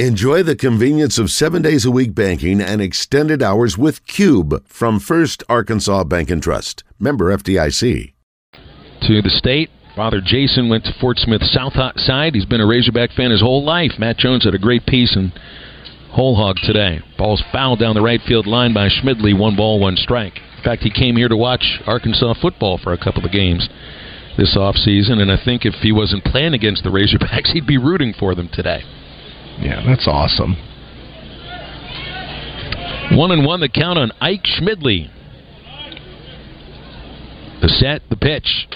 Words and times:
Enjoy 0.00 0.42
the 0.42 0.56
convenience 0.56 1.20
of 1.20 1.30
seven 1.30 1.62
days 1.62 1.84
a 1.84 1.90
week 1.92 2.16
banking 2.16 2.60
and 2.60 2.82
extended 2.82 3.44
hours 3.44 3.78
with 3.78 4.04
Cube 4.08 4.66
from 4.66 4.98
First 4.98 5.44
Arkansas 5.48 6.02
Bank 6.02 6.30
and 6.30 6.42
Trust. 6.42 6.82
Member 6.98 7.26
FDIC. 7.26 8.12
To 9.02 9.22
the 9.22 9.30
state, 9.30 9.70
Father 9.94 10.20
Jason 10.20 10.68
went 10.68 10.82
to 10.86 10.92
Fort 11.00 11.18
Smith 11.18 11.42
South 11.44 11.74
Side. 11.94 12.34
He's 12.34 12.44
been 12.44 12.60
a 12.60 12.66
Razorback 12.66 13.12
fan 13.12 13.30
his 13.30 13.40
whole 13.40 13.64
life. 13.64 13.92
Matt 13.96 14.16
Jones 14.16 14.42
had 14.42 14.52
a 14.56 14.58
great 14.58 14.84
piece 14.84 15.14
in 15.14 15.32
Whole 16.10 16.34
Hog 16.34 16.56
today. 16.64 16.98
Ball's 17.16 17.44
fouled 17.52 17.78
down 17.78 17.94
the 17.94 18.02
right 18.02 18.20
field 18.26 18.48
line 18.48 18.74
by 18.74 18.88
Schmidley. 18.88 19.38
One 19.38 19.54
ball, 19.54 19.78
one 19.78 19.94
strike. 19.94 20.38
In 20.58 20.64
fact, 20.64 20.82
he 20.82 20.90
came 20.90 21.14
here 21.14 21.28
to 21.28 21.36
watch 21.36 21.78
Arkansas 21.86 22.34
football 22.42 22.78
for 22.82 22.92
a 22.92 22.98
couple 22.98 23.24
of 23.24 23.30
games 23.30 23.68
this 24.36 24.56
offseason, 24.56 25.22
and 25.22 25.30
I 25.30 25.38
think 25.44 25.64
if 25.64 25.74
he 25.74 25.92
wasn't 25.92 26.24
playing 26.24 26.54
against 26.54 26.82
the 26.82 26.90
Razorbacks, 26.90 27.46
he'd 27.52 27.68
be 27.68 27.78
rooting 27.78 28.12
for 28.18 28.34
them 28.34 28.48
today. 28.52 28.82
Yeah, 29.60 29.82
that's 29.86 30.06
awesome. 30.06 30.56
One 33.16 33.30
and 33.30 33.44
one 33.44 33.60
the 33.60 33.68
count 33.68 33.98
on 33.98 34.12
Ike 34.20 34.44
Schmidley. 34.44 35.10
The 37.60 37.68
set, 37.68 38.02
the 38.10 38.16
pitch. 38.16 38.68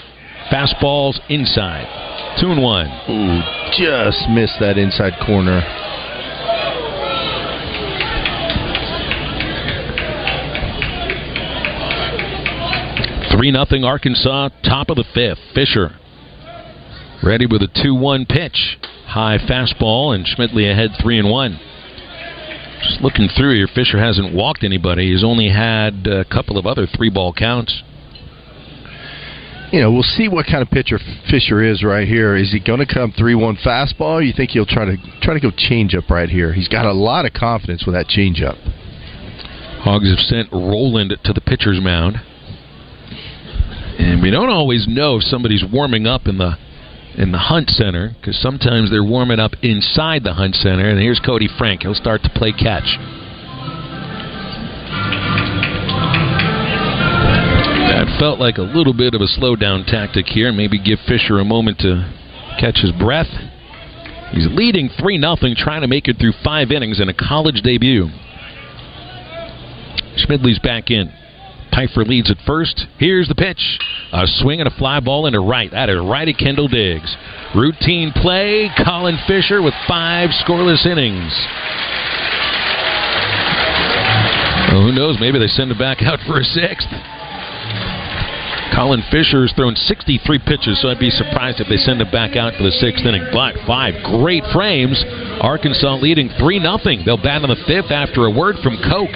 Fastballs 0.51 1.19
inside. 1.29 2.37
Two 2.39 2.51
and 2.51 2.61
one. 2.61 2.87
Ooh, 3.09 3.41
just 3.77 4.29
missed 4.29 4.55
that 4.59 4.77
inside 4.77 5.13
corner. 5.25 5.61
Three 13.31 13.51
nothing 13.51 13.83
Arkansas, 13.83 14.49
top 14.63 14.89
of 14.89 14.95
the 14.95 15.05
fifth. 15.13 15.39
Fisher 15.53 15.99
ready 17.23 17.45
with 17.45 17.61
a 17.61 17.67
two 17.83 17.95
one 17.95 18.25
pitch. 18.25 18.77
High 19.09 19.39
fastball, 19.39 20.13
and 20.13 20.25
Schmidley 20.25 20.71
ahead 20.71 20.91
three 21.01 21.17
and 21.17 21.29
one. 21.29 21.59
Just 22.83 23.01
looking 23.01 23.27
through 23.35 23.55
here, 23.55 23.67
Fisher 23.73 23.97
hasn't 23.97 24.33
walked 24.33 24.63
anybody. 24.63 25.11
He's 25.11 25.23
only 25.23 25.49
had 25.49 26.07
a 26.07 26.23
couple 26.25 26.57
of 26.57 26.65
other 26.65 26.87
three 26.87 27.09
ball 27.09 27.33
counts. 27.33 27.83
You 29.71 29.81
know, 29.81 29.91
we'll 29.91 30.03
see 30.03 30.27
what 30.27 30.45
kind 30.45 30.61
of 30.61 30.69
pitcher 30.69 30.97
Fisher 31.29 31.61
is 31.63 31.83
right 31.83 32.07
here. 32.07 32.35
Is 32.35 32.51
he 32.51 32.59
going 32.59 32.79
to 32.79 32.91
come 32.91 33.11
three 33.11 33.35
one 33.35 33.55
fastball? 33.57 34.25
you 34.25 34.33
think 34.35 34.51
he'll 34.51 34.65
try 34.65 34.85
to 34.85 34.97
try 35.21 35.33
to 35.33 35.39
go 35.39 35.51
changeup 35.51 36.09
right 36.09 36.29
here? 36.29 36.53
He's 36.53 36.67
got 36.67 36.85
a 36.85 36.93
lot 36.93 37.25
of 37.25 37.33
confidence 37.33 37.85
with 37.85 37.95
that 37.95 38.07
changeup. 38.07 38.57
Hogs 39.81 40.09
have 40.09 40.19
sent 40.19 40.51
Rowland 40.51 41.17
to 41.23 41.33
the 41.33 41.41
pitcher's 41.41 41.79
mound. 41.81 42.17
And 43.99 44.21
we 44.21 44.31
don't 44.31 44.49
always 44.49 44.87
know 44.87 45.17
if 45.17 45.23
somebody's 45.23 45.63
warming 45.71 46.07
up 46.07 46.27
in 46.27 46.37
the 46.37 46.57
in 47.19 47.33
the 47.33 47.37
Hunt 47.37 47.69
Center 47.69 48.15
because 48.17 48.39
sometimes 48.41 48.89
they're 48.89 49.03
warming 49.03 49.39
up 49.39 49.51
inside 49.61 50.23
the 50.23 50.33
Hunt 50.33 50.55
Center. 50.55 50.89
And 50.89 50.99
here's 50.99 51.19
Cody 51.19 51.49
Frank. 51.57 51.83
He'll 51.83 51.93
start 51.93 52.23
to 52.23 52.29
play 52.29 52.53
catch. 52.53 52.97
That 57.91 58.15
felt 58.17 58.39
like 58.39 58.57
a 58.57 58.61
little 58.63 58.93
bit 58.93 59.13
of 59.13 59.19
a 59.19 59.27
slowdown 59.27 59.85
tactic 59.85 60.27
here. 60.27 60.53
Maybe 60.53 60.81
give 60.81 60.99
Fisher 61.07 61.39
a 61.39 61.45
moment 61.45 61.79
to 61.79 62.09
catch 62.57 62.77
his 62.77 62.93
breath. 62.93 63.29
He's 64.31 64.47
leading 64.49 64.89
3 64.89 65.19
0, 65.19 65.35
trying 65.57 65.81
to 65.81 65.87
make 65.87 66.07
it 66.07 66.17
through 66.19 66.33
five 66.43 66.71
innings 66.71 67.01
in 67.01 67.09
a 67.09 67.13
college 67.13 67.61
debut. 67.63 68.07
Schmidley's 70.15 70.59
back 70.59 70.89
in. 70.89 71.11
Pfeiffer 71.79 72.03
leads 72.03 72.29
at 72.29 72.37
first. 72.45 72.87
Here's 72.97 73.29
the 73.29 73.35
pitch. 73.35 73.79
A 74.11 74.27
swing 74.27 74.59
and 74.59 74.67
a 74.67 74.75
fly 74.75 74.99
ball 74.99 75.27
into 75.27 75.39
right. 75.39 75.71
That 75.71 75.89
is 75.89 75.95
right 75.95 76.27
righty 76.27 76.33
Kendall 76.33 76.67
Diggs. 76.67 77.15
Routine 77.55 78.11
play. 78.11 78.69
Colin 78.83 79.17
Fisher 79.27 79.61
with 79.61 79.73
five 79.87 80.29
scoreless 80.43 80.85
innings. 80.85 81.31
Well, 84.75 84.83
who 84.83 84.91
knows? 84.91 85.17
Maybe 85.21 85.39
they 85.39 85.47
send 85.47 85.71
it 85.71 85.79
back 85.79 86.01
out 86.03 86.19
for 86.27 86.41
a 86.41 86.43
sixth. 86.43 86.89
Colin 88.75 89.01
Fisher 89.09 89.47
has 89.47 89.53
thrown 89.55 89.75
63 89.75 90.19
pitches, 90.45 90.81
so 90.81 90.89
I'd 90.89 90.99
be 90.99 91.09
surprised 91.09 91.59
if 91.59 91.67
they 91.69 91.77
send 91.77 92.01
it 92.01 92.11
back 92.11 92.35
out 92.35 92.55
for 92.55 92.63
the 92.63 92.75
sixth 92.75 93.05
inning. 93.05 93.23
But 93.31 93.55
five 93.65 93.95
great 94.03 94.43
frames. 94.51 94.99
Arkansas 95.39 95.95
leading 95.95 96.27
3 96.37 96.59
0. 96.59 96.77
They'll 97.05 97.23
bat 97.23 97.41
in 97.41 97.49
the 97.49 97.63
fifth 97.65 97.89
after 97.89 98.25
a 98.25 98.31
word 98.31 98.57
from 98.61 98.75
Coke 98.83 99.15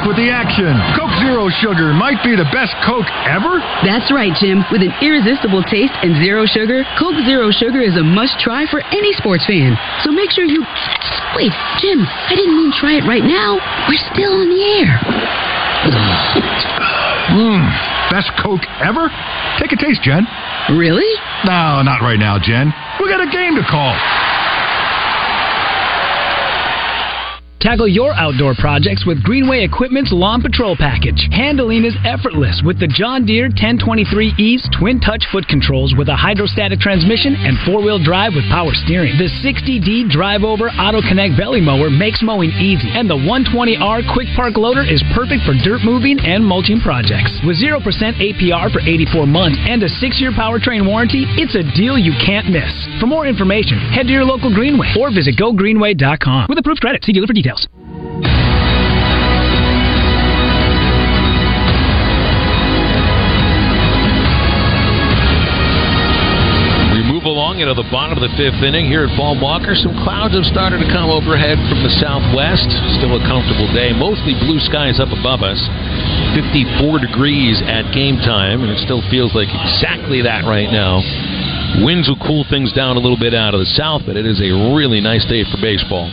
back 0.00 0.08
with 0.08 0.16
the 0.16 0.30
action. 0.32 0.72
Coke 0.96 1.12
Zero 1.20 1.48
Sugar 1.60 1.92
might 1.92 2.22
be 2.24 2.36
the 2.36 2.48
best 2.52 2.72
Coke 2.84 3.08
ever. 3.28 3.60
That's 3.84 4.08
right, 4.12 4.32
Jim. 4.40 4.64
With 4.72 4.80
an 4.80 4.92
irresistible 5.02 5.62
taste 5.64 5.92
and 6.02 6.16
zero 6.22 6.46
sugar, 6.46 6.84
Coke 6.98 7.20
Zero 7.24 7.50
Sugar 7.50 7.80
is 7.80 7.96
a 7.96 8.04
must 8.04 8.40
try 8.40 8.64
for 8.70 8.80
any 8.92 9.12
sports 9.12 9.44
fan. 9.46 9.76
So 10.04 10.12
make 10.12 10.30
sure 10.30 10.44
you. 10.44 10.64
Wait, 11.36 11.52
Jim, 11.80 12.00
I 12.00 12.32
didn't 12.34 12.56
mean 12.56 12.72
try 12.72 12.96
it 12.96 13.04
right 13.04 13.24
now. 13.24 13.60
We're 13.88 14.04
still 14.12 14.32
on 14.40 14.48
the 14.48 14.62
air. 14.80 14.92
Mmm, 17.36 17.62
best 18.10 18.32
Coke 18.40 18.64
ever? 18.80 19.12
Take 19.60 19.72
a 19.72 19.78
taste, 19.78 20.02
Jen. 20.02 20.24
Really? 20.72 21.08
No, 21.44 21.82
not 21.82 22.00
right 22.00 22.18
now, 22.18 22.38
Jen. 22.38 22.72
We 23.00 23.08
got 23.08 23.20
a 23.20 23.30
game 23.30 23.56
to 23.56 23.64
call. 23.68 23.92
Tackle 27.60 27.92
your 27.92 28.16
outdoor 28.16 28.56
projects 28.56 29.04
with 29.04 29.22
Greenway 29.22 29.68
Equipment's 29.68 30.16
Lawn 30.16 30.40
Patrol 30.40 30.72
Package. 30.80 31.28
Handling 31.28 31.84
is 31.84 31.92
effortless 32.08 32.64
with 32.64 32.80
the 32.80 32.88
John 32.88 33.28
Deere 33.28 33.52
1023E's 33.52 34.64
twin 34.72 34.96
touch 34.96 35.28
foot 35.28 35.44
controls 35.44 35.92
with 35.92 36.08
a 36.08 36.16
hydrostatic 36.16 36.80
transmission 36.80 37.36
and 37.36 37.60
four 37.68 37.84
wheel 37.84 38.00
drive 38.00 38.32
with 38.32 38.48
power 38.48 38.72
steering. 38.72 39.12
The 39.20 39.28
60D 39.44 40.08
Drive 40.08 40.40
Over 40.40 40.72
Auto 40.72 41.04
Connect 41.04 41.36
Belly 41.36 41.60
Mower 41.60 41.92
makes 41.92 42.24
mowing 42.24 42.48
easy, 42.56 42.96
and 42.96 43.04
the 43.04 43.20
120R 43.28 44.08
Quick 44.08 44.32
Park 44.32 44.56
Loader 44.56 44.88
is 44.88 45.04
perfect 45.12 45.44
for 45.44 45.52
dirt 45.60 45.84
moving 45.84 46.16
and 46.24 46.40
mulching 46.40 46.80
projects. 46.80 47.44
With 47.44 47.60
0% 47.60 47.76
APR 47.84 48.72
for 48.72 48.80
84 48.80 49.28
months 49.28 49.60
and 49.68 49.84
a 49.84 49.88
6 50.00 50.16
year 50.16 50.32
powertrain 50.32 50.88
warranty, 50.88 51.28
it's 51.36 51.60
a 51.60 51.64
deal 51.76 52.00
you 52.00 52.16
can't 52.24 52.48
miss. 52.48 52.72
For 53.04 53.04
more 53.04 53.28
information, 53.28 53.76
head 53.92 54.08
to 54.08 54.16
your 54.16 54.24
local 54.24 54.48
Greenway 54.48 54.96
or 54.96 55.12
visit 55.12 55.36
gogreenway.com. 55.36 56.48
With 56.48 56.56
approved 56.56 56.80
credit, 56.80 57.04
see 57.04 57.12
dealer 57.12 57.28
for 57.28 57.36
details 57.36 57.49
details. 57.50 57.68
We 66.90 67.06
move 67.06 67.24
along 67.24 67.60
into 67.60 67.74
the 67.74 67.86
bottom 67.90 68.18
of 68.18 68.22
the 68.22 68.34
fifth 68.36 68.62
inning 68.62 68.86
here 68.86 69.06
at 69.06 69.12
Baum 69.16 69.40
Walker. 69.40 69.74
Some 69.74 69.94
clouds 70.04 70.34
have 70.34 70.46
started 70.46 70.78
to 70.78 70.88
come 70.90 71.10
overhead 71.10 71.58
from 71.70 71.82
the 71.82 71.92
southwest. 71.98 72.66
Still 72.98 73.16
a 73.16 73.22
comfortable 73.26 73.70
day. 73.72 73.92
Mostly 73.94 74.34
blue 74.42 74.60
skies 74.60 75.00
up 75.00 75.10
above 75.10 75.42
us. 75.42 75.58
54 76.34 77.02
degrees 77.02 77.58
at 77.66 77.90
game 77.90 78.18
time, 78.22 78.62
and 78.62 78.70
it 78.70 78.78
still 78.86 79.02
feels 79.10 79.34
like 79.34 79.50
exactly 79.50 80.22
that 80.22 80.46
right 80.46 80.70
now. 80.70 81.02
Winds 81.82 82.10
will 82.10 82.18
cool 82.26 82.44
things 82.50 82.72
down 82.72 82.96
a 82.96 83.00
little 83.00 83.18
bit 83.18 83.34
out 83.34 83.54
of 83.54 83.60
the 83.60 83.72
south, 83.78 84.02
but 84.04 84.16
it 84.16 84.26
is 84.26 84.42
a 84.42 84.50
really 84.74 85.00
nice 85.00 85.24
day 85.26 85.46
for 85.46 85.58
baseball. 85.62 86.10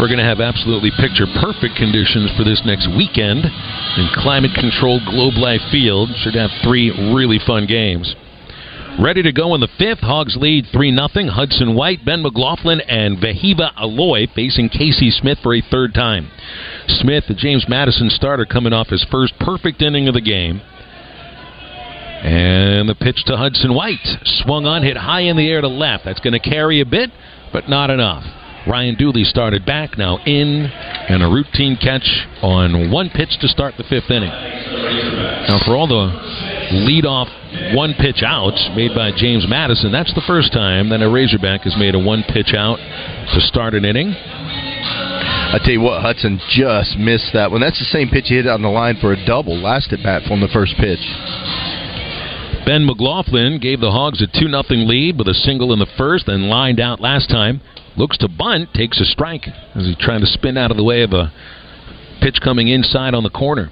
We're 0.00 0.08
going 0.08 0.16
to 0.16 0.24
have 0.24 0.40
absolutely 0.40 0.90
picture 0.96 1.28
perfect 1.44 1.76
conditions 1.76 2.32
for 2.32 2.42
this 2.42 2.62
next 2.64 2.88
weekend 2.88 3.44
in 3.44 4.08
climate 4.16 4.56
controlled 4.56 5.04
Globe 5.04 5.36
Life 5.36 5.60
Field. 5.70 6.08
Should 6.24 6.34
have 6.36 6.48
three 6.64 6.88
really 7.12 7.38
fun 7.46 7.66
games. 7.66 8.16
Ready 8.98 9.22
to 9.22 9.30
go 9.30 9.54
in 9.54 9.60
the 9.60 9.68
fifth. 9.76 10.00
Hogs 10.00 10.38
lead 10.40 10.64
3 10.72 10.96
0. 10.96 11.28
Hudson 11.28 11.74
White, 11.74 12.02
Ben 12.02 12.22
McLaughlin, 12.22 12.80
and 12.80 13.18
Wehiwa 13.18 13.76
Aloy 13.76 14.32
facing 14.34 14.70
Casey 14.70 15.10
Smith 15.10 15.36
for 15.42 15.54
a 15.54 15.60
third 15.60 15.92
time. 15.92 16.30
Smith, 16.88 17.24
the 17.28 17.34
James 17.34 17.66
Madison 17.68 18.08
starter, 18.08 18.46
coming 18.46 18.72
off 18.72 18.88
his 18.88 19.04
first 19.10 19.34
perfect 19.38 19.82
inning 19.82 20.08
of 20.08 20.14
the 20.14 20.22
game. 20.22 20.62
And 22.24 22.88
the 22.88 22.94
pitch 22.94 23.22
to 23.26 23.36
Hudson 23.36 23.74
White. 23.74 24.00
Swung 24.24 24.64
on, 24.64 24.82
hit 24.82 24.96
high 24.96 25.28
in 25.28 25.36
the 25.36 25.46
air 25.46 25.60
to 25.60 25.68
left. 25.68 26.06
That's 26.06 26.20
going 26.20 26.32
to 26.32 26.40
carry 26.40 26.80
a 26.80 26.86
bit, 26.86 27.10
but 27.52 27.68
not 27.68 27.90
enough. 27.90 28.39
Ryan 28.66 28.94
Dooley 28.94 29.24
started 29.24 29.64
back, 29.64 29.96
now 29.96 30.18
in, 30.26 30.66
and 30.66 31.22
a 31.22 31.26
routine 31.26 31.78
catch 31.80 32.04
on 32.42 32.90
one 32.90 33.08
pitch 33.08 33.38
to 33.40 33.48
start 33.48 33.74
the 33.78 33.84
fifth 33.84 34.10
inning. 34.10 34.30
Now, 34.30 35.58
for 35.64 35.76
all 35.76 35.88
the 35.88 36.12
leadoff 36.86 37.28
one 37.74 37.94
pitch 37.94 38.22
outs 38.24 38.68
made 38.76 38.94
by 38.94 39.12
James 39.16 39.46
Madison, 39.48 39.90
that's 39.90 40.14
the 40.14 40.22
first 40.26 40.52
time 40.52 40.90
that 40.90 41.02
a 41.02 41.08
Razorback 41.08 41.62
has 41.62 41.76
made 41.78 41.94
a 41.94 41.98
one 41.98 42.22
pitch 42.22 42.52
out 42.54 42.76
to 42.76 43.40
start 43.40 43.74
an 43.74 43.84
inning. 43.84 44.12
I 44.12 45.58
tell 45.64 45.72
you 45.72 45.80
what, 45.80 46.02
Hudson 46.02 46.38
just 46.50 46.96
missed 46.96 47.32
that 47.32 47.50
one. 47.50 47.60
That's 47.60 47.78
the 47.78 47.86
same 47.86 48.08
pitch 48.08 48.26
he 48.28 48.36
hit 48.36 48.46
on 48.46 48.62
the 48.62 48.68
line 48.68 48.98
for 49.00 49.12
a 49.12 49.26
double 49.26 49.58
last 49.58 49.92
at 49.92 50.02
bat 50.02 50.22
from 50.28 50.40
the 50.40 50.48
first 50.52 50.74
pitch. 50.78 51.00
Ben 52.66 52.86
McLaughlin 52.86 53.58
gave 53.58 53.80
the 53.80 53.90
Hogs 53.90 54.22
a 54.22 54.26
2 54.26 54.48
0 54.48 54.62
lead 54.86 55.18
with 55.18 55.26
a 55.26 55.34
single 55.34 55.72
in 55.72 55.78
the 55.78 55.90
first 55.96 56.28
and 56.28 56.48
lined 56.48 56.78
out 56.78 57.00
last 57.00 57.28
time. 57.30 57.60
Looks 58.00 58.16
to 58.16 58.28
bunt, 58.28 58.72
takes 58.72 58.98
a 58.98 59.04
strike 59.04 59.46
as 59.74 59.84
he's 59.84 59.96
trying 59.98 60.20
to 60.20 60.26
spin 60.26 60.56
out 60.56 60.70
of 60.70 60.78
the 60.78 60.82
way 60.82 61.02
of 61.02 61.12
a 61.12 61.30
pitch 62.22 62.40
coming 62.42 62.68
inside 62.68 63.12
on 63.12 63.24
the 63.24 63.28
corner. 63.28 63.70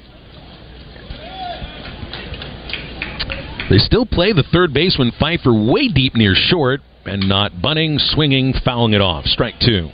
They 3.71 3.79
still 3.79 4.05
play 4.05 4.35
the 4.35 4.45
third 4.53 4.75
baseman 4.75 5.13
Pfeiffer 5.19 5.55
way 5.55 5.89
deep 5.89 6.15
near 6.15 6.35
short, 6.35 6.81
and 7.07 7.27
not 7.27 7.63
bunting, 7.63 7.99
swinging, 7.99 8.53
fouling 8.63 8.93
it 8.93 9.01
off. 9.01 9.25
Strike 9.25 9.55
two. 9.61 9.89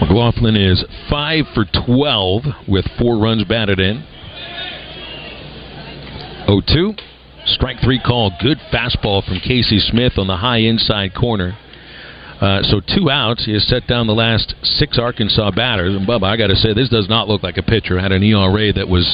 McLaughlin 0.00 0.56
is 0.56 0.84
5 1.08 1.44
for 1.54 1.66
12 1.86 2.42
with 2.66 2.84
four 2.98 3.16
runs 3.16 3.44
batted 3.44 3.78
in. 3.78 4.04
0 6.46 6.60
2. 6.66 6.94
Strike 7.46 7.78
three 7.82 8.00
call. 8.00 8.32
Good 8.42 8.58
fastball 8.72 9.24
from 9.24 9.38
Casey 9.38 9.78
Smith 9.78 10.18
on 10.18 10.26
the 10.26 10.36
high 10.36 10.58
inside 10.58 11.14
corner. 11.14 11.56
Uh, 12.40 12.62
so 12.62 12.80
two 12.80 13.08
outs. 13.08 13.46
He 13.46 13.52
has 13.52 13.66
set 13.66 13.86
down 13.86 14.06
the 14.06 14.14
last 14.14 14.54
six 14.62 14.98
Arkansas 14.98 15.52
batters. 15.52 15.94
And 15.94 16.06
Bubba, 16.06 16.24
I 16.24 16.36
got 16.36 16.48
to 16.48 16.56
say, 16.56 16.74
this 16.74 16.88
does 16.88 17.08
not 17.08 17.28
look 17.28 17.42
like 17.42 17.56
a 17.56 17.62
pitcher. 17.62 17.98
Had 17.98 18.12
an 18.12 18.22
ERA 18.22 18.72
that 18.74 18.88
was 18.88 19.06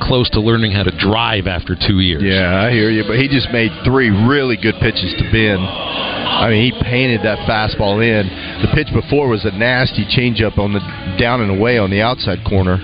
close 0.00 0.28
to 0.30 0.40
learning 0.40 0.72
how 0.72 0.82
to 0.82 0.94
drive 0.98 1.46
after 1.46 1.74
two 1.74 2.00
years. 2.00 2.22
Yeah, 2.22 2.62
I 2.62 2.70
hear 2.70 2.90
you. 2.90 3.04
But 3.06 3.18
he 3.18 3.26
just 3.26 3.50
made 3.50 3.70
three 3.84 4.10
really 4.10 4.56
good 4.56 4.74
pitches 4.80 5.14
to 5.18 5.24
Ben. 5.32 5.58
I 5.58 6.50
mean, 6.50 6.72
he 6.72 6.82
painted 6.82 7.22
that 7.22 7.48
fastball 7.48 8.02
in. 8.02 8.26
The 8.62 8.70
pitch 8.74 8.88
before 8.92 9.28
was 9.28 9.44
a 9.44 9.52
nasty 9.52 10.04
changeup 10.04 10.58
on 10.58 10.72
the 10.72 10.80
down 11.18 11.40
and 11.40 11.50
away 11.50 11.78
on 11.78 11.90
the 11.90 12.02
outside 12.02 12.44
corner. 12.46 12.78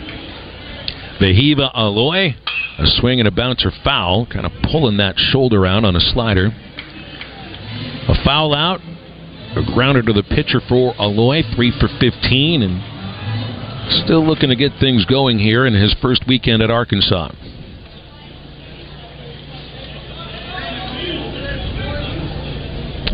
Wehiwa 1.20 1.74
Aloy, 1.74 2.34
a 2.78 2.86
swing 2.86 3.18
and 3.18 3.26
a 3.26 3.32
bouncer 3.32 3.72
foul, 3.82 4.26
kind 4.26 4.46
of 4.46 4.52
pulling 4.70 4.98
that 4.98 5.18
shoulder 5.18 5.66
out 5.66 5.84
on 5.84 5.96
a 5.96 6.00
slider. 6.00 6.46
A 8.08 8.24
foul 8.24 8.54
out, 8.54 8.80
a 9.56 9.62
grounder 9.74 10.02
to 10.02 10.12
the 10.12 10.22
pitcher 10.22 10.60
for 10.68 10.94
Aloy, 10.94 11.42
three 11.54 11.72
for 11.80 11.88
15, 12.00 12.62
and 12.62 14.04
still 14.04 14.24
looking 14.24 14.48
to 14.50 14.56
get 14.56 14.72
things 14.78 15.04
going 15.06 15.38
here 15.38 15.66
in 15.66 15.74
his 15.74 15.94
first 16.00 16.22
weekend 16.28 16.62
at 16.62 16.70
Arkansas. 16.70 17.32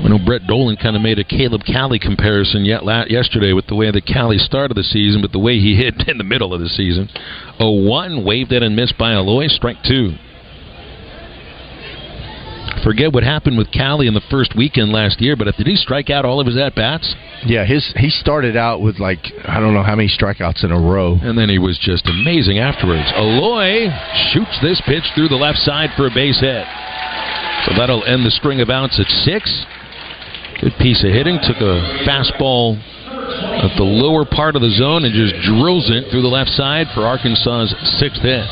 I 0.05 0.09
know 0.09 0.19
Brett 0.19 0.47
Dolan 0.47 0.77
kind 0.77 0.97
of 0.97 1.03
made 1.03 1.19
a 1.19 1.25
Caleb 1.25 1.63
Cali 1.65 1.99
comparison 1.99 2.67
yet 2.67 2.83
yesterday 3.11 3.55
with 3.55 3.67
the 3.69 3.75
way 3.75 3.91
that 3.91 4.05
Cali 4.05 4.37
started 4.37 4.77
the 4.77 4.83
season, 4.83 5.23
but 5.23 5.33
the 5.33 5.39
way 5.39 5.59
he 5.59 5.77
hit 5.83 6.07
in 6.07 6.19
the 6.19 6.25
middle 6.25 6.53
of 6.53 6.61
the 6.61 6.69
season. 6.69 7.09
A 7.59 7.71
1 7.71 8.23
waved 8.23 8.53
it 8.53 8.63
and 8.63 8.77
missed 8.77 8.99
by 8.99 9.13
Aloy, 9.13 9.49
strike 9.49 9.79
two. 9.83 10.13
Forget 12.85 13.15
what 13.15 13.23
happened 13.23 13.57
with 13.57 13.73
Cali 13.73 14.07
in 14.07 14.13
the 14.13 14.21
first 14.31 14.55
weekend 14.55 14.93
last 14.93 15.23
year, 15.23 15.37
but 15.37 15.49
did 15.57 15.67
he 15.67 15.75
strike 15.75 16.11
out 16.11 16.27
all 16.27 16.39
of 16.39 16.47
his 16.47 16.59
at 16.59 16.75
bats? 16.75 17.15
Yeah, 17.47 17.65
his 17.65 17.95
he 17.97 18.11
started 18.11 18.59
out 18.59 18.83
with 18.83 18.99
like 18.99 19.25
I 19.49 19.59
don't 19.59 19.73
know 19.73 19.83
how 19.83 19.97
many 19.97 20.09
strikeouts 20.09 20.65
in 20.65 20.71
a 20.71 20.79
row, 20.79 21.17
and 21.23 21.39
then 21.39 21.49
he 21.49 21.59
was 21.59 21.79
just 21.79 22.07
amazing 22.07 22.59
afterwards. 22.59 23.09
Aloy 23.17 23.89
shoots 24.33 24.59
this 24.61 24.83
pitch 24.85 25.05
through 25.15 25.29
the 25.29 25.41
left 25.41 25.59
side 25.61 25.91
for 25.97 26.07
a 26.07 26.11
base 26.11 26.41
hit. 26.41 26.67
So 27.65 27.73
that'll 27.79 28.05
end 28.05 28.27
the 28.27 28.31
string 28.31 28.61
of 28.61 28.69
outs 28.69 29.01
at 29.01 29.09
six. 29.25 29.65
Good 30.65 30.81
piece 30.81 31.05
of 31.05 31.13
hitting. 31.13 31.37
Took 31.45 31.61
a 31.61 32.09
fastball 32.09 32.81
at 33.61 33.77
the 33.77 33.85
lower 33.85 34.25
part 34.25 34.57
of 34.57 34.65
the 34.65 34.73
zone 34.73 35.05
and 35.05 35.13
just 35.13 35.37
drills 35.45 35.93
it 35.93 36.09
through 36.09 36.25
the 36.25 36.33
left 36.33 36.57
side 36.57 36.89
for 36.97 37.05
Arkansas's 37.05 37.77
sixth 38.01 38.25
hit. 38.25 38.49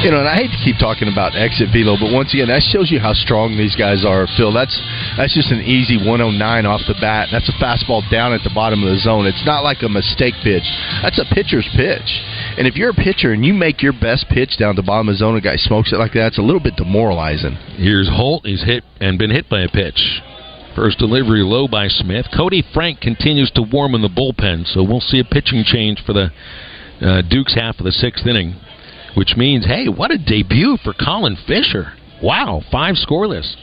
You 0.00 0.08
know, 0.08 0.24
and 0.24 0.28
I 0.28 0.40
hate 0.40 0.52
to 0.56 0.60
keep 0.64 0.80
talking 0.80 1.12
about 1.12 1.36
exit 1.36 1.68
velo, 1.68 2.00
but 2.00 2.16
once 2.16 2.32
again, 2.32 2.48
that 2.48 2.64
shows 2.64 2.88
you 2.88 2.96
how 2.96 3.12
strong 3.12 3.60
these 3.60 3.76
guys 3.76 4.08
are. 4.08 4.24
Phil, 4.40 4.56
that's 4.56 4.72
that's 5.20 5.36
just 5.36 5.52
an 5.52 5.60
easy 5.60 6.00
109 6.00 6.32
off 6.64 6.80
the 6.88 6.96
bat. 6.96 7.28
That's 7.28 7.48
a 7.52 7.56
fastball 7.60 8.00
down 8.08 8.32
at 8.32 8.40
the 8.40 8.52
bottom 8.56 8.80
of 8.80 8.88
the 8.88 8.96
zone. 8.96 9.28
It's 9.28 9.44
not 9.44 9.68
like 9.68 9.84
a 9.84 9.92
mistake 9.92 10.32
pitch. 10.40 10.64
That's 11.04 11.20
a 11.20 11.28
pitcher's 11.28 11.68
pitch. 11.76 12.08
And 12.56 12.64
if 12.64 12.76
you're 12.76 12.96
a 12.96 12.96
pitcher 12.96 13.36
and 13.36 13.44
you 13.44 13.52
make 13.52 13.84
your 13.84 13.92
best 13.92 14.32
pitch 14.32 14.56
down 14.56 14.76
the 14.76 14.84
bottom 14.84 15.08
of 15.08 15.14
the 15.14 15.20
zone, 15.20 15.36
a 15.36 15.44
guy 15.44 15.56
smokes 15.56 15.92
it 15.92 16.00
like 16.00 16.16
that, 16.16 16.36
it's 16.36 16.40
a 16.40 16.44
little 16.44 16.60
bit 16.60 16.76
demoralizing. 16.76 17.52
Here's 17.76 18.08
Holt. 18.08 18.48
He's 18.48 18.64
hit 18.64 18.84
and 19.00 19.18
been 19.18 19.30
hit 19.30 19.48
by 19.48 19.60
a 19.60 19.68
pitch. 19.68 20.24
First 20.76 20.98
delivery 20.98 21.42
low 21.42 21.66
by 21.66 21.88
Smith. 21.88 22.26
Cody 22.36 22.62
Frank 22.74 23.00
continues 23.00 23.50
to 23.52 23.62
warm 23.62 23.94
in 23.94 24.02
the 24.02 24.10
bullpen, 24.10 24.66
so 24.66 24.84
we'll 24.84 25.00
see 25.00 25.18
a 25.18 25.24
pitching 25.24 25.64
change 25.64 26.04
for 26.04 26.12
the 26.12 26.30
uh, 27.00 27.22
Duke's 27.22 27.54
half 27.54 27.78
of 27.78 27.86
the 27.86 27.92
sixth 27.92 28.26
inning, 28.26 28.60
which 29.16 29.36
means, 29.38 29.64
hey, 29.64 29.88
what 29.88 30.10
a 30.10 30.18
debut 30.18 30.76
for 30.84 30.92
Colin 30.92 31.38
Fisher. 31.46 31.94
Wow, 32.22 32.60
five 32.70 32.96
scoreless. 32.96 33.56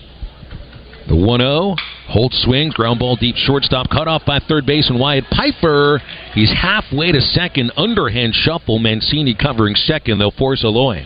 The 1.07 1.15
1 1.15 1.39
0. 1.39 1.75
Holt 2.07 2.33
swings, 2.33 2.73
ground 2.73 2.97
ball 2.97 3.15
deep 3.15 3.35
shortstop, 3.35 3.91
cut 3.91 4.07
off 4.07 4.23
by 4.25 4.39
third 4.39 4.65
baseman 4.65 4.99
Wyatt 4.99 5.25
Piper. 5.29 6.01
He's 6.33 6.51
halfway 6.51 7.11
to 7.11 7.21
second, 7.21 7.73
underhand 7.77 8.33
shuffle. 8.33 8.79
Mancini 8.79 9.35
covering 9.35 9.75
second. 9.75 10.17
They'll 10.17 10.31
force 10.31 10.63
Aloy. 10.63 11.05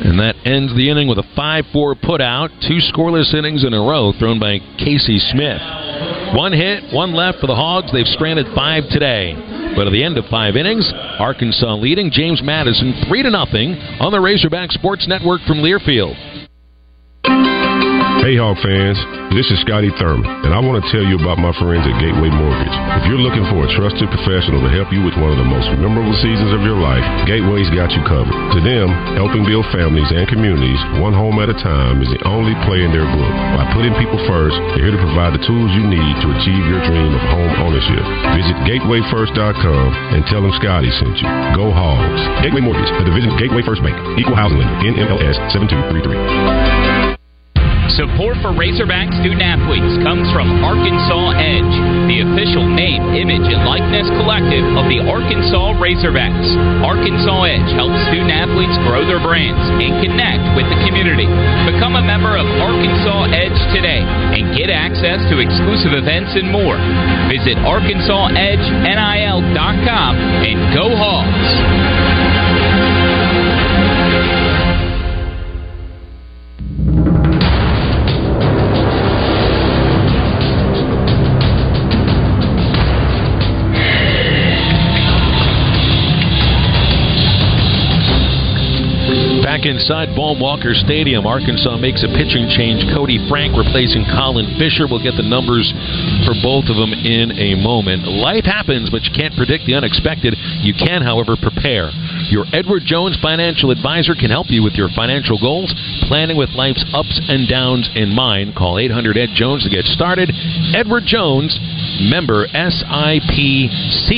And 0.00 0.18
that 0.18 0.34
ends 0.44 0.74
the 0.74 0.90
inning 0.90 1.06
with 1.08 1.18
a 1.18 1.28
5 1.36 1.64
4 1.72 1.94
putout. 1.94 2.50
Two 2.66 2.78
scoreless 2.90 3.34
innings 3.34 3.64
in 3.64 3.72
a 3.72 3.80
row 3.80 4.12
thrown 4.18 4.40
by 4.40 4.58
Casey 4.78 5.18
Smith. 5.18 5.62
One 6.34 6.52
hit, 6.52 6.92
one 6.92 7.14
left 7.14 7.38
for 7.38 7.46
the 7.46 7.54
Hogs. 7.54 7.92
They've 7.92 8.06
stranded 8.06 8.46
five 8.54 8.84
today. 8.90 9.34
But 9.76 9.86
at 9.86 9.92
the 9.92 10.02
end 10.02 10.18
of 10.18 10.24
five 10.26 10.56
innings, 10.56 10.90
Arkansas 11.18 11.74
leading 11.76 12.10
James 12.10 12.42
Madison 12.42 12.94
3 13.06 13.22
to 13.22 13.30
nothing 13.30 13.74
on 14.00 14.10
the 14.10 14.20
Razorback 14.20 14.72
Sports 14.72 15.06
Network 15.06 15.42
from 15.46 15.58
Learfield. 15.58 16.14
Hey, 18.24 18.40
Hog 18.40 18.56
fans, 18.64 18.96
this 19.36 19.44
is 19.52 19.60
Scotty 19.68 19.92
Thurman, 20.00 20.24
and 20.24 20.56
I 20.56 20.60
want 20.64 20.80
to 20.80 20.88
tell 20.88 21.04
you 21.04 21.20
about 21.20 21.36
my 21.36 21.52
friends 21.60 21.84
at 21.84 21.92
Gateway 22.00 22.32
Mortgage. 22.32 22.72
If 22.96 23.04
you're 23.04 23.20
looking 23.20 23.44
for 23.52 23.68
a 23.68 23.72
trusted 23.76 24.08
professional 24.08 24.64
to 24.64 24.72
help 24.72 24.88
you 24.96 25.04
with 25.04 25.12
one 25.20 25.28
of 25.28 25.36
the 25.36 25.44
most 25.44 25.68
memorable 25.76 26.16
seasons 26.24 26.56
of 26.56 26.64
your 26.64 26.80
life, 26.80 27.04
Gateway's 27.28 27.68
got 27.76 27.92
you 27.92 28.00
covered. 28.08 28.32
To 28.32 28.60
them, 28.64 28.88
helping 29.20 29.44
build 29.44 29.68
families 29.68 30.08
and 30.08 30.24
communities 30.24 30.80
one 31.04 31.12
home 31.12 31.36
at 31.36 31.52
a 31.52 31.58
time 31.60 32.00
is 32.00 32.08
the 32.16 32.24
only 32.24 32.56
play 32.64 32.80
in 32.80 32.96
their 32.96 33.04
book. 33.04 33.34
By 33.60 33.68
putting 33.76 33.92
people 34.00 34.16
first, 34.24 34.56
they're 34.72 34.88
here 34.88 34.96
to 34.96 35.04
provide 35.04 35.36
the 35.36 35.44
tools 35.44 35.68
you 35.76 35.84
need 35.84 36.14
to 36.24 36.32
achieve 36.32 36.64
your 36.64 36.80
dream 36.80 37.12
of 37.12 37.24
home 37.28 37.52
ownership. 37.60 38.00
Visit 38.40 38.56
gatewayfirst.com 38.64 40.16
and 40.16 40.24
tell 40.32 40.40
them 40.40 40.56
Scotty 40.64 40.88
sent 40.96 41.20
you. 41.20 41.28
Go 41.60 41.68
Hogs. 41.68 42.24
Gateway 42.40 42.64
Mortgage, 42.64 42.88
a 42.88 43.04
division 43.04 43.28
of 43.28 43.36
Gateway 43.36 43.60
First 43.68 43.84
Bank, 43.84 44.00
equal 44.16 44.32
housing 44.32 44.56
lender, 44.56 44.80
NMLS 44.80 45.36
7233. 45.52 47.03
Support 47.92 48.40
for 48.40 48.56
Razorback 48.56 49.12
student 49.20 49.44
athletes 49.44 50.00
comes 50.00 50.24
from 50.32 50.48
Arkansas 50.64 51.36
Edge, 51.36 51.76
the 52.08 52.24
official 52.24 52.64
name, 52.64 53.04
image, 53.12 53.44
and 53.44 53.60
likeness 53.68 54.08
collective 54.16 54.64
of 54.72 54.88
the 54.88 55.04
Arkansas 55.04 55.76
Razorbacks. 55.76 56.48
Arkansas 56.80 57.44
Edge 57.44 57.68
helps 57.76 58.00
student 58.08 58.32
athletes 58.32 58.72
grow 58.88 59.04
their 59.04 59.20
brands 59.20 59.60
and 59.76 60.00
connect 60.00 60.56
with 60.56 60.64
the 60.72 60.80
community. 60.88 61.28
Become 61.68 62.00
a 62.00 62.04
member 62.04 62.32
of 62.32 62.48
Arkansas 62.64 63.28
Edge 63.36 63.60
today 63.76 64.00
and 64.00 64.56
get 64.56 64.72
access 64.72 65.20
to 65.28 65.44
exclusive 65.44 65.92
events 65.92 66.32
and 66.40 66.48
more. 66.48 66.80
Visit 67.28 67.60
ArkansasEdgeNIL.com 67.68 70.12
and 70.16 70.56
go 70.72 70.88
Hogs! 70.96 72.13
Inside 89.64 90.12
Baum 90.12 90.40
Walker 90.40 90.76
Stadium, 90.76 91.24
Arkansas 91.24 91.80
makes 91.80 92.04
a 92.04 92.08
pitching 92.12 92.52
change. 92.52 92.84
Cody 92.92 93.16
Frank 93.32 93.56
replacing 93.56 94.04
Colin 94.12 94.60
Fisher. 94.60 94.84
We'll 94.84 95.00
get 95.00 95.16
the 95.16 95.24
numbers 95.24 95.72
for 96.28 96.36
both 96.44 96.68
of 96.68 96.76
them 96.76 96.92
in 96.92 97.32
a 97.32 97.56
moment. 97.56 98.04
Life 98.04 98.44
happens, 98.44 98.92
but 98.92 99.08
you 99.08 99.12
can't 99.16 99.32
predict 99.32 99.64
the 99.64 99.72
unexpected. 99.72 100.36
You 100.60 100.76
can, 100.76 101.00
however, 101.00 101.40
prepare. 101.40 101.88
Your 102.28 102.44
Edward 102.52 102.84
Jones 102.84 103.16
financial 103.24 103.72
advisor 103.72 104.12
can 104.12 104.28
help 104.28 104.52
you 104.52 104.60
with 104.62 104.76
your 104.76 104.92
financial 104.92 105.40
goals, 105.40 105.72
planning 106.08 106.36
with 106.36 106.52
life's 106.52 106.84
ups 106.92 107.16
and 107.16 107.48
downs 107.48 107.88
in 107.96 108.12
mind. 108.12 108.52
Call 108.54 108.78
800 108.78 109.16
Ed 109.16 109.32
Jones 109.32 109.64
to 109.64 109.70
get 109.72 109.88
started. 109.88 110.28
Edward 110.76 111.08
Jones, 111.08 111.56
member 112.04 112.44
SIPC. 112.52 114.12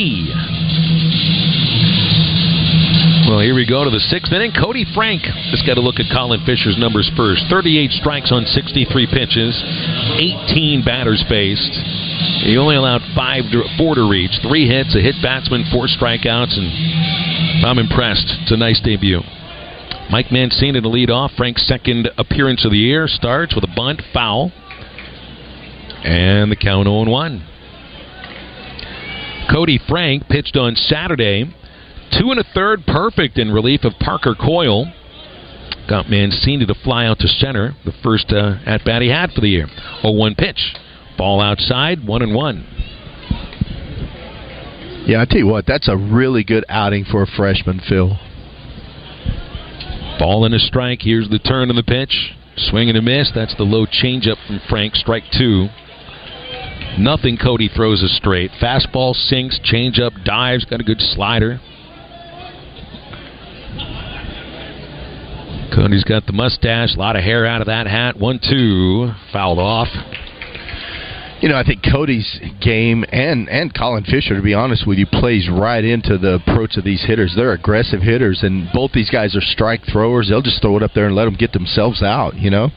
Well, 3.27 3.41
here 3.41 3.57
we 3.57 3.67
go 3.67 3.83
to 3.83 3.91
the 3.91 3.99
sixth 3.99 4.31
inning. 4.31 4.53
Cody 4.55 4.87
Frank. 4.95 5.27
Let's 5.51 5.67
get 5.67 5.79
a 5.79 5.81
look 5.81 5.99
at 5.99 6.07
Colin 6.15 6.47
Fisher's 6.47 6.79
numbers 6.79 7.11
first. 7.19 7.43
38 7.51 7.91
strikes 7.99 8.31
on 8.31 8.47
63 8.47 8.87
pitches, 9.11 9.51
18 10.55 10.87
batters 10.87 11.25
faced. 11.27 11.75
He 12.47 12.57
only 12.57 12.77
allowed 12.77 13.03
five, 13.19 13.43
to, 13.51 13.67
four 13.77 13.97
to 13.97 14.07
reach, 14.07 14.31
three 14.47 14.71
hits, 14.71 14.95
a 14.95 15.03
hit 15.03 15.17
batsman, 15.27 15.67
four 15.75 15.91
strikeouts, 15.91 16.55
and 16.55 17.67
I'm 17.67 17.83
impressed. 17.83 18.31
It's 18.47 18.53
a 18.53 18.57
nice 18.57 18.79
debut. 18.79 19.23
Mike 20.09 20.31
Mancini 20.31 20.81
to 20.81 20.89
lead 20.89 21.11
off. 21.11 21.33
Frank's 21.37 21.67
second 21.67 22.09
appearance 22.19 22.65
of 22.65 22.71
the 22.71 22.79
year 22.79 23.09
starts 23.09 23.57
with 23.57 23.65
a 23.65 23.73
bunt, 23.75 24.03
foul, 24.15 24.53
and 26.05 26.47
the 26.53 26.57
count 26.57 26.87
0 26.87 27.11
1. 27.11 27.43
Cody 29.51 29.81
Frank 29.89 30.29
pitched 30.29 30.57
on 30.57 30.77
Saturday 30.77 31.53
Two 32.19 32.31
and 32.31 32.41
a 32.41 32.45
third, 32.55 32.87
perfect 32.87 33.39
in 33.39 33.51
relief 33.53 33.85
of 33.85 33.93
Parker 34.01 34.35
Coyle. 34.35 34.93
Got 35.89 36.11
Mancini 36.11 36.67
to 36.67 36.75
fly 36.75 37.07
out 37.07 37.19
to 37.21 37.29
center, 37.29 37.77
the 37.85 37.93
first 38.03 38.33
uh, 38.33 38.57
at 38.65 38.85
bat 38.85 39.03
he 39.03 39.09
had 39.09 39.33
for 39.33 39.41
the 39.41 39.49
year. 39.49 39.67
0 40.03 40.15
1 40.15 40.35
pitch. 40.35 40.75
Ball 41.19 41.41
outside, 41.41 42.07
1 42.07 42.23
and 42.23 42.35
1. 42.35 42.67
Yeah, 45.07 45.21
I 45.21 45.25
tell 45.25 45.39
you 45.39 45.47
what, 45.47 45.67
that's 45.67 45.89
a 45.89 45.97
really 45.97 46.43
good 46.43 46.65
outing 46.69 47.05
for 47.05 47.23
a 47.23 47.27
freshman, 47.27 47.81
Phil. 47.89 48.19
Ball 50.19 50.45
and 50.45 50.55
a 50.55 50.59
strike. 50.59 51.03
Here's 51.03 51.29
the 51.29 51.39
turn 51.39 51.71
of 51.71 51.77
the 51.77 51.83
pitch. 51.83 52.35
Swing 52.57 52.89
and 52.89 52.99
a 52.99 53.03
miss. 53.03 53.31
That's 53.35 53.55
the 53.57 53.65
low 53.65 53.87
changeup 53.87 54.45
from 54.47 54.61
Frank. 54.69 54.97
Strike 54.97 55.25
two. 55.31 55.69
Nothing 56.99 57.37
Cody 57.37 57.69
throws 57.69 58.03
a 58.03 58.09
straight. 58.09 58.51
Fastball 58.61 59.15
sinks, 59.15 59.61
changeup 59.61 60.25
dives, 60.25 60.65
got 60.65 60.81
a 60.81 60.85
good 60.85 61.01
slider. 61.01 61.61
Cody's 65.75 66.05
got 66.05 66.27
the 66.27 66.33
mustache, 66.33 66.95
a 66.95 66.99
lot 66.99 67.17
of 67.17 67.23
hair 67.23 67.47
out 67.47 67.61
of 67.61 67.67
that 67.67 67.87
hat. 67.87 68.17
One, 68.19 68.39
two, 68.39 69.13
fouled 69.33 69.59
off. 69.59 69.89
You 71.41 71.51
know, 71.51 71.57
I 71.57 71.65
think 71.65 71.83
Cody's 71.83 72.41
game 72.63 73.05
and 73.13 73.49
and 73.49 73.73
Colin 73.75 74.05
Fisher, 74.05 74.35
to 74.35 74.43
be 74.43 74.55
honest 74.55 74.87
with 74.87 74.99
you, 74.99 75.07
plays 75.07 75.49
right 75.51 75.85
into 75.85 76.17
the 76.17 76.35
approach 76.35 76.77
of 76.77 76.85
these 76.85 77.05
hitters. 77.05 77.35
They're 77.37 77.53
aggressive 77.53 78.01
hitters, 78.01 78.43
and 78.43 78.69
both 78.73 78.93
these 78.93 79.11
guys 79.11 79.37
are 79.37 79.43
strike 79.43 79.83
throwers. 79.93 80.29
They'll 80.29 80.43
just 80.43 80.63
throw 80.63 80.77
it 80.79 80.83
up 80.83 80.93
there 80.95 81.07
and 81.07 81.15
let 81.15 81.27
them 81.27 81.35
get 81.35 81.53
themselves 81.53 82.03
out. 82.03 82.37
You 82.37 82.51
know. 82.51 82.71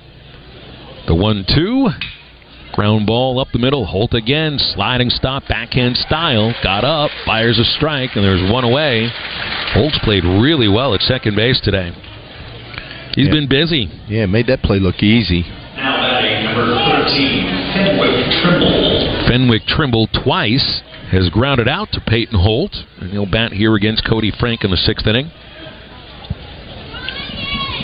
The 1.08 1.16
one-two, 1.16 1.90
ground 2.74 3.08
ball 3.08 3.40
up 3.40 3.48
the 3.52 3.58
middle. 3.58 3.86
Holt 3.86 4.14
again, 4.14 4.60
sliding 4.60 5.10
stop, 5.10 5.48
backhand 5.48 5.96
style. 5.98 6.54
Got 6.62 6.84
up, 6.84 7.10
fires 7.26 7.58
a 7.58 7.64
strike, 7.64 8.12
and 8.16 8.24
there's 8.24 8.52
one 8.52 8.64
away. 8.64 9.10
Holt's 9.74 9.98
played 10.04 10.24
really 10.24 10.68
well 10.68 10.94
at 10.94 11.02
second 11.02 11.36
base 11.36 11.60
today. 11.62 11.92
He's 13.20 13.28
yeah. 13.28 13.34
been 13.34 13.50
busy. 13.50 13.92
Yeah, 14.08 14.28
made 14.28 14.48
that 14.48 14.64
play 14.64 14.80
look 14.80 15.04
easy. 15.04 15.42
Now 15.76 16.00
batting 16.00 16.46
number 16.46 16.72
13, 16.72 17.76
Fenwick 17.76 18.32
Trimble. 18.40 19.28
Fenwick 19.28 19.66
Trimble 19.68 20.08
twice 20.24 20.82
has 21.12 21.28
grounded 21.30 21.68
out 21.68 21.92
to 21.92 22.00
Peyton 22.00 22.40
Holt, 22.40 22.74
and 23.02 23.12
he'll 23.12 23.30
bat 23.30 23.52
here 23.52 23.76
against 23.76 24.08
Cody 24.08 24.32
Frank 24.32 24.64
in 24.64 24.72
the 24.72 24.78
sixth 24.78 25.06
inning. 25.06 25.32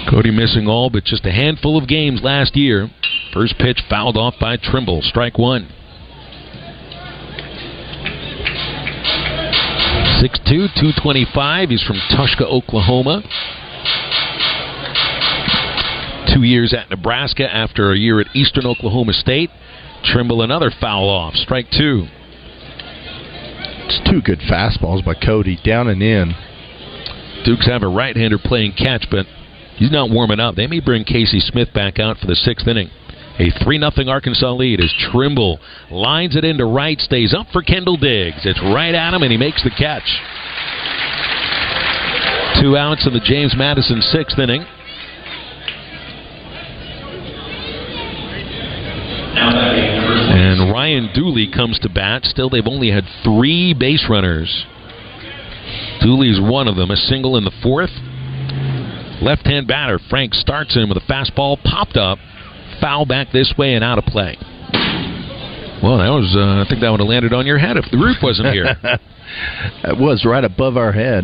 Cody 0.09 0.31
missing 0.31 0.69
all 0.69 0.89
but 0.89 1.03
just 1.03 1.25
a 1.25 1.31
handful 1.31 1.77
of 1.77 1.85
games 1.85 2.21
last 2.23 2.55
year. 2.55 2.89
First 3.33 3.57
pitch 3.57 3.81
fouled 3.89 4.15
off 4.15 4.35
by 4.39 4.55
Trimble. 4.55 5.01
Strike 5.01 5.37
one. 5.37 5.67
6'2", 10.23 10.71
225. 10.79 11.69
He's 11.69 11.83
from 11.83 11.97
Tushka, 12.09 12.43
Oklahoma. 12.43 13.21
Two 16.33 16.43
years 16.43 16.73
at 16.73 16.89
Nebraska 16.89 17.43
after 17.53 17.91
a 17.91 17.97
year 17.97 18.19
at 18.19 18.35
Eastern 18.35 18.65
Oklahoma 18.65 19.13
State. 19.13 19.49
Trimble 20.03 20.41
another 20.41 20.71
foul 20.79 21.09
off. 21.09 21.33
Strike 21.35 21.69
two. 21.71 22.07
It's 23.87 24.09
two 24.09 24.21
good 24.21 24.39
fastballs 24.39 25.05
by 25.05 25.13
Cody, 25.13 25.59
down 25.63 25.87
and 25.87 26.01
in. 26.01 26.33
Dukes 27.45 27.67
have 27.67 27.83
a 27.83 27.87
right-hander 27.87 28.39
playing 28.39 28.73
catch, 28.73 29.05
but 29.11 29.27
he's 29.77 29.91
not 29.91 30.09
warming 30.09 30.39
up. 30.39 30.55
They 30.55 30.65
may 30.65 30.79
bring 30.79 31.03
Casey 31.03 31.39
Smith 31.39 31.71
back 31.73 31.99
out 31.99 32.17
for 32.17 32.25
the 32.25 32.35
sixth 32.35 32.67
inning. 32.67 32.89
A 33.37 33.51
3 33.63 33.79
0 33.79 33.91
Arkansas 34.07 34.51
lead 34.53 34.79
as 34.79 34.93
Trimble 35.11 35.59
lines 35.91 36.35
it 36.35 36.45
into 36.45 36.65
right, 36.65 36.99
stays 36.99 37.33
up 37.33 37.47
for 37.51 37.61
Kendall 37.61 37.97
Diggs. 37.97 38.45
It's 38.45 38.61
right 38.61 38.95
at 38.95 39.13
him, 39.13 39.23
and 39.23 39.31
he 39.31 39.37
makes 39.37 39.61
the 39.63 39.71
catch. 39.71 40.07
Two 42.61 42.77
outs 42.77 43.05
in 43.05 43.13
the 43.13 43.19
James 43.19 43.53
Madison 43.55 44.01
sixth 44.01 44.39
inning. 44.39 44.65
Dooley 51.13 51.51
comes 51.51 51.79
to 51.79 51.89
bat. 51.89 52.23
Still, 52.25 52.49
they've 52.49 52.67
only 52.67 52.91
had 52.91 53.03
three 53.23 53.73
base 53.73 54.05
runners. 54.09 54.65
Dooley's 56.01 56.39
one 56.39 56.67
of 56.67 56.75
them, 56.75 56.91
a 56.91 56.95
single 56.95 57.37
in 57.37 57.43
the 57.43 57.53
fourth. 57.61 57.91
Left 59.21 59.45
hand 59.45 59.67
batter, 59.67 59.99
Frank 60.09 60.33
starts 60.33 60.75
in 60.75 60.89
with 60.89 60.97
a 60.97 61.11
fastball, 61.11 61.61
popped 61.63 61.97
up, 61.97 62.19
foul 62.81 63.05
back 63.05 63.31
this 63.31 63.53
way 63.57 63.73
and 63.73 63.83
out 63.83 63.97
of 63.97 64.05
play. 64.05 64.37
Well, 65.81 65.97
that 65.97 66.09
was, 66.09 66.35
uh, 66.35 66.63
I 66.63 66.65
think 66.67 66.81
that 66.81 66.89
would 66.89 66.99
have 66.99 67.09
landed 67.09 67.33
on 67.33 67.45
your 67.45 67.57
head 67.57 67.77
if 67.77 67.85
the 67.91 67.97
roof 67.97 68.17
wasn't 68.21 68.53
here. 68.53 68.75
it 69.83 69.97
was 69.97 70.25
right 70.25 70.43
above 70.43 70.77
our 70.77 70.91
head. 70.91 71.23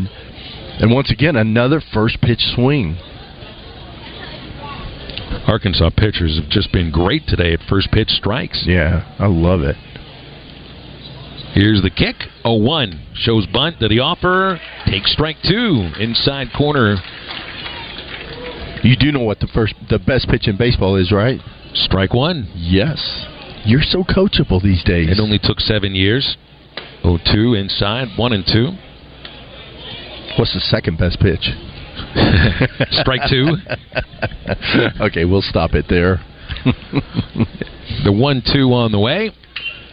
And 0.80 0.92
once 0.92 1.12
again, 1.12 1.36
another 1.36 1.82
first 1.94 2.22
pitch 2.22 2.42
swing. 2.56 2.98
Arkansas 5.48 5.90
pitchers 5.98 6.40
have 6.40 6.50
just 6.50 6.72
been 6.72 6.92
great 6.92 7.24
today 7.28 7.54
at 7.54 7.60
first 7.68 7.92
pitch 7.92 8.10
strikes. 8.10 8.64
Yeah, 8.66 9.16
I 9.20 9.28
love 9.28 9.62
it. 9.62 9.76
Here's 11.54 11.82
the 11.82 11.90
kick. 11.90 12.16
A 12.46 12.56
1. 12.56 13.08
Shows 13.16 13.46
bunt 13.48 13.80
to 13.80 13.88
the 13.88 14.00
offer. 14.00 14.60
Takes 14.86 15.12
strike 15.12 15.36
two. 15.44 15.92
Inside 16.00 16.48
corner. 16.58 16.96
You 18.84 18.96
do 18.96 19.12
know 19.12 19.24
what 19.24 19.40
the 19.40 19.48
first, 19.54 19.76
the 19.90 20.00
best 20.00 20.28
pitch 20.30 20.48
in 20.48 20.58
baseball 20.58 20.96
is, 20.96 21.12
right? 21.12 21.40
Strike 21.74 22.14
one. 22.14 22.50
Yes. 22.56 22.98
You're 23.64 23.84
so 23.84 24.04
coachable 24.04 24.62
these 24.62 24.84
days. 24.84 25.10
It 25.10 25.20
only 25.20 25.40
took 25.42 25.60
seven 25.60 25.94
years. 25.94 26.38
0-2 27.04 27.60
inside, 27.60 28.08
1 28.18 28.34
and 28.34 28.46
2. 28.46 28.72
What's 30.38 30.54
the 30.54 30.62
second 30.62 30.98
best 30.98 31.20
pitch? 31.20 31.50
Strike 32.92 33.30
two. 33.30 33.56
okay, 35.02 35.26
we'll 35.26 35.42
stop 35.42 35.74
it 35.74 35.86
there. 35.90 36.22
the 38.04 38.12
1 38.12 38.44
2 38.54 38.74
on 38.74 38.92
the 38.92 39.00
way. 39.00 39.32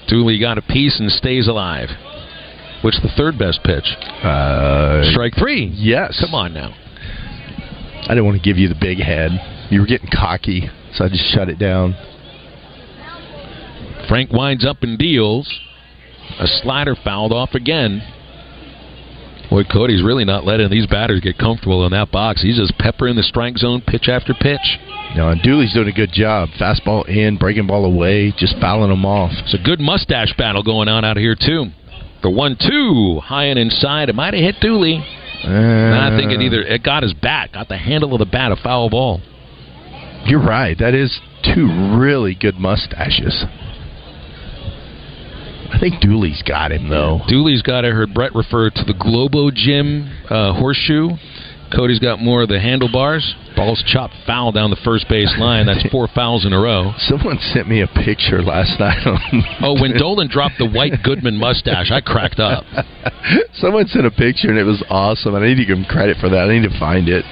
Dooley 0.09 0.38
got 0.38 0.59
a 0.59 0.62
piece 0.62 0.99
and 1.00 1.11
stays 1.11 1.49
alive. 1.49 1.88
What's 2.83 3.00
the 3.02 3.11
third 3.17 3.38
best 3.38 3.62
pitch? 3.64 3.85
Uh, 4.23 5.11
Strike 5.11 5.35
three. 5.37 5.67
Yes. 5.75 6.19
Come 6.21 6.35
on 6.35 6.55
now. 6.55 6.75
I 8.02 8.09
didn't 8.09 8.25
want 8.25 8.37
to 8.37 8.43
give 8.43 8.57
you 8.57 8.69
the 8.69 8.78
big 8.81 8.99
head. 8.99 9.33
You 9.71 9.81
were 9.81 9.87
getting 9.87 10.09
cocky, 10.12 10.71
so 10.95 11.05
I 11.05 11.09
just 11.09 11.25
shut 11.35 11.49
it 11.49 11.59
down. 11.59 11.95
Frank 14.09 14.33
winds 14.33 14.64
up 14.64 14.83
and 14.83 14.97
deals. 14.97 15.52
A 16.38 16.47
slider 16.47 16.95
fouled 16.95 17.33
off 17.33 17.55
again. 17.55 18.00
Boy, 19.50 19.64
Cody's 19.64 20.02
really 20.02 20.25
not 20.25 20.45
letting 20.45 20.69
these 20.71 20.87
batters 20.87 21.21
get 21.21 21.38
comfortable 21.38 21.87
in 21.87 21.93
that 21.93 22.11
box. 22.12 22.43
He's 22.43 22.59
just 22.59 22.76
peppering 22.78 23.17
the 23.17 23.23
strike 23.23 23.57
zone 23.57 23.83
pitch 23.87 24.09
after 24.09 24.35
pitch. 24.35 24.78
No, 25.17 25.31
and 25.31 25.40
Dooley's 25.43 25.73
doing 25.73 25.88
a 25.88 25.93
good 25.93 26.12
job. 26.12 26.50
Fastball 26.61 27.09
in, 27.09 27.38
breaking 27.38 27.67
ball 27.67 27.87
away, 27.87 28.33
just 28.37 28.59
fouling 28.61 28.90
them 28.90 29.07
off. 29.07 29.33
It's 29.33 29.55
a 29.55 29.64
good 29.64 29.81
mustache 29.81 30.35
battle 30.37 30.62
going 30.62 30.88
on 30.88 31.02
out 31.05 31.17
here, 31.17 31.35
too. 31.35 31.67
The 32.23 32.28
one-two, 32.28 33.21
high 33.21 33.45
and 33.45 33.59
inside. 33.59 34.11
It 34.11 34.14
might 34.14 34.35
have 34.35 34.43
hit 34.43 34.61
Dooley. 34.61 35.02
Uh, 35.45 35.49
I 35.49 36.14
think 36.19 36.33
it 36.33 36.43
either 36.43 36.61
it 36.61 36.83
got 36.83 37.05
his 37.05 37.14
bat, 37.14 37.52
got 37.52 37.69
the 37.69 37.78
handle 37.78 38.12
of 38.12 38.19
the 38.19 38.26
bat, 38.26 38.52
a 38.52 38.57
foul 38.57 38.90
ball. 38.90 39.21
You're 40.26 40.45
right. 40.45 40.76
That 40.78 40.95
is 40.95 41.21
two 41.55 41.97
really 41.97 42.35
good 42.35 42.57
mustaches. 42.57 43.45
I 45.70 45.78
think 45.78 46.00
Dooley's 46.00 46.42
got 46.42 46.72
him 46.72 46.88
though. 46.88 47.20
Dooley's 47.28 47.62
got. 47.62 47.84
I 47.84 47.88
heard 47.88 48.14
Brett 48.14 48.34
refer 48.34 48.70
to 48.70 48.84
the 48.84 48.94
Globo 48.94 49.50
Gym 49.50 50.10
uh, 50.30 50.54
horseshoe. 50.54 51.10
Cody's 51.75 51.98
got 51.98 52.18
more 52.20 52.42
of 52.42 52.48
the 52.48 52.58
handlebars. 52.58 53.34
Ball's 53.54 53.82
chopped 53.87 54.14
foul 54.26 54.52
down 54.52 54.70
the 54.70 54.80
first 54.84 55.08
base 55.08 55.34
line. 55.38 55.66
That's 55.66 55.84
four 55.90 56.08
fouls 56.14 56.46
in 56.46 56.52
a 56.52 56.58
row. 56.58 56.92
Someone 56.98 57.38
sent 57.52 57.68
me 57.68 57.82
a 57.82 57.87
picture 57.87 58.42
last 58.42 58.80
night. 58.80 59.06
On 59.06 59.18
oh, 59.62 59.80
when 59.80 59.92
Dolan 59.96 60.28
dropped 60.28 60.56
the 60.58 60.68
white 60.68 61.02
Goodman 61.04 61.37
mustache, 61.37 61.90
I 61.90 62.00
cracked 62.00 62.40
up. 62.40 62.64
Someone 63.54 63.87
sent 63.88 64.06
a 64.06 64.10
picture 64.10 64.48
and 64.48 64.58
it 64.58 64.64
was 64.64 64.82
awesome. 64.88 65.34
I 65.34 65.44
need 65.44 65.56
to 65.56 65.64
give 65.66 65.76
him 65.76 65.84
credit 65.84 66.16
for 66.20 66.28
that. 66.30 66.48
I 66.48 66.58
need 66.58 66.68
to 66.68 66.78
find 66.78 67.08
it. 67.08 67.25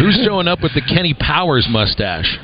Who's 0.00 0.20
showing 0.24 0.46
up 0.46 0.62
with 0.62 0.74
the 0.74 0.82
Kenny 0.82 1.14
Powers 1.14 1.66
mustache? 1.68 2.38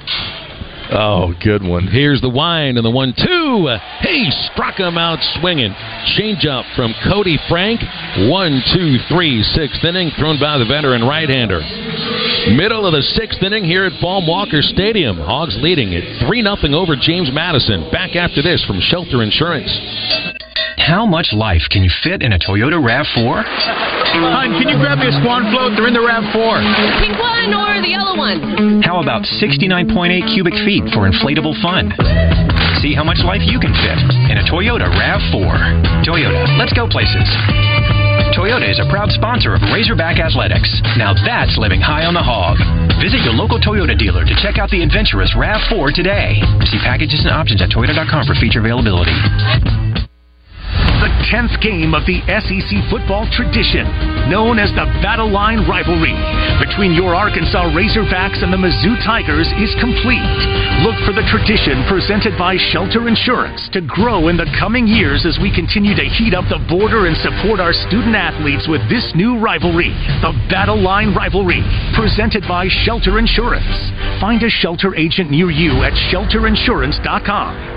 Oh, 0.92 1.34
good 1.42 1.62
one. 1.62 1.88
Here's 1.88 2.20
the 2.20 2.30
wind 2.30 2.78
and 2.78 2.84
the 2.84 2.90
one 2.90 3.14
two. 3.16 3.68
He 4.02 4.30
struck 4.52 4.78
him 4.78 4.98
out 4.98 5.18
swinging. 5.40 5.74
Change 6.16 6.46
up 6.46 6.64
from 6.76 6.94
Cody 7.08 7.38
Frank. 7.48 7.80
One, 8.30 8.62
two, 8.72 8.98
three, 9.10 9.42
sixth 9.42 9.82
inning, 9.82 10.10
thrown 10.18 10.38
by 10.38 10.58
the 10.58 10.64
veteran 10.64 11.02
right 11.02 11.28
hander. 11.28 11.60
Middle 12.54 12.86
of 12.86 12.92
the 12.92 13.02
sixth 13.02 13.42
inning 13.42 13.64
here 13.64 13.84
at 13.84 14.00
Baum 14.00 14.26
Walker 14.26 14.62
Stadium. 14.62 15.18
Hogs 15.18 15.56
leading 15.60 15.94
at 15.94 16.26
3 16.26 16.42
0 16.42 16.56
over 16.78 16.94
James 16.94 17.30
Madison. 17.32 17.90
Back 17.90 18.14
after 18.14 18.42
this 18.42 18.64
from 18.64 18.78
Shelter 18.80 19.22
Insurance. 19.22 19.72
How 20.76 21.04
much 21.04 21.32
life 21.32 21.66
can 21.70 21.82
you 21.82 21.90
fit 22.04 22.22
in 22.22 22.32
a 22.32 22.38
Toyota 22.38 22.78
RAV4? 22.78 23.42
Hon, 23.42 24.48
can 24.60 24.68
you 24.68 24.78
grab 24.78 24.98
me 24.98 25.08
a 25.08 25.14
swan 25.24 25.50
float? 25.50 25.74
They're 25.74 25.88
in 25.88 25.96
the 25.96 26.04
RAV4. 26.04 26.56
Pink 27.02 27.18
one 27.18 27.50
or 27.50 27.82
the 27.82 27.90
yellow 27.90 28.16
one? 28.16 28.82
How 28.82 29.02
about 29.02 29.26
69.8 29.42 29.88
cubic 30.30 30.54
feet 30.62 30.75
for 30.92 31.08
inflatable 31.08 31.56
fun? 31.64 31.94
See 32.82 32.92
how 32.92 33.04
much 33.04 33.24
life 33.24 33.40
you 33.44 33.56
can 33.56 33.72
fit 33.72 34.00
in 34.28 34.36
a 34.36 34.44
Toyota 34.44 34.84
RAV4. 34.84 36.04
Toyota, 36.04 36.44
let's 36.58 36.72
go 36.74 36.88
places. 36.88 37.24
Toyota 38.36 38.68
is 38.68 38.78
a 38.78 38.88
proud 38.92 39.08
sponsor 39.12 39.54
of 39.54 39.62
Razorback 39.72 40.18
Athletics. 40.20 40.68
Now 40.98 41.14
that's 41.14 41.56
living 41.56 41.80
high 41.80 42.04
on 42.04 42.12
the 42.12 42.22
hog. 42.22 42.60
Visit 43.00 43.24
your 43.24 43.32
local 43.32 43.58
Toyota 43.58 43.96
dealer 43.96 44.24
to 44.24 44.34
check 44.42 44.58
out 44.58 44.68
the 44.68 44.82
adventurous 44.82 45.32
RAV4 45.32 45.94
today. 45.94 46.42
See 46.68 46.78
packages 46.84 47.24
and 47.24 47.32
options 47.32 47.62
at 47.62 47.70
Toyota.com 47.70 48.26
for 48.26 48.34
feature 48.34 48.60
availability. 48.60 49.85
The 50.96 51.12
10th 51.28 51.60
game 51.60 51.92
of 51.92 52.08
the 52.08 52.24
SEC 52.24 52.72
football 52.88 53.28
tradition, 53.28 53.84
known 54.32 54.56
as 54.56 54.72
the 54.72 54.88
Battle 55.04 55.28
Line 55.28 55.68
Rivalry 55.68 56.16
between 56.56 56.96
your 56.96 57.14
Arkansas 57.14 57.68
Razorbacks 57.76 58.40
and 58.40 58.48
the 58.48 58.56
Mizzou 58.56 58.96
Tigers, 59.04 59.44
is 59.60 59.76
complete. 59.76 60.24
Look 60.80 60.96
for 61.04 61.12
the 61.12 61.26
tradition 61.28 61.84
presented 61.84 62.32
by 62.40 62.56
Shelter 62.72 63.12
Insurance 63.12 63.68
to 63.76 63.84
grow 63.84 64.32
in 64.32 64.40
the 64.40 64.48
coming 64.56 64.88
years 64.88 65.28
as 65.28 65.36
we 65.36 65.52
continue 65.52 65.92
to 65.92 66.08
heat 66.16 66.32
up 66.32 66.48
the 66.48 66.64
border 66.64 67.04
and 67.04 67.16
support 67.20 67.60
our 67.60 67.76
student 67.76 68.16
athletes 68.16 68.64
with 68.64 68.80
this 68.88 69.12
new 69.12 69.36
rivalry, 69.36 69.92
the 70.24 70.32
Battle 70.48 70.80
Line 70.80 71.12
Rivalry, 71.12 71.60
presented 71.92 72.48
by 72.48 72.72
Shelter 72.88 73.20
Insurance. 73.20 73.68
Find 74.16 74.40
a 74.42 74.48
shelter 74.48 74.96
agent 74.96 75.28
near 75.30 75.52
you 75.52 75.84
at 75.84 75.92
shelterinsurance.com. 76.08 77.75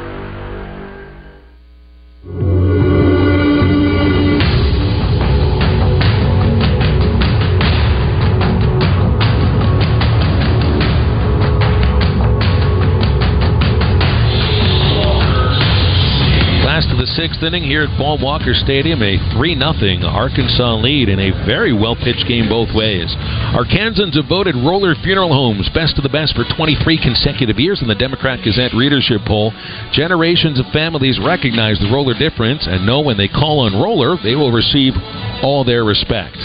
sixth 17.20 17.44
inning 17.44 17.68
here 17.68 17.84
at 17.84 17.92
Baum 18.00 18.24
Walker 18.24 18.56
Stadium, 18.56 19.04
a 19.04 19.20
3 19.36 19.60
0 19.60 20.08
Arkansas 20.08 20.80
lead 20.80 21.12
in 21.12 21.20
a 21.20 21.36
very 21.44 21.76
well 21.76 21.92
pitched 22.00 22.24
game 22.32 22.48
both 22.48 22.72
ways. 22.72 23.12
Arkansans 23.52 24.16
have 24.16 24.32
voted 24.32 24.56
Roller 24.56 24.96
Funeral 25.04 25.36
Homes 25.36 25.68
best 25.76 26.00
of 26.00 26.08
the 26.08 26.16
best 26.16 26.32
for 26.32 26.48
23 26.56 26.80
consecutive 26.96 27.60
years 27.60 27.84
in 27.84 27.92
the 27.92 28.00
Democrat 28.00 28.40
Gazette 28.40 28.72
readership 28.72 29.20
poll. 29.28 29.52
Generations 29.92 30.64
of 30.64 30.72
families 30.72 31.20
recognize 31.20 31.76
the 31.84 31.92
roller 31.92 32.16
difference 32.16 32.64
and 32.64 32.88
know 32.88 33.04
when 33.04 33.20
they 33.20 33.28
call 33.28 33.68
on 33.68 33.76
Roller, 33.76 34.16
they 34.24 34.40
will 34.40 34.56
receive 34.56 34.96
all 35.44 35.68
their 35.68 35.84
respect. 35.84 36.40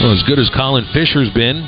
Well, 0.00 0.16
as 0.16 0.24
good 0.24 0.40
as 0.40 0.48
Colin 0.56 0.88
Fisher's 0.96 1.28
been, 1.36 1.60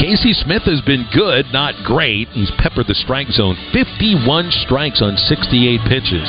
Casey 0.00 0.32
Smith 0.32 0.64
has 0.64 0.80
been 0.80 1.04
good, 1.12 1.44
not 1.52 1.76
great. 1.84 2.32
He's 2.32 2.50
peppered 2.56 2.88
the 2.88 2.96
strike 2.96 3.28
zone. 3.28 3.52
51 3.76 4.48
strikes 4.64 5.04
on 5.04 5.20
68 5.28 5.76
pitches. 5.84 6.24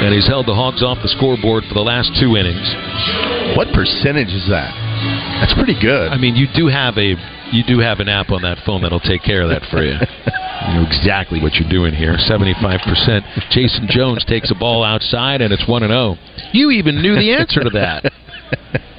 And 0.00 0.16
he's 0.16 0.26
held 0.26 0.48
the 0.48 0.56
Hogs 0.56 0.82
off 0.82 1.04
the 1.04 1.12
scoreboard 1.12 1.68
for 1.68 1.76
the 1.76 1.84
last 1.84 2.16
two 2.16 2.40
innings. 2.40 2.64
What 3.52 3.68
percentage 3.76 4.32
is 4.32 4.48
that? 4.48 4.72
That's 5.44 5.52
pretty 5.52 5.76
good. 5.76 6.08
I 6.08 6.16
mean, 6.16 6.40
you 6.40 6.48
do 6.56 6.72
have 6.72 6.96
a 6.96 7.20
you 7.52 7.62
do 7.68 7.78
have 7.84 8.00
an 8.00 8.08
app 8.08 8.32
on 8.32 8.40
that 8.42 8.64
phone 8.64 8.80
that'll 8.80 8.98
take 8.98 9.22
care 9.22 9.42
of 9.44 9.50
that 9.52 9.68
for 9.68 9.84
you. 9.84 9.92
you 10.00 10.72
know 10.74 10.88
exactly 10.88 11.38
what 11.38 11.60
you're 11.60 11.68
doing 11.68 11.92
here. 11.92 12.16
75%. 12.16 12.80
Jason 13.52 13.86
Jones 13.92 14.24
takes 14.24 14.50
a 14.50 14.54
ball 14.54 14.82
outside 14.82 15.42
and 15.42 15.52
it's 15.52 15.68
1 15.68 15.82
and 15.84 15.92
0. 15.92 16.16
You 16.52 16.70
even 16.72 17.02
knew 17.02 17.14
the 17.14 17.34
answer 17.36 17.60
to 17.60 17.70
that. 17.76 18.08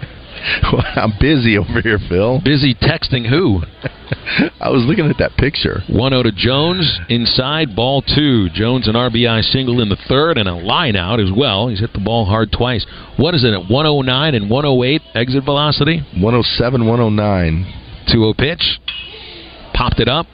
Well, 0.71 0.83
I'm 0.95 1.13
busy 1.19 1.57
over 1.57 1.81
here, 1.81 1.99
Phil. 2.09 2.41
Busy 2.43 2.73
texting 2.73 3.29
who? 3.29 3.61
I 4.59 4.69
was 4.69 4.83
looking 4.85 5.09
at 5.09 5.17
that 5.19 5.37
picture. 5.37 5.83
1 5.89 6.11
0 6.11 6.23
to 6.23 6.31
Jones. 6.31 6.99
Inside, 7.09 7.75
ball 7.75 8.01
two. 8.01 8.49
Jones 8.49 8.87
an 8.87 8.95
RBI 8.95 9.43
single 9.43 9.81
in 9.81 9.89
the 9.89 9.97
third 10.07 10.37
and 10.37 10.47
a 10.47 10.55
line 10.55 10.95
out 10.95 11.19
as 11.19 11.31
well. 11.35 11.67
He's 11.67 11.79
hit 11.79 11.93
the 11.93 11.99
ball 11.99 12.25
hard 12.25 12.51
twice. 12.51 12.85
What 13.17 13.35
is 13.35 13.43
it 13.43 13.53
at 13.53 13.69
109 13.69 14.35
and 14.35 14.49
108 14.49 15.01
exit 15.15 15.43
velocity? 15.43 15.99
107, 16.19 16.85
109. 16.85 17.73
2 18.07 18.11
0 18.11 18.33
pitch. 18.33 18.79
Popped 19.73 19.99
it 19.99 20.07
up. 20.07 20.27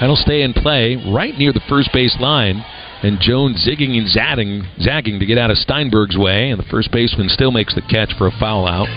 That'll 0.00 0.16
stay 0.16 0.42
in 0.42 0.52
play 0.52 0.96
right 0.96 1.36
near 1.36 1.52
the 1.52 1.64
first 1.68 1.90
base 1.92 2.16
line. 2.20 2.64
And 3.02 3.20
Jones 3.20 3.64
zigging 3.66 3.96
and 3.96 4.08
zagging, 4.08 4.66
zagging 4.80 5.20
to 5.20 5.26
get 5.26 5.38
out 5.38 5.52
of 5.52 5.58
Steinberg's 5.58 6.18
way, 6.18 6.50
and 6.50 6.58
the 6.58 6.66
first 6.68 6.90
baseman 6.90 7.28
still 7.28 7.52
makes 7.52 7.74
the 7.74 7.82
catch 7.82 8.12
for 8.18 8.26
a 8.26 8.32
foul 8.40 8.66
out. 8.66 8.88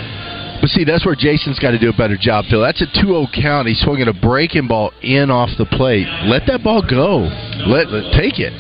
But 0.62 0.70
see, 0.70 0.84
that's 0.86 1.04
where 1.06 1.16
Jason's 1.16 1.58
got 1.58 1.72
to 1.72 1.80
do 1.80 1.90
a 1.90 1.98
better 1.98 2.16
job, 2.16 2.46
Phil. 2.46 2.62
That's 2.62 2.82
a 2.82 2.86
2-0 2.86 3.34
count. 3.34 3.68
He's 3.68 3.82
swinging 3.82 4.08
a 4.08 4.14
breaking 4.14 4.68
ball 4.68 4.94
in 5.02 5.32
off 5.32 5.50
the 5.58 5.66
plate. 5.66 6.06
Let 6.26 6.44
that 6.46 6.64
ball 6.64 6.86
go. 6.88 7.26
Let, 7.66 7.90
let 7.90 8.14
take 8.14 8.38
it. 8.38 8.54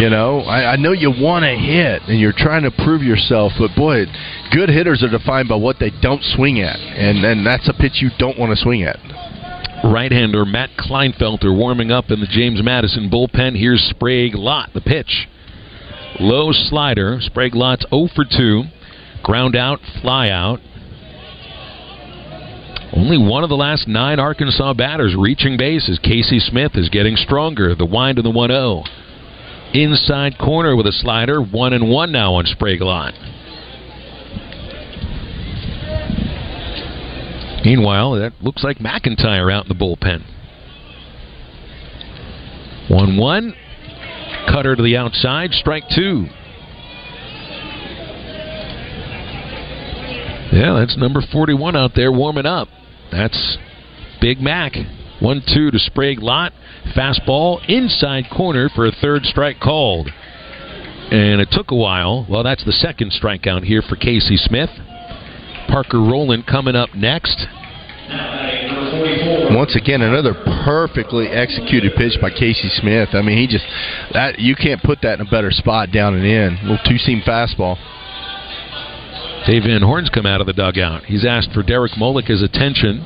You 0.00 0.10
know, 0.10 0.40
I, 0.40 0.74
I 0.74 0.76
know 0.76 0.92
you 0.92 1.10
want 1.10 1.42
to 1.42 1.54
hit 1.54 2.02
and 2.08 2.20
you're 2.20 2.34
trying 2.36 2.62
to 2.62 2.70
prove 2.70 3.02
yourself, 3.02 3.52
but 3.58 3.74
boy, 3.76 4.04
good 4.52 4.68
hitters 4.68 5.02
are 5.02 5.10
defined 5.10 5.48
by 5.48 5.56
what 5.56 5.76
they 5.78 5.90
don't 6.02 6.22
swing 6.22 6.60
at, 6.60 6.76
and 6.76 7.22
then 7.22 7.44
that's 7.44 7.68
a 7.68 7.72
pitch 7.72 8.02
you 8.02 8.10
don't 8.18 8.38
want 8.38 8.50
to 8.50 8.62
swing 8.62 8.82
at. 8.82 8.98
Right-hander 9.84 10.44
Matt 10.44 10.70
Kleinfelter 10.78 11.56
warming 11.56 11.90
up 11.90 12.10
in 12.10 12.20
the 12.20 12.26
James 12.26 12.62
Madison 12.62 13.10
bullpen. 13.10 13.58
Here's 13.58 13.82
Sprague-Lott, 13.90 14.70
the 14.72 14.80
pitch. 14.80 15.28
Low 16.20 16.52
slider. 16.52 17.18
Sprague-Lott's 17.20 17.84
0 17.90 18.08
for 18.14 18.24
2. 18.24 18.62
Ground 19.22 19.56
out, 19.56 19.80
fly 20.00 20.30
out. 20.30 20.60
Only 22.96 23.18
one 23.18 23.42
of 23.42 23.50
the 23.50 23.56
last 23.56 23.88
nine 23.88 24.20
Arkansas 24.20 24.72
batters 24.74 25.16
reaching 25.18 25.56
base 25.56 25.88
as 25.90 25.98
Casey 25.98 26.38
Smith 26.38 26.72
is 26.76 26.88
getting 26.88 27.16
stronger. 27.16 27.74
The 27.74 27.84
wind 27.84 28.18
of 28.18 28.24
the 28.24 28.30
1 28.30 28.50
0. 28.50 28.84
Inside 29.72 30.38
corner 30.38 30.76
with 30.76 30.86
a 30.86 30.92
slider. 30.92 31.42
1 31.42 31.72
and 31.72 31.90
1 31.90 32.12
now 32.12 32.34
on 32.34 32.46
Sprague-Lott. 32.46 33.14
Meanwhile, 37.64 38.12
that 38.12 38.32
looks 38.40 38.62
like 38.62 38.78
McIntyre 38.78 39.52
out 39.52 39.64
in 39.64 39.68
the 39.68 39.74
bullpen. 39.74 40.22
1 42.88 43.16
1. 43.16 43.54
Cutter 44.46 44.76
to 44.76 44.82
the 44.82 44.96
outside. 44.96 45.50
Strike 45.52 45.84
two. 45.92 46.26
Yeah, 50.52 50.74
that's 50.74 50.96
number 50.96 51.20
41 51.32 51.74
out 51.74 51.92
there 51.96 52.12
warming 52.12 52.46
up. 52.46 52.68
That's 53.14 53.58
Big 54.20 54.40
Mac. 54.40 54.72
1 55.20 55.42
2 55.54 55.70
to 55.70 55.78
Sprague-Lott. 55.78 56.52
Fastball 56.96 57.60
inside 57.68 58.24
corner 58.34 58.68
for 58.68 58.86
a 58.86 58.90
third 58.90 59.24
strike 59.24 59.60
called. 59.60 60.10
And 61.10 61.40
it 61.40 61.48
took 61.52 61.70
a 61.70 61.76
while. 61.76 62.26
Well, 62.28 62.42
that's 62.42 62.64
the 62.64 62.72
second 62.72 63.12
strikeout 63.12 63.64
here 63.64 63.82
for 63.82 63.94
Casey 63.94 64.36
Smith. 64.36 64.70
Parker 65.68 66.00
Rowland 66.00 66.46
coming 66.46 66.74
up 66.74 66.94
next. 66.94 67.46
Once 69.54 69.76
again, 69.76 70.02
another 70.02 70.34
perfectly 70.64 71.28
executed 71.28 71.92
pitch 71.96 72.18
by 72.20 72.30
Casey 72.30 72.68
Smith. 72.68 73.10
I 73.12 73.22
mean, 73.22 73.38
he 73.38 73.46
just 73.46 73.64
that 74.12 74.38
you 74.38 74.54
can't 74.56 74.82
put 74.82 75.00
that 75.02 75.20
in 75.20 75.26
a 75.26 75.30
better 75.30 75.50
spot 75.50 75.90
down 75.90 76.14
and 76.14 76.24
in. 76.24 76.58
little 76.62 76.84
two 76.84 76.98
seam 76.98 77.22
fastball. 77.22 77.78
Dave 79.46 79.64
Van 79.64 79.82
Horn's 79.82 80.08
come 80.08 80.24
out 80.26 80.40
of 80.40 80.46
the 80.46 80.54
dugout. 80.54 81.04
He's 81.04 81.24
asked 81.24 81.52
for 81.52 81.62
Derek 81.62 81.92
Mollick's 81.98 82.42
attention. 82.42 83.04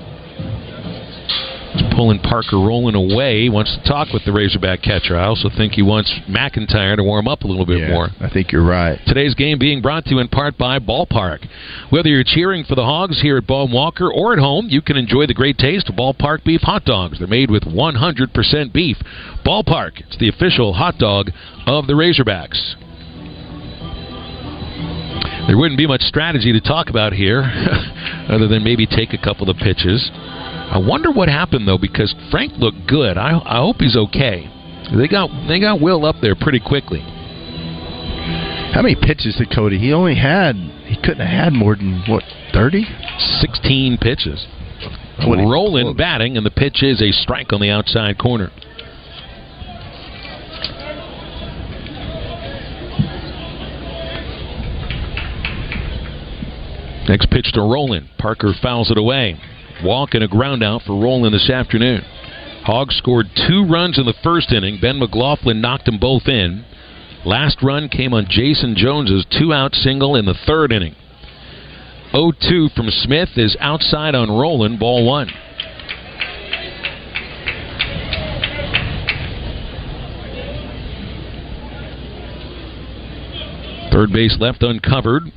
He's 1.74 1.94
pulling 1.94 2.20
Parker 2.20 2.56
Rowland 2.56 2.96
away. 2.96 3.42
He 3.42 3.48
wants 3.50 3.76
to 3.76 3.82
talk 3.88 4.12
with 4.12 4.24
the 4.24 4.32
Razorback 4.32 4.80
catcher. 4.80 5.16
I 5.16 5.26
also 5.26 5.50
think 5.54 5.74
he 5.74 5.82
wants 5.82 6.12
McIntyre 6.28 6.96
to 6.96 7.02
warm 7.02 7.26
up 7.28 7.42
a 7.42 7.46
little 7.46 7.66
bit 7.66 7.80
Yeah, 7.80 7.90
more. 7.92 8.08
I 8.20 8.30
think 8.30 8.52
you're 8.52 8.64
right. 8.64 8.98
Today's 9.06 9.34
game 9.34 9.58
being 9.58 9.82
brought 9.82 10.04
to 10.04 10.10
you 10.10 10.20
in 10.20 10.28
part 10.28 10.56
by 10.56 10.78
Ballpark. 10.78 11.44
Whether 11.90 12.08
you're 12.08 12.24
cheering 12.24 12.64
for 12.64 12.74
the 12.76 12.84
Hogs 12.84 13.20
here 13.20 13.36
at 13.36 13.46
Baum 13.46 13.72
Walker 13.72 14.10
or 14.10 14.32
at 14.32 14.38
home, 14.38 14.66
you 14.70 14.80
can 14.80 14.96
enjoy 14.96 15.26
the 15.26 15.34
great 15.34 15.58
taste 15.58 15.88
of 15.88 15.96
Ballpark 15.96 16.44
beef 16.44 16.62
hot 16.62 16.84
dogs. 16.84 17.18
They're 17.18 17.28
made 17.28 17.50
with 17.50 17.64
100% 17.64 18.72
beef. 18.72 18.96
Ballpark, 19.44 20.00
it's 20.06 20.18
the 20.18 20.28
official 20.28 20.74
hot 20.74 20.98
dog 20.98 21.30
of 21.66 21.86
the 21.88 21.94
Razorbacks. 21.94 22.76
There 25.48 25.56
wouldn't 25.56 25.78
be 25.78 25.86
much 25.86 26.02
strategy 26.02 26.52
to 26.52 26.60
talk 26.60 26.90
about 26.90 27.14
here, 27.14 27.40
other 28.28 28.46
than 28.46 28.62
maybe 28.62 28.84
take 28.84 29.14
a 29.14 29.18
couple 29.18 29.48
of 29.48 29.56
pitches. 29.56 30.10
I 30.12 30.76
wonder 30.76 31.10
what 31.10 31.30
happened 31.30 31.66
though, 31.66 31.78
because 31.78 32.14
Frank 32.30 32.52
looked 32.58 32.86
good. 32.86 33.16
I, 33.16 33.40
I 33.42 33.56
hope 33.64 33.76
he's 33.80 33.96
okay. 33.96 34.44
They 34.94 35.08
got 35.08 35.30
they 35.48 35.58
got 35.58 35.80
Will 35.80 36.04
up 36.04 36.16
there 36.20 36.36
pretty 36.36 36.60
quickly. 36.60 37.00
How 37.00 38.82
many 38.82 38.94
pitches 38.94 39.36
did 39.36 39.48
Cody? 39.50 39.78
He 39.78 39.94
only 39.94 40.14
had 40.14 40.54
he 40.84 40.96
couldn't 40.96 41.26
have 41.26 41.44
had 41.44 41.52
more 41.54 41.74
than 41.76 42.04
what 42.06 42.22
thirty? 42.52 42.84
16 43.40 43.98
pitches. 43.98 44.46
Rowland 45.50 45.96
batting, 45.96 46.36
and 46.36 46.44
the 46.44 46.50
pitch 46.50 46.82
is 46.82 47.00
a 47.00 47.10
strike 47.10 47.52
on 47.52 47.60
the 47.60 47.70
outside 47.70 48.18
corner. 48.18 48.52
Next 57.08 57.30
pitch 57.30 57.50
to 57.54 57.62
Rowland. 57.62 58.10
Parker 58.18 58.52
fouls 58.62 58.90
it 58.90 58.98
away. 58.98 59.40
Walk 59.82 60.10
and 60.12 60.22
a 60.22 60.28
ground 60.28 60.62
out 60.62 60.82
for 60.82 60.92
Rowland 60.92 61.34
this 61.34 61.48
afternoon. 61.48 62.02
Hogs 62.64 62.96
scored 62.96 63.26
two 63.34 63.64
runs 63.64 63.98
in 63.98 64.04
the 64.04 64.14
first 64.22 64.52
inning. 64.52 64.78
Ben 64.80 64.98
McLaughlin 64.98 65.62
knocked 65.62 65.86
them 65.86 65.98
both 65.98 66.28
in. 66.28 66.66
Last 67.24 67.62
run 67.62 67.88
came 67.88 68.12
on 68.12 68.26
Jason 68.28 68.74
Jones's 68.76 69.24
two 69.38 69.54
out 69.54 69.74
single 69.74 70.16
in 70.16 70.26
the 70.26 70.34
third 70.46 70.70
inning. 70.70 70.94
0-2 72.12 72.74
from 72.74 72.90
Smith 72.90 73.30
is 73.36 73.56
outside 73.58 74.14
on 74.14 74.30
Rowland. 74.30 74.78
Ball 74.78 75.06
one. 75.06 75.30
Third 83.90 84.12
base 84.12 84.36
left 84.38 84.62
uncovered. 84.62 85.32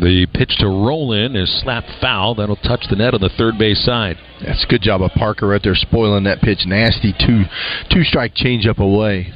The 0.00 0.26
pitch 0.34 0.56
to 0.58 0.66
Rowland 0.66 1.36
is 1.36 1.60
slapped 1.62 1.88
foul. 2.00 2.34
That'll 2.34 2.56
touch 2.56 2.86
the 2.90 2.96
net 2.96 3.14
on 3.14 3.20
the 3.20 3.28
third 3.28 3.58
base 3.58 3.84
side. 3.84 4.16
That's 4.44 4.64
a 4.64 4.66
good 4.66 4.82
job 4.82 5.02
of 5.02 5.12
Parker 5.12 5.46
right 5.46 5.62
there 5.62 5.76
spoiling 5.76 6.24
that 6.24 6.40
pitch. 6.40 6.66
Nasty 6.66 7.12
two 7.12 7.44
two 7.90 8.02
strike 8.02 8.34
changeup 8.34 8.78
away. 8.78 9.32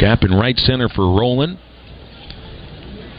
Gap 0.00 0.22
in 0.22 0.32
right 0.32 0.56
center 0.56 0.88
for 0.88 1.06
Rowland. 1.06 1.58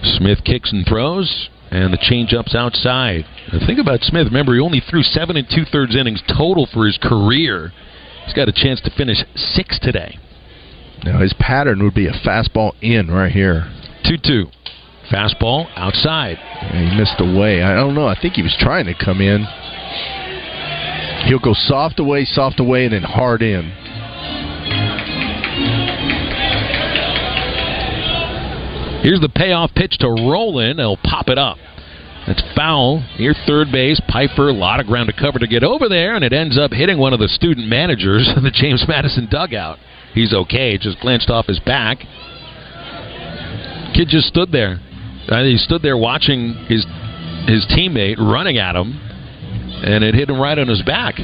Smith 0.04 0.44
kicks 0.44 0.72
and 0.72 0.86
throws, 0.86 1.50
and 1.72 1.94
the 1.94 1.98
changeup's 1.98 2.56
outside. 2.56 3.26
Think 3.66 3.80
about 3.80 4.02
Smith. 4.02 4.28
Remember, 4.28 4.54
he 4.54 4.60
only 4.60 4.82
threw 4.82 5.04
seven 5.04 5.38
and 5.38 5.48
two 5.50 5.66
thirds 5.66 5.96
innings 5.96 6.24
total 6.28 6.68
for 6.72 6.86
his 6.86 6.98
career. 6.98 7.72
He's 8.26 8.34
got 8.34 8.50
a 8.50 8.54
chance 8.54 8.82
to 8.82 8.92
finish 8.92 9.24
six 9.36 9.80
today. 9.80 10.20
Now 11.04 11.20
his 11.20 11.34
pattern 11.40 11.84
would 11.84 11.94
be 11.94 12.08
a 12.08 12.12
fastball 12.12 12.74
in 12.82 13.10
right 13.10 13.32
here. 13.32 13.72
2 14.06 14.18
2. 14.18 14.46
Fastball 15.12 15.68
outside. 15.76 16.38
Yeah, 16.38 16.90
he 16.92 16.98
missed 16.98 17.20
away. 17.20 17.64
I 17.64 17.76
don't 17.76 17.96
know. 17.96 18.08
I 18.08 18.20
think 18.20 18.36
he 18.36 18.44
was 18.44 18.56
trying 18.60 18.86
to 18.86 18.94
come 18.94 19.22
in. 19.22 19.46
He'll 21.26 21.40
go 21.40 21.54
soft 21.54 22.00
away, 22.00 22.26
soft 22.26 22.60
away, 22.60 22.86
and 22.86 22.94
then 22.94 23.04
hard 23.04 23.42
in. 23.42 23.72
Here's 29.02 29.22
the 29.22 29.30
payoff 29.30 29.74
pitch 29.76 29.98
to 30.00 30.10
Rowland. 30.10 30.80
They'll 30.80 30.98
pop 30.98 31.30
it 31.30 31.38
up. 31.38 31.58
That's 32.28 32.44
foul 32.56 33.04
near 33.18 33.34
third 33.48 33.72
base. 33.72 34.00
Piper, 34.08 34.50
a 34.50 34.54
lot 34.54 34.80
of 34.80 34.86
ground 34.86 35.08
to 35.08 35.20
cover 35.20 35.40
to 35.40 35.48
get 35.48 35.64
over 35.64 35.88
there, 35.90 36.16
and 36.16 36.24
it 36.24 36.34
ends 36.34 36.60
up 36.60 36.72
hitting 36.72 36.98
one 36.98 37.14
of 37.14 37.20
the 37.20 37.30
student 37.30 37.68
managers 37.68 38.30
in 38.38 38.44
the 38.44 38.52
James 38.52 38.86
Madison 38.88 39.28
dugout. 39.32 39.80
He's 40.14 40.34
okay, 40.34 40.78
just 40.78 41.00
glanced 41.00 41.30
off 41.30 41.48
his 41.48 41.60
back. 41.60 42.00
Kid 44.00 44.08
just 44.08 44.30
stood 44.30 44.50
there. 44.54 44.80
Uh, 45.28 45.44
he 45.44 45.58
stood 45.58 45.82
there 45.82 45.98
watching 45.98 46.54
his 46.70 46.86
his 47.52 47.68
teammate 47.68 48.16
running 48.18 48.58
at 48.58 48.74
him, 48.74 48.96
and 48.96 50.06
it 50.06 50.16
hit 50.16 50.30
him 50.30 50.40
right 50.40 50.58
on 50.58 50.70
his 50.70 50.82
back. 50.84 51.16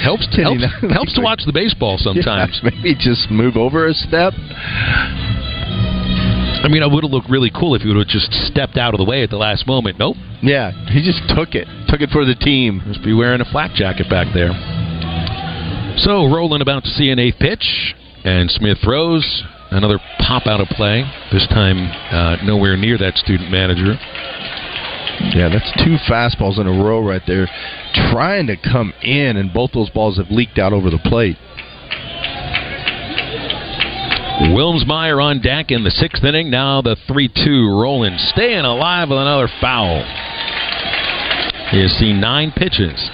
helps 0.00 0.24
helps, 0.32 0.64
helps 0.88 1.12
to 1.12 1.20
watch 1.20 1.42
the 1.44 1.52
baseball 1.52 1.98
sometimes. 2.00 2.60
Yeah, 2.64 2.70
maybe 2.72 2.94
just 2.94 3.30
move 3.30 3.58
over 3.58 3.86
a 3.88 3.92
step. 3.92 4.32
I 6.64 6.68
mean, 6.70 6.82
it 6.82 6.90
would 6.90 7.04
have 7.04 7.12
looked 7.12 7.28
really 7.28 7.52
cool 7.54 7.74
if 7.74 7.82
he 7.82 7.88
would 7.88 7.98
have 7.98 8.08
just 8.08 8.32
stepped 8.48 8.78
out 8.78 8.94
of 8.94 8.98
the 8.98 9.04
way 9.04 9.22
at 9.22 9.28
the 9.28 9.36
last 9.36 9.66
moment. 9.66 9.98
Nope. 9.98 10.16
Yeah, 10.42 10.72
he 10.88 11.04
just 11.04 11.28
took 11.36 11.54
it. 11.54 11.68
Took 11.88 12.00
it 12.00 12.08
for 12.08 12.24
the 12.24 12.34
team. 12.34 12.80
Must 12.86 13.04
be 13.04 13.12
wearing 13.12 13.42
a 13.42 13.44
flak 13.44 13.74
jacket 13.74 14.08
back 14.08 14.32
there. 14.32 14.48
So, 15.98 16.24
Rowland 16.24 16.62
about 16.62 16.84
to 16.84 16.90
see 16.90 17.10
an 17.10 17.18
eighth 17.18 17.38
pitch, 17.38 17.94
and 18.24 18.50
Smith 18.50 18.78
throws. 18.82 19.44
Another 19.70 19.98
pop 20.20 20.46
out 20.46 20.60
of 20.60 20.68
play. 20.68 21.04
This 21.32 21.46
time, 21.48 21.90
uh, 22.10 22.36
nowhere 22.44 22.76
near 22.76 22.96
that 22.98 23.16
student 23.16 23.50
manager. 23.50 23.94
Yeah, 25.34 25.48
that's 25.48 25.70
two 25.84 25.96
fastballs 26.08 26.58
in 26.58 26.66
a 26.66 26.84
row 26.84 27.00
right 27.00 27.22
there, 27.26 27.48
trying 28.10 28.46
to 28.48 28.56
come 28.56 28.92
in, 29.02 29.36
and 29.36 29.52
both 29.52 29.72
those 29.72 29.90
balls 29.90 30.16
have 30.18 30.30
leaked 30.30 30.58
out 30.58 30.72
over 30.72 30.90
the 30.90 30.98
plate. 30.98 31.36
Wilmsmeyer 34.50 35.22
on 35.22 35.40
deck 35.40 35.70
in 35.70 35.84
the 35.84 35.90
sixth 35.90 36.24
inning. 36.24 36.50
Now 36.50 36.82
the 36.82 36.96
3 37.06 37.28
2 37.28 37.80
Rowland 37.80 38.18
staying 38.18 38.64
alive 38.64 39.08
with 39.08 39.18
another 39.18 39.48
foul. 39.60 40.02
He 41.70 41.80
has 41.80 41.92
seen 41.98 42.20
nine 42.20 42.52
pitches. 42.54 43.10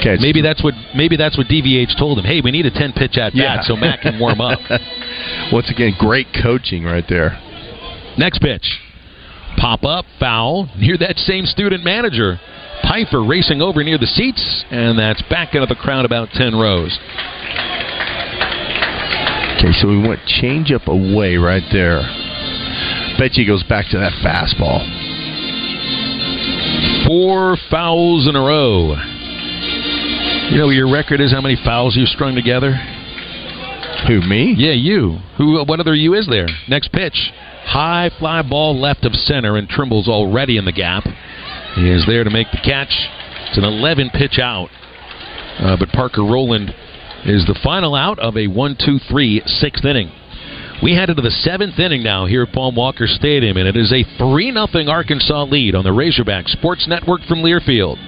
Okay, 0.00 0.16
maybe 0.20 0.40
that's 0.42 0.62
what 0.62 0.74
maybe 0.94 1.16
that's 1.16 1.36
what 1.36 1.48
DVH 1.48 1.98
told 1.98 2.18
him. 2.18 2.24
Hey, 2.24 2.40
we 2.40 2.50
need 2.50 2.66
a 2.66 2.70
ten 2.70 2.92
pitch 2.92 3.16
at 3.18 3.32
bat 3.32 3.34
Yeah. 3.34 3.60
so 3.62 3.74
Matt 3.76 4.00
can 4.00 4.18
warm 4.20 4.40
up. 4.40 4.58
Once 5.52 5.70
again, 5.70 5.94
great 5.98 6.28
coaching 6.42 6.84
right 6.84 7.04
there. 7.08 7.38
Next 8.16 8.40
pitch, 8.40 8.78
pop 9.56 9.84
up 9.84 10.04
foul 10.20 10.68
near 10.76 10.96
that 10.98 11.18
same 11.18 11.46
student 11.46 11.84
manager. 11.84 12.38
Piper 12.82 13.24
racing 13.24 13.60
over 13.60 13.82
near 13.82 13.98
the 13.98 14.06
seats, 14.06 14.64
and 14.70 14.96
that's 14.98 15.20
back 15.28 15.54
into 15.54 15.66
the 15.66 15.74
crowd 15.74 16.04
about 16.04 16.28
ten 16.30 16.54
rows. 16.54 16.96
Okay, 19.58 19.72
so 19.72 19.88
we 19.88 19.98
went 19.98 20.20
changeup 20.40 20.86
away 20.86 21.36
right 21.36 21.64
there. 21.72 22.00
Bet 23.18 23.34
you 23.34 23.42
he 23.42 23.46
goes 23.46 23.64
back 23.64 23.86
to 23.90 23.98
that 23.98 24.12
fastball. 24.22 24.78
Four 27.06 27.56
fouls 27.68 28.28
in 28.28 28.36
a 28.36 28.40
row. 28.40 28.94
You 30.50 30.56
know 30.56 30.66
what 30.66 30.76
your 30.76 30.90
record 30.90 31.20
is 31.20 31.30
how 31.30 31.42
many 31.42 31.56
fouls 31.62 31.94
you've 31.94 32.08
strung 32.08 32.34
together? 32.34 32.72
Who, 34.06 34.22
me? 34.22 34.54
Yeah, 34.56 34.72
you. 34.72 35.18
Who? 35.36 35.62
What 35.64 35.78
other 35.78 35.94
you 35.94 36.14
is 36.14 36.26
there? 36.26 36.46
Next 36.68 36.90
pitch. 36.90 37.30
High 37.64 38.10
fly 38.18 38.40
ball 38.40 38.80
left 38.80 39.04
of 39.04 39.12
center, 39.12 39.58
and 39.58 39.68
Trimble's 39.68 40.08
already 40.08 40.56
in 40.56 40.64
the 40.64 40.72
gap. 40.72 41.04
He 41.74 41.90
is 41.90 42.06
there 42.06 42.24
to 42.24 42.30
make 42.30 42.50
the 42.50 42.60
catch. 42.64 42.88
It's 43.48 43.58
an 43.58 43.64
11 43.64 44.10
pitch 44.14 44.38
out. 44.38 44.70
Uh, 45.58 45.76
but 45.78 45.90
Parker 45.90 46.22
Rowland 46.22 46.70
is 47.26 47.44
the 47.44 47.58
final 47.62 47.94
out 47.94 48.18
of 48.18 48.38
a 48.38 48.46
1 48.46 48.76
2 48.82 48.98
3 49.06 49.42
sixth 49.44 49.84
inning. 49.84 50.10
We 50.82 50.94
head 50.94 51.10
into 51.10 51.20
the 51.22 51.30
seventh 51.30 51.78
inning 51.78 52.02
now 52.02 52.24
here 52.24 52.44
at 52.44 52.54
Baum 52.54 52.74
Walker 52.74 53.06
Stadium, 53.06 53.58
and 53.58 53.68
it 53.68 53.76
is 53.76 53.92
a 53.92 54.02
3 54.16 54.52
0 54.52 54.66
Arkansas 54.88 55.44
lead 55.44 55.74
on 55.74 55.84
the 55.84 55.92
Razorback 55.92 56.48
Sports 56.48 56.86
Network 56.88 57.20
from 57.28 57.42
Learfield. 57.42 57.98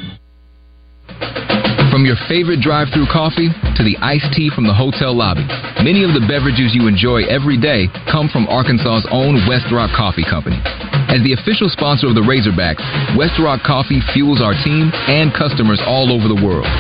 From 1.91 2.07
your 2.07 2.15
favorite 2.31 2.63
drive-through 2.63 3.11
coffee 3.11 3.51
to 3.51 3.83
the 3.83 3.99
iced 3.99 4.31
tea 4.31 4.47
from 4.55 4.63
the 4.63 4.73
hotel 4.73 5.11
lobby, 5.11 5.43
many 5.83 6.07
of 6.07 6.15
the 6.15 6.23
beverages 6.23 6.71
you 6.71 6.87
enjoy 6.87 7.27
every 7.27 7.59
day 7.59 7.91
come 8.07 8.31
from 8.31 8.47
Arkansas's 8.47 9.11
own 9.11 9.43
West 9.51 9.67
Rock 9.75 9.91
Coffee 9.91 10.23
Company. 10.23 10.63
As 11.11 11.19
the 11.27 11.35
official 11.35 11.67
sponsor 11.67 12.07
of 12.07 12.15
the 12.15 12.23
Razorbacks, 12.23 12.79
West 13.19 13.43
Rock 13.43 13.67
Coffee 13.67 13.99
fuels 14.15 14.39
our 14.39 14.55
team 14.63 14.95
and 15.11 15.35
customers 15.35 15.83
all 15.83 16.15
over 16.15 16.31
the 16.31 16.39
world. 16.39 16.71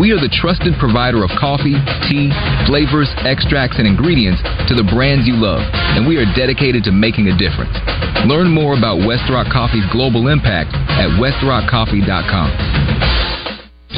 We 0.00 0.08
are 0.16 0.20
the 0.20 0.32
trusted 0.32 0.72
provider 0.80 1.20
of 1.20 1.28
coffee, 1.36 1.76
tea, 2.08 2.32
flavors, 2.64 3.12
extracts, 3.28 3.76
and 3.76 3.84
ingredients 3.84 4.40
to 4.72 4.74
the 4.74 4.88
brands 4.88 5.28
you 5.28 5.36
love, 5.36 5.60
and 5.68 6.08
we 6.08 6.16
are 6.16 6.24
dedicated 6.32 6.80
to 6.88 6.96
making 6.96 7.28
a 7.28 7.36
difference. 7.36 7.76
Learn 8.24 8.48
more 8.48 8.72
about 8.72 9.04
West 9.04 9.28
Rock 9.28 9.52
Coffee's 9.52 9.84
global 9.92 10.32
impact 10.32 10.72
at 10.96 11.12
westrockcoffee.com. 11.20 13.35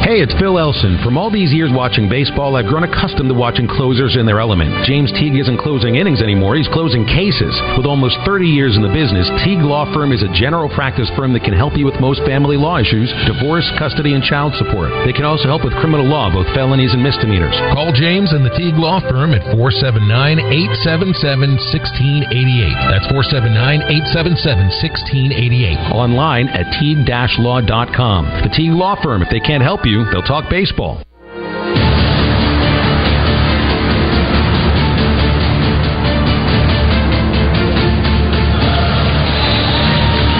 Hey, 0.08 0.24
it's 0.24 0.32
Phil 0.40 0.56
Elson. 0.56 0.96
From 1.04 1.20
all 1.20 1.28
these 1.28 1.52
years 1.52 1.68
watching 1.68 2.08
baseball, 2.08 2.56
I've 2.56 2.64
grown 2.64 2.80
accustomed 2.80 3.28
to 3.28 3.36
watching 3.36 3.68
closers 3.68 4.16
in 4.16 4.24
their 4.24 4.40
element. 4.40 4.72
James 4.88 5.12
Teague 5.12 5.36
isn't 5.36 5.60
closing 5.60 6.00
innings 6.00 6.24
anymore, 6.24 6.56
he's 6.56 6.72
closing 6.72 7.04
cases. 7.04 7.52
With 7.76 7.84
almost 7.84 8.16
30 8.24 8.48
years 8.48 8.72
in 8.72 8.80
the 8.80 8.88
business, 8.88 9.28
Teague 9.44 9.60
Law 9.60 9.84
Firm 9.92 10.16
is 10.16 10.24
a 10.24 10.32
general 10.32 10.72
practice 10.72 11.12
firm 11.12 11.36
that 11.36 11.44
can 11.44 11.52
help 11.52 11.76
you 11.76 11.84
with 11.84 12.00
most 12.00 12.24
family 12.24 12.56
law 12.56 12.80
issues, 12.80 13.12
divorce, 13.28 13.68
custody, 13.76 14.16
and 14.16 14.24
child 14.24 14.56
support. 14.56 14.88
They 15.04 15.12
can 15.12 15.28
also 15.28 15.44
help 15.44 15.60
with 15.60 15.76
criminal 15.76 16.08
law, 16.08 16.32
both 16.32 16.48
felonies 16.56 16.96
and 16.96 17.04
misdemeanors. 17.04 17.52
Call 17.76 17.92
James 17.92 18.32
and 18.32 18.40
the 18.40 18.56
Teague 18.56 18.80
Law 18.80 19.04
Firm 19.04 19.36
at 19.36 19.44
479 19.52 20.40
877 20.80 21.60
1688. 21.68 22.96
That's 22.96 23.12
479 23.12 24.08
877 24.16 24.72
1688. 24.72 25.92
Online 25.92 26.48
at 26.48 26.64
teague-law.com. 26.80 28.22
The 28.40 28.52
Teague 28.56 28.72
Law 28.72 28.96
Firm, 29.04 29.20
if 29.20 29.28
they 29.28 29.44
can't 29.44 29.60
help 29.60 29.84
you, 29.84 29.97
they'll 30.12 30.22
talk 30.22 30.50
baseball. 30.50 31.02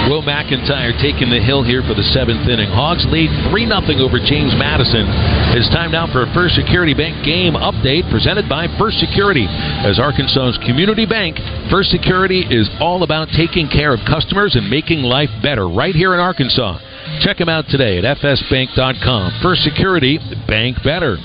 Will 0.09 0.25
McIntyre 0.25 0.97
taking 0.97 1.29
the 1.29 1.39
hill 1.39 1.61
here 1.61 1.85
for 1.85 1.93
the 1.93 2.01
seventh 2.01 2.49
inning. 2.49 2.67
Hogs 2.67 3.05
lead 3.07 3.29
3 3.53 3.69
0 3.69 4.03
over 4.03 4.17
James 4.17 4.57
Madison. 4.57 5.05
It's 5.53 5.69
time 5.69 5.93
now 5.93 6.11
for 6.11 6.25
a 6.25 6.33
First 6.33 6.55
Security 6.57 6.97
Bank 6.97 7.23
game 7.23 7.53
update 7.53 8.09
presented 8.09 8.49
by 8.49 8.67
First 8.81 8.97
Security. 8.97 9.45
As 9.47 9.99
Arkansas's 10.01 10.57
community 10.65 11.05
bank, 11.05 11.37
First 11.69 11.93
Security 11.93 12.41
is 12.41 12.67
all 12.81 13.03
about 13.03 13.29
taking 13.37 13.69
care 13.69 13.93
of 13.93 14.01
customers 14.09 14.57
and 14.57 14.67
making 14.67 15.05
life 15.05 15.29
better 15.45 15.69
right 15.69 15.93
here 15.93 16.13
in 16.15 16.19
Arkansas. 16.19 16.88
Check 17.19 17.37
them 17.37 17.49
out 17.49 17.65
today 17.67 17.97
at 17.99 18.17
fsbank.com. 18.17 19.39
First 19.43 19.63
Security, 19.63 20.19
bank 20.47 20.77
better. 20.83 21.17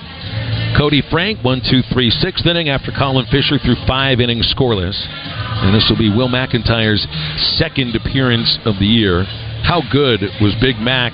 Cody 0.77 1.03
Frank, 1.11 1.45
one, 1.45 1.63
two, 1.63 1.83
three, 1.93 2.11
sixth 2.11 2.45
inning 2.47 2.69
after 2.69 2.91
Colin 2.91 3.27
Fisher 3.31 3.59
threw 3.63 3.77
five 3.87 4.19
innings 4.19 4.53
scoreless. 4.57 4.99
And 5.63 5.75
this 5.75 5.87
will 5.89 5.99
be 5.99 6.11
Will 6.11 6.29
McIntyre's 6.29 7.07
second 7.57 7.95
appearance 7.95 8.59
of 8.65 8.79
the 8.79 8.87
year. 8.87 9.25
How 9.63 9.83
good 9.91 10.21
was 10.41 10.55
Big 10.61 10.77
Mac 10.79 11.13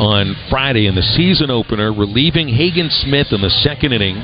on 0.00 0.34
Friday 0.50 0.86
in 0.86 0.94
the 0.96 1.02
season 1.02 1.50
opener, 1.50 1.92
relieving 1.92 2.48
Hagen 2.48 2.90
Smith 2.90 3.28
in 3.30 3.40
the 3.40 3.50
second 3.62 3.92
inning? 3.92 4.16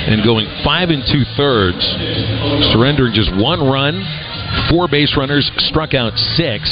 and 0.00 0.24
going 0.24 0.48
five 0.64 0.88
and 0.88 1.04
two 1.04 1.24
thirds, 1.36 1.78
surrendering 2.72 3.12
just 3.12 3.30
one 3.36 3.60
run, 3.60 4.00
four 4.70 4.88
base 4.88 5.14
runners, 5.16 5.50
struck 5.68 5.94
out 5.94 6.16
six. 6.36 6.64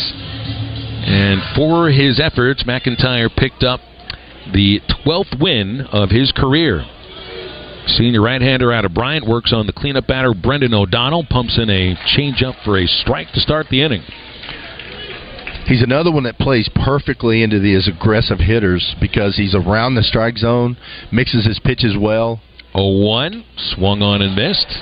And 1.00 1.40
for 1.56 1.90
his 1.90 2.20
efforts, 2.20 2.64
McIntyre 2.64 3.34
picked 3.34 3.62
up 3.62 3.80
the 4.52 4.80
12th 5.06 5.40
win 5.40 5.82
of 5.92 6.10
his 6.10 6.32
career. 6.32 6.84
Senior 7.86 8.20
right-hander 8.20 8.72
out 8.72 8.84
of 8.84 8.92
Bryant 8.92 9.26
works 9.26 9.52
on 9.52 9.66
the 9.66 9.72
cleanup 9.72 10.06
batter. 10.06 10.34
Brendan 10.34 10.74
O'Donnell 10.74 11.24
pumps 11.24 11.58
in 11.58 11.70
a 11.70 11.94
changeup 12.16 12.62
for 12.64 12.78
a 12.78 12.86
strike 12.86 13.32
to 13.32 13.40
start 13.40 13.66
the 13.70 13.82
inning. 13.82 14.02
He's 15.66 15.82
another 15.82 16.10
one 16.10 16.24
that 16.24 16.38
plays 16.38 16.68
perfectly 16.74 17.42
into 17.42 17.60
these 17.60 17.88
aggressive 17.88 18.38
hitters 18.38 18.94
because 19.00 19.36
he's 19.36 19.54
around 19.54 19.94
the 19.94 20.02
strike 20.02 20.38
zone, 20.38 20.76
mixes 21.12 21.46
his 21.46 21.58
pitches 21.60 21.96
well. 21.98 22.40
0-1, 22.74 23.44
swung 23.74 24.02
on 24.02 24.22
and 24.22 24.34
missed. 24.34 24.78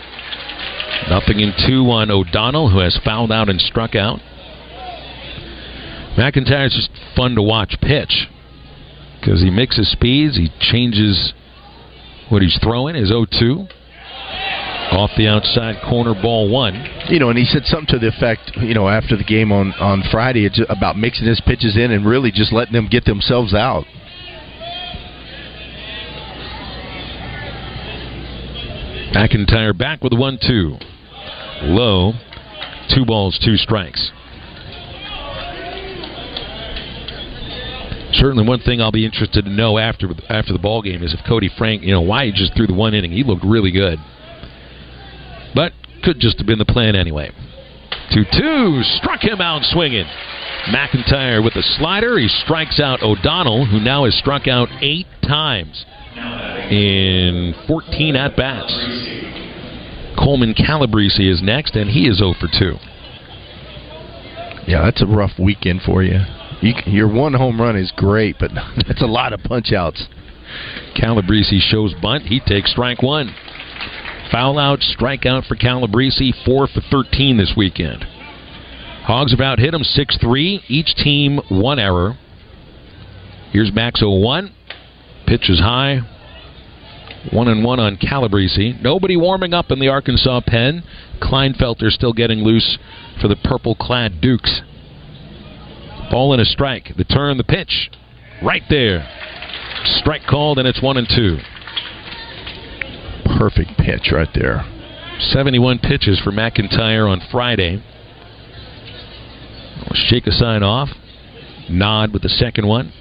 Nothing 1.10 1.40
in 1.40 1.52
two 1.66 1.90
on 1.90 2.10
O'Donnell, 2.10 2.70
who 2.70 2.78
has 2.78 2.98
fouled 3.04 3.32
out 3.32 3.48
and 3.48 3.60
struck 3.60 3.94
out. 3.94 4.20
McIntyre's 6.16 6.74
just 6.74 6.90
fun 7.14 7.34
to 7.34 7.42
watch 7.42 7.76
pitch 7.80 8.26
because 9.20 9.42
he 9.42 9.50
mixes 9.50 9.90
speeds, 9.90 10.36
he 10.36 10.50
changes 10.60 11.34
what 12.30 12.42
he's 12.42 12.58
throwing, 12.62 12.94
his 12.94 13.08
0 13.08 13.26
2. 13.38 13.66
Off 14.92 15.10
the 15.16 15.26
outside 15.26 15.82
corner, 15.82 16.14
ball 16.14 16.48
one. 16.48 16.74
You 17.08 17.18
know, 17.18 17.28
and 17.28 17.38
he 17.38 17.44
said 17.44 17.64
something 17.64 17.88
to 17.88 17.98
the 17.98 18.08
effect, 18.08 18.52
you 18.56 18.72
know, 18.72 18.88
after 18.88 19.16
the 19.16 19.24
game 19.24 19.50
on, 19.50 19.72
on 19.74 20.02
Friday 20.10 20.48
about 20.68 20.96
mixing 20.96 21.26
his 21.26 21.40
pitches 21.40 21.76
in 21.76 21.90
and 21.90 22.06
really 22.06 22.30
just 22.30 22.52
letting 22.52 22.72
them 22.72 22.88
get 22.88 23.04
themselves 23.04 23.52
out. 23.52 23.84
McIntyre 29.12 29.76
back 29.76 30.04
with 30.04 30.12
a 30.12 30.16
1 30.16 30.38
2. 30.46 30.76
Low. 31.62 32.12
Two 32.94 33.04
balls, 33.04 33.38
two 33.44 33.56
strikes. 33.56 34.12
Certainly 38.16 38.46
one 38.46 38.60
thing 38.60 38.80
I'll 38.80 38.92
be 38.92 39.04
interested 39.04 39.44
to 39.44 39.50
know 39.50 39.78
after 39.78 40.08
after 40.28 40.52
the 40.52 40.58
ball 40.58 40.82
game 40.82 41.02
is 41.02 41.14
if 41.14 41.20
Cody 41.26 41.50
Frank, 41.56 41.82
you 41.82 41.92
know, 41.92 42.00
why 42.00 42.26
he 42.26 42.32
just 42.32 42.54
threw 42.56 42.66
the 42.66 42.74
one 42.74 42.94
inning. 42.94 43.12
He 43.12 43.24
looked 43.24 43.44
really 43.44 43.70
good, 43.70 43.98
but 45.54 45.72
could 46.02 46.18
just 46.20 46.38
have 46.38 46.46
been 46.46 46.58
the 46.58 46.64
plan 46.64 46.96
anyway. 46.96 47.30
Two 48.12 48.24
two 48.24 48.82
struck 48.82 49.22
him 49.22 49.40
out 49.40 49.62
swinging. 49.64 50.06
McIntyre 50.68 51.44
with 51.44 51.54
a 51.54 51.62
slider. 51.62 52.18
He 52.18 52.28
strikes 52.28 52.80
out 52.80 53.02
O'Donnell, 53.02 53.66
who 53.66 53.78
now 53.80 54.04
has 54.04 54.16
struck 54.16 54.48
out 54.48 54.68
eight 54.80 55.06
times 55.22 55.84
in 56.70 57.54
14 57.66 58.16
at 58.16 58.36
bats. 58.36 58.72
Coleman 60.18 60.54
Calabrese 60.54 61.28
is 61.28 61.42
next, 61.42 61.76
and 61.76 61.90
he 61.90 62.08
is 62.08 62.18
0 62.18 62.34
for 62.40 62.48
2. 62.48 62.76
Yeah, 64.66 64.82
that's 64.84 65.02
a 65.02 65.06
rough 65.06 65.38
weekend 65.38 65.82
for 65.82 66.02
you. 66.02 66.18
You, 66.66 66.74
your 66.86 67.06
one 67.08 67.32
home 67.32 67.60
run 67.60 67.76
is 67.76 67.92
great, 67.94 68.36
but 68.40 68.50
that's 68.88 69.02
a 69.02 69.06
lot 69.06 69.32
of 69.32 69.40
punch 69.40 69.72
outs. 69.72 70.04
Calabrese 70.96 71.60
shows 71.60 71.94
bunt. 72.02 72.24
He 72.24 72.40
takes 72.40 72.72
strike 72.72 73.02
one. 73.02 73.32
Foul 74.32 74.58
out, 74.58 74.80
strikeout 74.80 75.46
for 75.46 75.54
Calabrese, 75.54 76.34
4 76.44 76.66
for 76.66 76.80
13 76.90 77.36
this 77.36 77.54
weekend. 77.56 78.04
Hogs 79.04 79.30
have 79.30 79.40
out 79.40 79.60
hit 79.60 79.74
him 79.74 79.84
6 79.84 80.18
3. 80.20 80.64
Each 80.66 80.92
team 80.96 81.38
one 81.48 81.78
error. 81.78 82.18
Here's 83.52 83.72
Max 83.72 84.00
0 84.00 84.18
1. 84.18 84.52
Pitch 85.28 85.48
is 85.48 85.60
high. 85.60 86.00
1 87.32 87.48
and 87.48 87.62
1 87.62 87.80
on 87.80 87.96
Calabrese. 87.96 88.76
Nobody 88.82 89.16
warming 89.16 89.54
up 89.54 89.70
in 89.70 89.78
the 89.78 89.88
Arkansas 89.88 90.40
pen. 90.44 90.82
Kleinfelter 91.22 91.90
still 91.90 92.12
getting 92.12 92.40
loose 92.40 92.78
for 93.20 93.28
the 93.28 93.36
purple 93.36 93.76
clad 93.76 94.20
Dukes. 94.20 94.62
Ball 96.10 96.32
and 96.32 96.42
a 96.42 96.44
strike. 96.44 96.92
The 96.96 97.04
turn, 97.04 97.36
the 97.36 97.44
pitch. 97.44 97.90
Right 98.42 98.62
there. 98.68 99.08
Strike 100.00 100.22
called, 100.28 100.58
and 100.58 100.66
it's 100.66 100.82
one 100.82 100.96
and 100.96 101.08
two. 101.08 101.38
Perfect 103.38 103.78
pitch 103.78 104.10
right 104.12 104.28
there. 104.34 104.64
71 105.18 105.78
pitches 105.78 106.20
for 106.20 106.30
McIntyre 106.30 107.10
on 107.10 107.20
Friday. 107.30 107.82
We'll 109.78 110.00
shake 110.08 110.26
a 110.26 110.32
sign 110.32 110.62
off. 110.62 110.88
Nod 111.68 112.12
with 112.12 112.22
the 112.22 112.28
second 112.28 112.66
one. 112.66 112.92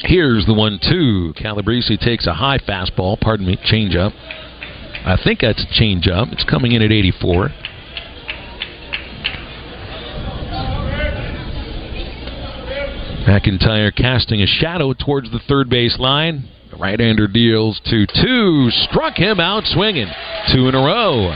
Here's 0.00 0.46
the 0.46 0.54
one 0.54 0.78
two. 0.82 1.32
Calabrese 1.36 1.96
takes 1.96 2.26
a 2.26 2.34
high 2.34 2.58
fastball, 2.58 3.18
pardon 3.18 3.46
me, 3.46 3.56
changeup. 3.56 4.12
I 5.04 5.16
think 5.22 5.40
that's 5.40 5.62
a 5.62 5.82
changeup. 5.82 6.32
It's 6.32 6.44
coming 6.44 6.72
in 6.72 6.82
at 6.82 6.92
84. 6.92 7.50
McIntyre 13.26 13.94
casting 13.94 14.40
a 14.40 14.46
shadow 14.46 14.92
towards 14.94 15.30
the 15.30 15.40
third 15.48 15.68
base 15.68 15.98
line. 15.98 16.48
The 16.70 16.76
right-hander 16.76 17.26
deals 17.26 17.80
to 17.86 18.06
two. 18.06 18.70
Struck 18.70 19.16
him 19.16 19.40
out 19.40 19.64
swinging. 19.64 20.08
Two 20.52 20.68
in 20.68 20.74
a 20.74 20.78
row. 20.78 21.30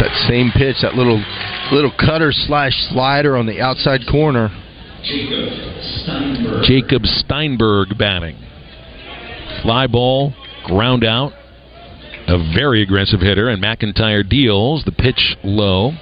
That 0.00 0.26
same 0.28 0.50
pitch, 0.50 0.76
that 0.82 0.94
little 0.94 1.24
little 1.72 1.92
cutter 1.98 2.32
slash 2.32 2.72
slider 2.90 3.36
on 3.36 3.46
the 3.46 3.60
outside 3.60 4.00
corner. 4.10 4.48
Jacob 5.04 5.48
Steinberg. 6.02 6.64
Jacob 6.64 7.06
Steinberg 7.06 7.98
batting. 7.98 8.36
Fly 9.62 9.86
ball, 9.86 10.34
ground 10.64 11.04
out. 11.04 11.32
A 12.26 12.38
very 12.54 12.82
aggressive 12.82 13.20
hitter, 13.20 13.48
and 13.48 13.62
McIntyre 13.62 14.28
deals 14.28 14.84
the 14.84 14.92
pitch 14.92 15.36
low. 15.42 15.92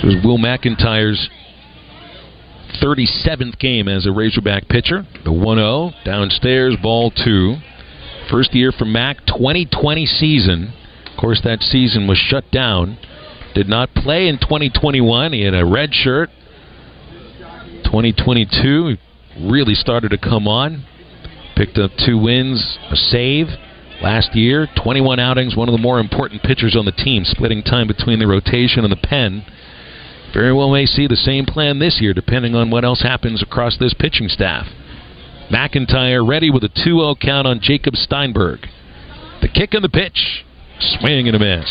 This 0.00 0.14
was 0.14 0.24
Will 0.24 0.38
McIntyre's 0.38 1.28
37th 2.82 3.58
game 3.58 3.86
as 3.86 4.06
a 4.06 4.12
Razorback 4.12 4.66
pitcher. 4.66 5.06
The 5.24 5.32
1 5.32 5.58
0 5.58 5.90
downstairs, 6.06 6.76
ball 6.80 7.10
two. 7.10 7.56
First 8.30 8.54
year 8.54 8.72
for 8.72 8.86
Mac, 8.86 9.18
2020 9.26 10.06
season. 10.06 10.72
Of 11.04 11.20
course, 11.20 11.42
that 11.44 11.60
season 11.60 12.06
was 12.06 12.16
shut 12.16 12.50
down. 12.50 12.96
Did 13.54 13.68
not 13.68 13.92
play 13.92 14.28
in 14.28 14.38
2021. 14.38 15.34
He 15.34 15.42
had 15.42 15.54
a 15.54 15.66
red 15.66 15.92
shirt. 15.92 16.30
2022 17.84 18.96
really 19.42 19.74
started 19.74 20.12
to 20.12 20.18
come 20.18 20.48
on. 20.48 20.86
Picked 21.56 21.76
up 21.76 21.90
two 21.98 22.16
wins, 22.16 22.78
a 22.90 22.96
save. 22.96 23.48
Last 24.00 24.34
year, 24.34 24.66
21 24.82 25.20
outings, 25.20 25.56
one 25.56 25.68
of 25.68 25.74
the 25.74 25.82
more 25.82 26.00
important 26.00 26.42
pitchers 26.42 26.74
on 26.74 26.86
the 26.86 26.92
team, 26.92 27.24
splitting 27.26 27.62
time 27.62 27.86
between 27.86 28.18
the 28.18 28.26
rotation 28.26 28.82
and 28.82 28.90
the 28.90 28.96
pen 28.96 29.44
very 30.32 30.52
well 30.52 30.70
may 30.70 30.86
see 30.86 31.06
the 31.06 31.16
same 31.16 31.44
plan 31.44 31.78
this 31.78 32.00
year, 32.00 32.14
depending 32.14 32.54
on 32.54 32.70
what 32.70 32.84
else 32.84 33.02
happens 33.02 33.42
across 33.42 33.76
this 33.78 33.94
pitching 33.94 34.28
staff. 34.28 34.66
McIntyre 35.50 36.26
ready 36.26 36.50
with 36.50 36.62
a 36.62 36.68
2 36.68 36.74
0 36.82 37.16
count 37.20 37.46
on 37.46 37.60
Jacob 37.60 37.96
Steinberg. 37.96 38.60
The 39.42 39.48
kick 39.48 39.74
and 39.74 39.82
the 39.82 39.88
pitch. 39.88 40.44
Swing 40.98 41.26
and 41.28 41.36
a 41.36 41.38
miss. 41.38 41.68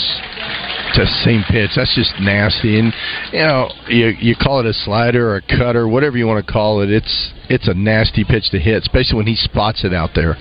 It's 0.89 0.97
the 0.97 1.07
same 1.25 1.43
pitch. 1.49 1.71
That's 1.75 1.95
just 1.95 2.13
nasty. 2.19 2.79
And 2.79 2.93
you 3.31 3.39
know, 3.39 3.69
you 3.87 4.07
you 4.19 4.35
call 4.35 4.59
it 4.59 4.67
a 4.67 4.73
slider 4.73 5.31
or 5.31 5.37
a 5.37 5.41
cutter, 5.41 5.87
whatever 5.87 6.17
you 6.17 6.27
want 6.27 6.45
to 6.45 6.51
call 6.51 6.81
it. 6.81 6.91
It's 6.91 7.31
it's 7.49 7.67
a 7.67 7.73
nasty 7.73 8.23
pitch 8.23 8.51
to 8.51 8.59
hit, 8.59 8.83
especially 8.83 9.17
when 9.17 9.25
he 9.25 9.35
spots 9.35 9.83
it 9.83 9.93
out 9.93 10.11
there. 10.13 10.35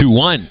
Two 0.00 0.10
one. 0.10 0.50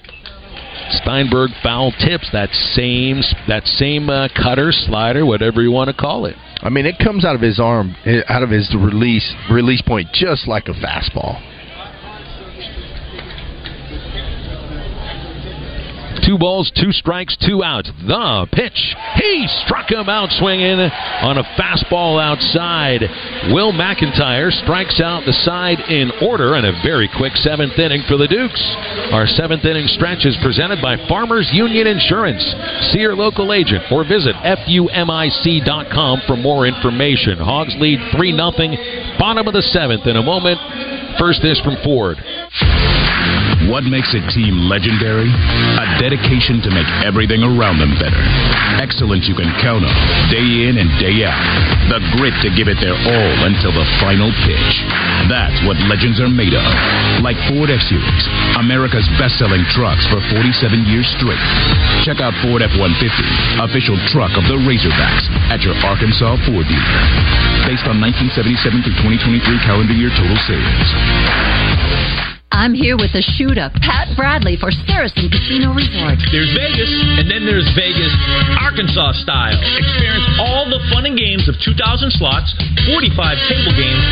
Steinberg 0.90 1.50
foul 1.62 1.92
tips 1.92 2.28
that 2.32 2.50
same 2.50 3.20
that 3.48 3.64
same 3.66 4.10
uh, 4.10 4.28
cutter, 4.34 4.70
slider, 4.72 5.24
whatever 5.26 5.62
you 5.62 5.70
want 5.70 5.88
to 5.88 5.94
call 5.94 6.26
it. 6.26 6.36
I 6.60 6.68
mean, 6.70 6.86
it 6.86 6.98
comes 6.98 7.24
out 7.24 7.34
of 7.34 7.40
his 7.40 7.60
arm, 7.60 7.94
eh, 8.06 8.22
out 8.28 8.42
of 8.42 8.50
his 8.50 8.74
release 8.74 9.34
release 9.50 9.82
point, 9.82 10.08
just 10.12 10.48
like 10.48 10.68
a 10.68 10.72
fastball. 10.72 11.40
Two 16.26 16.38
balls, 16.38 16.72
two 16.74 16.92
strikes, 16.92 17.36
two 17.36 17.62
outs. 17.62 17.90
The 18.06 18.48
pitch. 18.52 18.96
He 19.20 19.46
struck 19.64 19.90
him 19.90 20.08
out 20.08 20.32
swinging 20.32 20.80
on 20.80 21.36
a 21.36 21.44
fastball 21.60 22.16
outside. 22.16 23.02
Will 23.52 23.72
McIntyre 23.72 24.50
strikes 24.64 25.00
out 25.00 25.24
the 25.26 25.36
side 25.44 25.80
in 25.90 26.10
order 26.22 26.54
and 26.54 26.64
a 26.64 26.72
very 26.82 27.10
quick 27.16 27.36
seventh 27.36 27.78
inning 27.78 28.02
for 28.08 28.16
the 28.16 28.28
Dukes. 28.28 28.62
Our 29.12 29.26
seventh 29.26 29.64
inning 29.64 29.86
stretch 29.88 30.24
is 30.24 30.36
presented 30.42 30.80
by 30.80 30.96
Farmers 31.08 31.50
Union 31.52 31.86
Insurance. 31.86 32.42
See 32.92 33.00
your 33.00 33.16
local 33.16 33.52
agent 33.52 33.84
or 33.92 34.04
visit 34.04 34.34
FUMIC.com 34.36 36.22
for 36.26 36.36
more 36.36 36.66
information. 36.66 37.36
Hogs 37.36 37.76
lead 37.78 38.00
3 38.16 38.32
0. 38.32 39.18
Bottom 39.18 39.46
of 39.46 39.52
the 39.52 39.62
seventh 39.62 40.06
in 40.06 40.16
a 40.16 40.22
moment. 40.22 40.58
First 41.18 41.44
is 41.44 41.60
from 41.60 41.76
Ford. 41.84 42.16
What 43.70 43.84
makes 43.84 44.12
a 44.12 44.20
team 44.28 44.68
legendary? 44.68 45.30
A 45.30 45.86
dedication 46.14 46.62
to 46.62 46.70
make 46.70 46.86
everything 47.02 47.42
around 47.42 47.82
them 47.82 47.90
better. 47.98 48.22
Excellence 48.78 49.26
you 49.26 49.34
can 49.34 49.50
count 49.58 49.82
on, 49.82 49.96
day 50.30 50.70
in 50.70 50.78
and 50.78 50.86
day 51.02 51.26
out. 51.26 51.34
The 51.90 51.98
grit 52.14 52.34
to 52.46 52.54
give 52.54 52.70
it 52.70 52.78
their 52.78 52.94
all 52.94 53.36
until 53.42 53.74
the 53.74 53.82
final 53.98 54.30
pitch. 54.46 54.74
That's 55.26 55.58
what 55.66 55.74
legends 55.90 56.22
are 56.22 56.30
made 56.30 56.54
of. 56.54 56.62
Like 57.18 57.34
Ford 57.50 57.66
F-Series, 57.66 58.24
America's 58.62 59.10
best-selling 59.18 59.66
trucks 59.74 60.06
for 60.06 60.22
47 60.38 60.86
years 60.86 61.10
straight. 61.18 61.42
Check 62.06 62.22
out 62.22 62.30
Ford 62.46 62.62
F-150, 62.62 63.66
official 63.66 63.98
truck 64.14 64.38
of 64.38 64.46
the 64.46 64.54
Razorbacks, 64.62 65.26
at 65.50 65.66
your 65.66 65.74
Arkansas 65.82 66.38
Ford 66.46 66.66
dealer. 66.70 67.02
Based 67.66 67.90
on 67.90 67.98
1977 67.98 68.86
through 68.86 69.18
2023 69.18 69.66
calendar 69.66 69.96
year 69.98 70.14
total 70.14 70.38
sales. 70.46 72.23
I'm 72.52 72.72
here 72.72 72.96
with 72.96 73.12
the 73.12 73.20
shooter, 73.20 73.68
Pat 73.82 74.14
Bradley, 74.16 74.56
for 74.56 74.70
Saracen 74.88 75.28
Casino 75.28 75.74
Resort. 75.74 76.16
There's 76.30 76.52
Vegas, 76.54 76.92
and 77.20 77.26
then 77.28 77.44
there's 77.44 77.66
Vegas 77.76 78.12
Arkansas 78.56 79.20
style. 79.20 79.58
Experience 79.76 80.24
all 80.38 80.64
the 80.68 80.80
fun 80.88 81.04
and 81.04 81.18
games 81.18 81.48
of 81.50 81.58
2,000 81.60 81.76
slots, 82.14 82.54
45 82.86 83.36
table 83.50 83.74
games, 83.74 84.04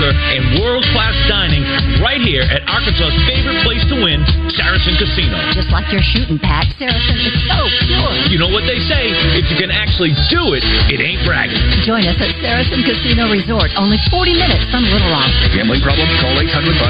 poker, 0.00 0.16
and 0.16 0.60
world 0.60 0.84
class 0.96 1.12
dining 1.28 1.62
right 2.00 2.20
here 2.20 2.42
at 2.48 2.64
Arkansas's 2.64 3.12
favorite 3.28 3.60
place 3.62 3.84
to 3.92 3.96
win, 4.00 4.24
Saracen 4.56 4.96
Casino. 4.96 5.36
Just 5.52 5.68
like 5.68 5.84
your 5.92 6.00
shooting, 6.00 6.40
Pat, 6.40 6.66
Saracen 6.80 7.20
is 7.20 7.36
so 7.44 7.60
pure. 7.84 8.12
You 8.32 8.40
know 8.40 8.48
what 8.48 8.64
they 8.64 8.80
say 8.80 9.12
if 9.36 9.44
you 9.52 9.56
can 9.60 9.70
actually 9.70 10.16
do 10.32 10.56
it, 10.56 10.64
it 10.88 11.00
ain't 11.04 11.20
bragging. 11.28 11.60
Join 11.84 12.08
us 12.08 12.16
at 12.16 12.32
Saracen 12.40 12.80
Casino 12.82 13.28
Resort, 13.28 13.70
only 13.76 14.00
40 14.08 14.32
minutes 14.32 14.64
from 14.72 14.88
Little 14.88 15.12
Rock. 15.12 15.28
Gambling 15.52 15.84
problem? 15.84 16.08
Call 16.24 16.40
800 16.40 16.80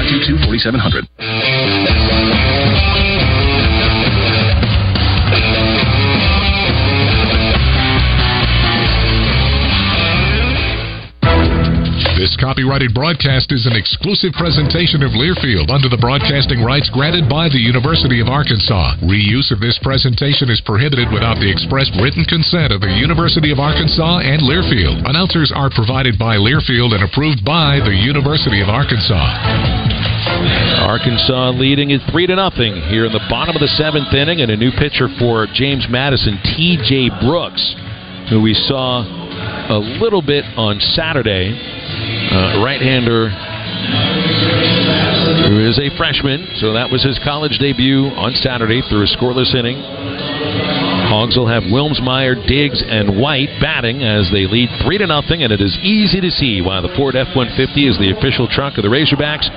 This 12.21 12.37
copyrighted 12.37 12.93
broadcast 12.93 13.49
is 13.49 13.65
an 13.65 13.73
exclusive 13.73 14.29
presentation 14.37 15.01
of 15.01 15.17
Learfield 15.17 15.73
under 15.73 15.89
the 15.89 15.97
broadcasting 15.97 16.61
rights 16.61 16.85
granted 16.93 17.25
by 17.25 17.49
the 17.49 17.57
University 17.57 18.21
of 18.21 18.29
Arkansas. 18.29 19.01
Reuse 19.01 19.49
of 19.49 19.57
this 19.57 19.81
presentation 19.81 20.45
is 20.45 20.61
prohibited 20.61 21.09
without 21.09 21.41
the 21.41 21.49
express 21.49 21.89
written 21.97 22.21
consent 22.29 22.69
of 22.69 22.85
the 22.85 22.93
University 22.93 23.49
of 23.49 23.57
Arkansas 23.57 24.21
and 24.21 24.37
Learfield. 24.45 25.01
Announcers 25.09 25.49
are 25.49 25.73
provided 25.73 26.21
by 26.21 26.37
Learfield 26.37 26.93
and 26.93 27.01
approved 27.01 27.41
by 27.41 27.81
the 27.81 27.97
University 27.97 28.61
of 28.61 28.69
Arkansas. 28.69 29.17
Arkansas 30.85 31.57
leading 31.57 31.89
it 31.89 32.05
three 32.13 32.29
to 32.29 32.37
nothing 32.37 32.77
here 32.93 33.09
in 33.09 33.13
the 33.17 33.25
bottom 33.33 33.57
of 33.57 33.65
the 33.65 33.73
seventh 33.81 34.13
inning, 34.13 34.45
and 34.45 34.53
a 34.53 34.61
new 34.61 34.69
pitcher 34.77 35.09
for 35.17 35.49
James 35.57 35.89
Madison, 35.89 36.37
T.J. 36.53 37.25
Brooks, 37.25 37.65
who 38.29 38.45
we 38.45 38.53
saw 38.53 39.01
a 39.73 39.81
little 39.97 40.21
bit 40.21 40.45
on 40.53 40.77
Saturday. 40.93 41.80
Uh, 42.31 42.63
right-hander 42.63 43.29
who 45.51 45.67
is 45.67 45.79
a 45.79 45.89
freshman, 45.97 46.47
so 46.55 46.73
that 46.73 46.89
was 46.89 47.03
his 47.03 47.19
college 47.23 47.57
debut 47.59 48.07
on 48.15 48.33
Saturday 48.35 48.81
through 48.87 49.03
a 49.03 49.07
scoreless 49.07 49.53
inning. 49.53 49.77
Hogs 51.11 51.35
will 51.35 51.47
have 51.47 51.63
Wilmsmeyer, 51.63 52.47
Diggs, 52.47 52.81
and 52.87 53.19
White 53.19 53.49
batting 53.59 54.01
as 54.01 54.31
they 54.31 54.47
lead 54.47 54.69
three 54.83 54.97
to 54.97 55.07
nothing, 55.07 55.43
and 55.43 55.51
it 55.51 55.59
is 55.59 55.77
easy 55.83 56.21
to 56.21 56.31
see 56.31 56.61
why 56.61 56.79
the 56.79 56.87
Ford 56.95 57.17
F-150 57.17 57.89
is 57.89 57.99
the 57.99 58.11
official 58.15 58.47
truck 58.47 58.77
of 58.77 58.83
the 58.83 58.89
Razorbacks. 58.89 59.51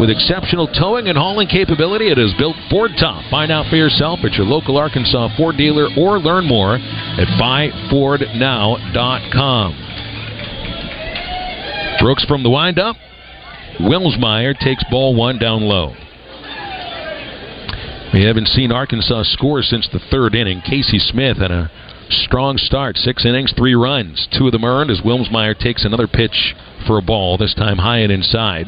With 0.00 0.10
exceptional 0.10 0.66
towing 0.66 1.06
and 1.06 1.16
hauling 1.16 1.46
capability, 1.46 2.10
it 2.10 2.18
is 2.18 2.34
built 2.34 2.56
Ford 2.68 2.90
top. 2.98 3.22
Find 3.30 3.52
out 3.52 3.70
for 3.70 3.76
yourself 3.76 4.18
at 4.24 4.34
your 4.34 4.46
local 4.46 4.76
Arkansas 4.76 5.28
Ford 5.36 5.56
dealer 5.56 5.86
or 5.96 6.18
learn 6.18 6.44
more 6.44 6.74
at 6.74 7.28
buyfordnow.com. 7.38 9.85
Brooks 12.06 12.24
from 12.24 12.44
the 12.44 12.50
windup. 12.50 12.94
Wilmsmeyer 13.80 14.56
takes 14.56 14.84
ball 14.92 15.16
one 15.16 15.40
down 15.40 15.62
low. 15.62 15.92
We 18.14 18.22
haven't 18.22 18.46
seen 18.46 18.70
Arkansas 18.70 19.24
score 19.24 19.60
since 19.60 19.88
the 19.88 19.98
third 19.98 20.36
inning. 20.36 20.60
Casey 20.60 21.00
Smith 21.00 21.38
had 21.38 21.50
a 21.50 21.68
strong 22.08 22.58
start. 22.58 22.96
Six 22.96 23.26
innings, 23.26 23.52
three 23.56 23.74
runs. 23.74 24.28
Two 24.38 24.46
of 24.46 24.52
them 24.52 24.64
earned 24.64 24.88
as 24.88 25.00
Wilmsmeyer 25.00 25.58
takes 25.58 25.84
another 25.84 26.06
pitch 26.06 26.54
for 26.86 26.96
a 26.96 27.02
ball, 27.02 27.38
this 27.38 27.54
time 27.54 27.78
high 27.78 27.98
and 27.98 28.12
inside. 28.12 28.66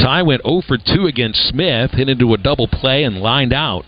Ty 0.00 0.22
went 0.22 0.46
0 0.46 0.62
for 0.66 0.78
2 0.78 1.06
against 1.06 1.46
Smith, 1.46 1.90
hit 1.90 2.08
into 2.08 2.32
a 2.32 2.38
double 2.38 2.68
play 2.68 3.04
and 3.04 3.18
lined 3.18 3.52
out. 3.52 3.84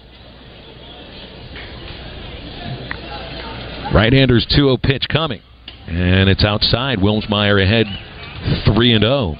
Right-hander's 3.94 4.46
2-0 4.54 4.82
pitch 4.82 5.06
coming. 5.08 5.40
And 5.86 6.28
it's 6.28 6.44
outside. 6.44 6.98
Wilmsmeyer 6.98 7.62
ahead 7.62 7.86
3 8.64 8.92
and 8.92 9.02
0. 9.02 9.36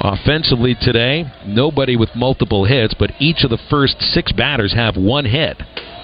Offensively 0.00 0.76
today, 0.80 1.24
nobody 1.46 1.96
with 1.96 2.14
multiple 2.14 2.64
hits, 2.64 2.94
but 2.98 3.12
each 3.18 3.44
of 3.44 3.50
the 3.50 3.58
first 3.70 4.00
six 4.00 4.32
batters 4.32 4.74
have 4.74 4.96
one 4.96 5.24
hit. 5.24 5.56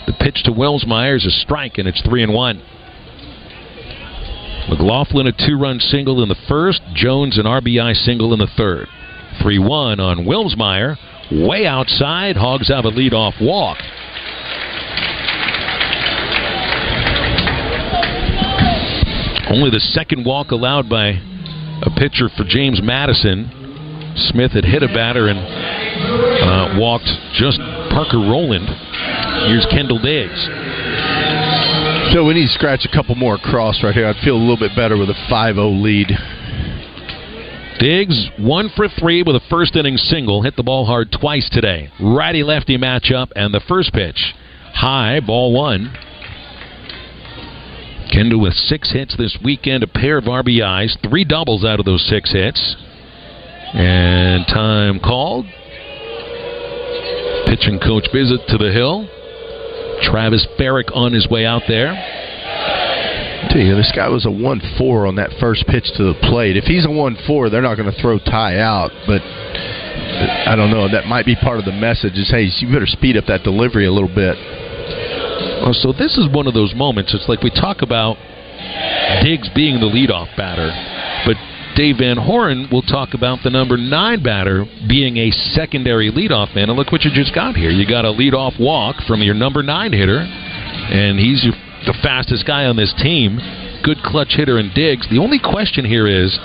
The 0.06 0.14
pitch 0.14 0.42
to 0.44 0.50
Wilmsmeyer 0.50 1.16
is 1.16 1.26
a 1.26 1.30
strike, 1.30 1.78
and 1.78 1.86
it's 1.86 2.02
3 2.02 2.22
and 2.22 2.32
1. 2.32 2.62
McLaughlin 4.70 5.26
a 5.26 5.32
two-run 5.32 5.80
single 5.80 6.22
in 6.22 6.28
the 6.28 6.36
first, 6.48 6.80
Jones 6.94 7.38
an 7.38 7.44
RBI 7.44 7.94
single 8.04 8.32
in 8.32 8.38
the 8.38 8.50
third. 8.56 8.86
3-1 9.40 9.98
on 9.98 10.24
Wilmsmeyer, 10.24 10.96
way 11.30 11.66
outside. 11.66 12.36
Hogs 12.36 12.68
have 12.68 12.84
a 12.84 12.90
leadoff 12.90 13.40
walk. 13.40 13.78
Only 19.50 19.70
the 19.70 19.80
second 19.80 20.24
walk 20.24 20.50
allowed 20.50 20.88
by 20.88 21.20
a 21.82 21.90
pitcher 21.90 22.28
for 22.36 22.44
James 22.44 22.80
Madison. 22.82 23.50
Smith 24.30 24.52
had 24.52 24.64
hit 24.64 24.82
a 24.82 24.88
batter 24.88 25.28
and 25.28 25.38
uh, 25.38 26.78
walked 26.78 27.08
just 27.34 27.58
Parker 27.90 28.18
Rowland. 28.18 28.68
Here's 29.48 29.66
Kendall 29.70 29.98
Diggs. 29.98 30.38
So 32.12 32.24
we 32.24 32.34
need 32.34 32.46
to 32.46 32.52
scratch 32.52 32.84
a 32.84 32.94
couple 32.94 33.14
more 33.14 33.36
across 33.36 33.82
right 33.82 33.94
here. 33.94 34.06
I'd 34.06 34.22
feel 34.22 34.36
a 34.36 34.42
little 34.42 34.58
bit 34.58 34.76
better 34.76 34.98
with 34.98 35.08
a 35.08 35.18
5-0 35.30 35.82
lead. 35.82 36.10
Diggs 37.78 38.28
one 38.38 38.70
for 38.76 38.86
three 39.00 39.22
with 39.22 39.34
a 39.34 39.40
first 39.50 39.74
inning 39.74 39.96
single. 39.96 40.42
Hit 40.42 40.56
the 40.56 40.62
ball 40.62 40.84
hard 40.84 41.10
twice 41.10 41.48
today. 41.50 41.90
Righty 42.00 42.42
lefty 42.42 42.76
matchup 42.76 43.32
and 43.34 43.52
the 43.52 43.62
first 43.66 43.92
pitch 43.92 44.34
high 44.74 45.20
ball 45.20 45.52
one. 45.52 45.94
Kendall 48.12 48.40
with 48.40 48.52
six 48.52 48.92
hits 48.92 49.16
this 49.16 49.38
weekend, 49.42 49.82
a 49.82 49.86
pair 49.86 50.18
of 50.18 50.24
RBIs, 50.24 51.00
three 51.02 51.24
doubles 51.24 51.64
out 51.64 51.80
of 51.80 51.86
those 51.86 52.06
six 52.06 52.30
hits. 52.30 52.76
And 53.72 54.46
time 54.46 55.00
called. 55.00 55.46
Pitching 57.46 57.80
coach 57.80 58.06
visit 58.12 58.40
to 58.48 58.58
the 58.58 58.70
hill. 58.70 59.08
Travis 60.02 60.46
Barrick 60.58 60.88
on 60.94 61.12
his 61.12 61.26
way 61.28 61.46
out 61.46 61.62
there. 61.66 61.94
you, 63.54 63.74
this 63.74 63.92
guy 63.96 64.08
was 64.08 64.26
a 64.26 64.30
1 64.30 64.60
4 64.76 65.06
on 65.06 65.16
that 65.16 65.30
first 65.40 65.66
pitch 65.66 65.88
to 65.96 66.04
the 66.04 66.14
plate. 66.28 66.56
If 66.56 66.64
he's 66.64 66.84
a 66.84 66.90
1 66.90 67.16
4, 67.26 67.48
they're 67.48 67.62
not 67.62 67.76
going 67.76 67.90
to 67.90 68.00
throw 68.00 68.18
Ty 68.18 68.58
out, 68.58 68.90
but 69.06 69.22
I 69.22 70.54
don't 70.54 70.70
know. 70.70 70.86
That 70.90 71.06
might 71.06 71.24
be 71.24 71.36
part 71.36 71.58
of 71.58 71.64
the 71.64 71.72
message 71.72 72.14
is 72.14 72.30
hey, 72.30 72.44
you 72.44 72.68
better 72.70 72.86
speed 72.86 73.16
up 73.16 73.24
that 73.26 73.42
delivery 73.42 73.86
a 73.86 73.92
little 73.92 74.12
bit. 74.14 74.36
Well, 75.62 75.74
so 75.74 75.92
this 75.92 76.18
is 76.18 76.28
one 76.28 76.48
of 76.48 76.54
those 76.54 76.74
moments. 76.74 77.14
It's 77.14 77.28
like 77.28 77.42
we 77.42 77.50
talk 77.50 77.82
about 77.82 78.16
Diggs 79.22 79.48
being 79.54 79.78
the 79.78 79.86
leadoff 79.86 80.36
batter, 80.36 80.74
but 81.24 81.36
Dave 81.76 81.98
Van 81.98 82.16
Horn 82.16 82.68
will 82.72 82.82
talk 82.82 83.14
about 83.14 83.38
the 83.44 83.50
number 83.50 83.76
nine 83.76 84.24
batter 84.24 84.66
being 84.88 85.18
a 85.18 85.30
secondary 85.30 86.10
leadoff 86.10 86.52
man. 86.56 86.68
And 86.68 86.76
look 86.76 86.90
what 86.90 87.04
you 87.04 87.12
just 87.14 87.32
got 87.32 87.54
here. 87.54 87.70
You 87.70 87.86
got 87.86 88.04
a 88.04 88.08
leadoff 88.08 88.58
walk 88.58 88.96
from 89.06 89.22
your 89.22 89.34
number 89.34 89.62
nine 89.62 89.92
hitter, 89.92 90.18
and 90.18 91.18
he's 91.20 91.46
the 91.86 91.94
fastest 92.02 92.44
guy 92.44 92.66
on 92.66 92.74
this 92.74 92.92
team. 92.98 93.38
Good 93.84 94.02
clutch 94.02 94.34
hitter 94.36 94.58
in 94.58 94.72
Diggs. 94.74 95.08
The 95.10 95.18
only 95.18 95.38
question 95.38 95.84
here 95.84 96.08
is 96.08 96.36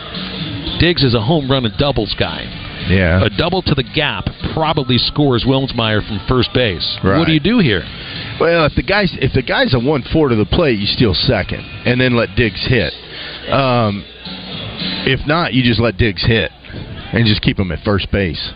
Diggs 0.79 1.03
is 1.03 1.15
a 1.15 1.21
home 1.21 1.49
run 1.49 1.65
and 1.65 1.75
doubles 1.77 2.15
guy. 2.19 2.66
Yeah. 2.87 3.25
A 3.25 3.29
double 3.29 3.61
to 3.61 3.75
the 3.75 3.83
gap 3.83 4.25
probably 4.53 4.97
scores 4.97 5.45
Wilmsmeyer 5.45 6.05
from 6.07 6.19
first 6.27 6.49
base. 6.53 6.97
Right. 7.03 7.19
What 7.19 7.27
do 7.27 7.33
you 7.33 7.39
do 7.39 7.59
here? 7.59 7.83
Well, 8.39 8.65
if 8.65 8.75
the 8.75 8.83
guy's 8.83 9.15
if 9.19 9.33
the 9.33 9.43
guy's 9.43 9.73
a 9.73 9.79
one 9.79 10.03
four 10.13 10.29
to 10.29 10.35
the 10.35 10.45
plate, 10.45 10.79
you 10.79 10.87
steal 10.87 11.13
second, 11.13 11.61
and 11.85 11.99
then 11.99 12.15
let 12.15 12.35
Diggs 12.35 12.65
hit. 12.67 12.93
Um, 13.51 14.03
if 15.05 15.25
not, 15.27 15.53
you 15.53 15.63
just 15.63 15.79
let 15.79 15.97
Diggs 15.97 16.25
hit, 16.25 16.51
and 16.51 17.25
just 17.25 17.41
keep 17.41 17.59
him 17.59 17.71
at 17.71 17.83
first 17.83 18.11
base. 18.11 18.53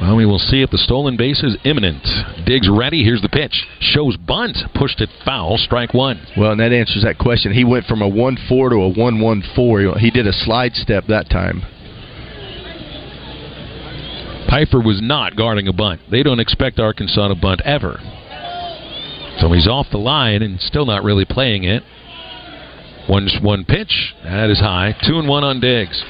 Well, 0.00 0.16
we 0.16 0.26
will 0.26 0.40
see 0.40 0.60
if 0.62 0.70
the 0.70 0.78
stolen 0.78 1.16
base 1.16 1.42
is 1.42 1.56
imminent. 1.64 2.04
Diggs 2.46 2.68
ready. 2.68 3.04
Here's 3.04 3.22
the 3.22 3.28
pitch. 3.28 3.64
Shows 3.80 4.16
bunt. 4.16 4.58
Pushed 4.74 5.00
it 5.00 5.08
foul. 5.24 5.56
Strike 5.56 5.94
one. 5.94 6.20
Well, 6.36 6.50
and 6.50 6.60
that 6.60 6.72
answers 6.72 7.04
that 7.04 7.18
question. 7.18 7.52
He 7.52 7.64
went 7.64 7.86
from 7.86 8.02
a 8.02 8.08
one 8.08 8.36
four 8.48 8.70
to 8.70 8.76
a 8.76 8.88
one 8.88 9.20
one 9.20 9.42
four. 9.54 9.96
He 9.98 10.10
did 10.10 10.26
a 10.26 10.32
slide 10.32 10.74
step 10.74 11.04
that 11.06 11.30
time. 11.30 11.62
Pfeiffer 14.54 14.78
was 14.78 15.02
not 15.02 15.34
guarding 15.34 15.66
a 15.66 15.72
bunt. 15.72 16.00
They 16.12 16.22
don't 16.22 16.38
expect 16.38 16.78
Arkansas 16.78 17.26
to 17.26 17.34
bunt 17.34 17.60
ever. 17.62 17.98
So 19.40 19.50
he's 19.50 19.66
off 19.66 19.88
the 19.90 19.98
line 19.98 20.42
and 20.42 20.60
still 20.60 20.86
not 20.86 21.02
really 21.02 21.24
playing 21.24 21.64
it. 21.64 21.82
One 23.08 23.28
one 23.42 23.64
pitch 23.64 24.14
that 24.22 24.50
is 24.50 24.60
high. 24.60 24.94
Two 25.08 25.18
and 25.18 25.28
one 25.28 25.42
on 25.42 25.58
Diggs. 25.58 26.04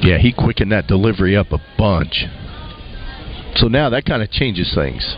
Yeah, 0.00 0.18
he 0.18 0.32
quickened 0.32 0.70
that 0.70 0.86
delivery 0.86 1.36
up 1.36 1.50
a 1.50 1.58
bunch. 1.76 2.26
So 3.56 3.66
now 3.66 3.90
that 3.90 4.04
kind 4.04 4.22
of 4.22 4.30
changes 4.30 4.72
things. 4.72 5.16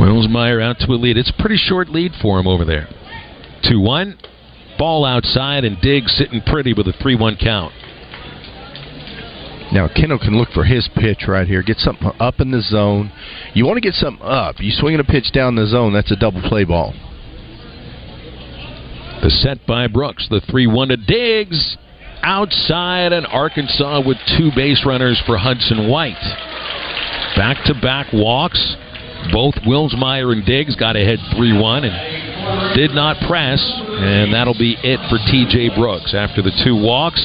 Wilmsmeyer 0.00 0.62
out 0.62 0.78
to 0.78 0.86
a 0.86 0.96
lead. 0.96 1.18
It's 1.18 1.28
a 1.28 1.42
pretty 1.42 1.58
short 1.58 1.90
lead 1.90 2.12
for 2.22 2.40
him 2.40 2.46
over 2.46 2.64
there. 2.64 2.88
2 3.64 3.78
1. 3.78 4.18
Ball 4.78 5.04
outside, 5.04 5.64
and 5.64 5.78
Diggs 5.82 6.16
sitting 6.16 6.40
pretty 6.40 6.72
with 6.72 6.88
a 6.88 6.94
3 6.94 7.16
1 7.16 7.36
count. 7.36 7.74
Now 9.72 9.88
Kendall 9.88 10.18
can 10.18 10.36
look 10.36 10.50
for 10.50 10.64
his 10.64 10.88
pitch 10.96 11.24
right 11.28 11.46
here. 11.46 11.62
Get 11.62 11.78
something 11.78 12.10
up 12.18 12.40
in 12.40 12.50
the 12.50 12.60
zone. 12.60 13.12
You 13.54 13.66
want 13.66 13.76
to 13.76 13.80
get 13.80 13.94
something 13.94 14.26
up. 14.26 14.56
You 14.58 14.72
swinging 14.72 15.00
a 15.00 15.04
pitch 15.04 15.32
down 15.32 15.54
the 15.54 15.66
zone. 15.66 15.92
That's 15.92 16.10
a 16.10 16.16
double 16.16 16.42
play 16.42 16.64
ball. 16.64 16.92
The 19.22 19.30
set 19.30 19.66
by 19.66 19.86
Brooks. 19.86 20.26
The 20.28 20.40
3 20.40 20.66
1 20.66 20.88
to 20.88 20.96
Diggs. 20.96 21.76
Outside, 22.22 23.12
and 23.12 23.26
Arkansas 23.26 24.02
with 24.04 24.18
two 24.36 24.50
base 24.54 24.84
runners 24.84 25.22
for 25.24 25.38
Hudson 25.38 25.88
White. 25.88 26.20
Back 27.36 27.64
to 27.64 27.74
back 27.80 28.12
walks. 28.12 28.76
Both 29.32 29.54
Wilmsmeyer 29.66 30.32
and 30.32 30.44
Diggs 30.44 30.76
got 30.76 30.96
ahead 30.96 31.18
3 31.36 31.58
1 31.58 31.84
and 31.84 32.29
did 32.74 32.92
not 32.92 33.20
press, 33.26 33.60
and 33.60 34.32
that'll 34.32 34.58
be 34.58 34.76
it 34.82 35.00
for 35.10 35.18
TJ 35.18 35.76
Brooks. 35.76 36.14
After 36.14 36.42
the 36.42 36.54
two 36.64 36.76
walks, 36.76 37.20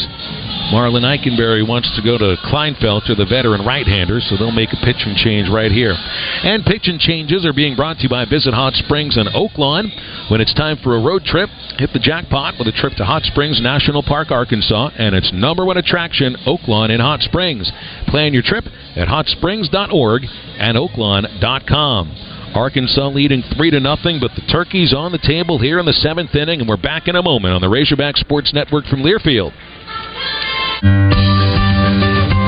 Marlin 0.72 1.03
Ikenberry 1.03 1.68
wants 1.68 1.93
to 1.95 2.01
go 2.01 2.18
to 2.18 2.36
Kleinfelter, 2.49 3.16
the 3.16 3.26
veteran 3.30 3.66
right-hander, 3.66 4.20
so 4.20 4.36
they'll 4.36 4.51
make 4.51 4.74
a 4.74 4.82
pitching 4.84 5.16
change 5.16 5.49
right 5.49 5.72
here. 5.72 5.93
And 5.93 6.66
pitching 6.66 6.97
changes 6.97 7.45
are 7.45 7.53
being 7.53 7.76
brought 7.76 7.97
to 7.97 8.03
you 8.03 8.09
by 8.09 8.26
Visit 8.26 8.53
Hot 8.53 8.74
Springs 8.74 9.18
and 9.18 9.30
Oaklawn. 9.30 9.93
When 10.32 10.41
it's 10.41 10.53
time 10.53 10.78
for 10.82 10.95
a 10.95 11.01
road 11.01 11.24
trip, 11.24 11.49
hit 11.78 11.93
the 11.93 11.99
jackpot 11.99 12.55
with 12.57 12.68
a 12.68 12.74
trip 12.74 12.93
to 12.97 13.05
Hot 13.05 13.24
Springs 13.24 13.61
National 13.61 14.01
Park, 14.01 14.32
Arkansas, 14.32 14.89
and 14.97 15.16
its 15.16 15.32
number 15.34 15.66
one 15.66 15.78
attraction, 15.78 16.36
Oaklawn 16.47 16.89
in 16.89 16.99
Hot 16.99 17.22
Springs. 17.22 17.72
Plan 18.07 18.34
your 18.34 18.43
trip 18.43 18.66
at 18.95 19.07
hotsprings.org 19.07 20.24
and 20.57 20.78
oaklawn.com. 20.78 22.34
Arkansas 22.56 23.08
leading 23.10 23.43
three 23.58 23.70
to 23.70 23.82
nothing, 23.82 24.20
but 24.20 24.32
the 24.36 24.41
turkeys 24.49 24.93
on 24.93 25.12
the 25.12 25.20
table 25.20 25.60
here 25.60 25.78
in 25.78 25.86
the 25.86 25.93
seventh 25.93 26.34
inning, 26.36 26.62
and 26.62 26.70
we're 26.70 26.78
back 26.78 27.08
in 27.08 27.16
a 27.16 27.22
moment 27.22 27.53
on 27.53 27.60
the 27.60 27.68
Razorback 27.68 28.16
Sports 28.16 28.53
Network 28.53 28.86
from 28.86 29.03
Learfield. 29.03 29.51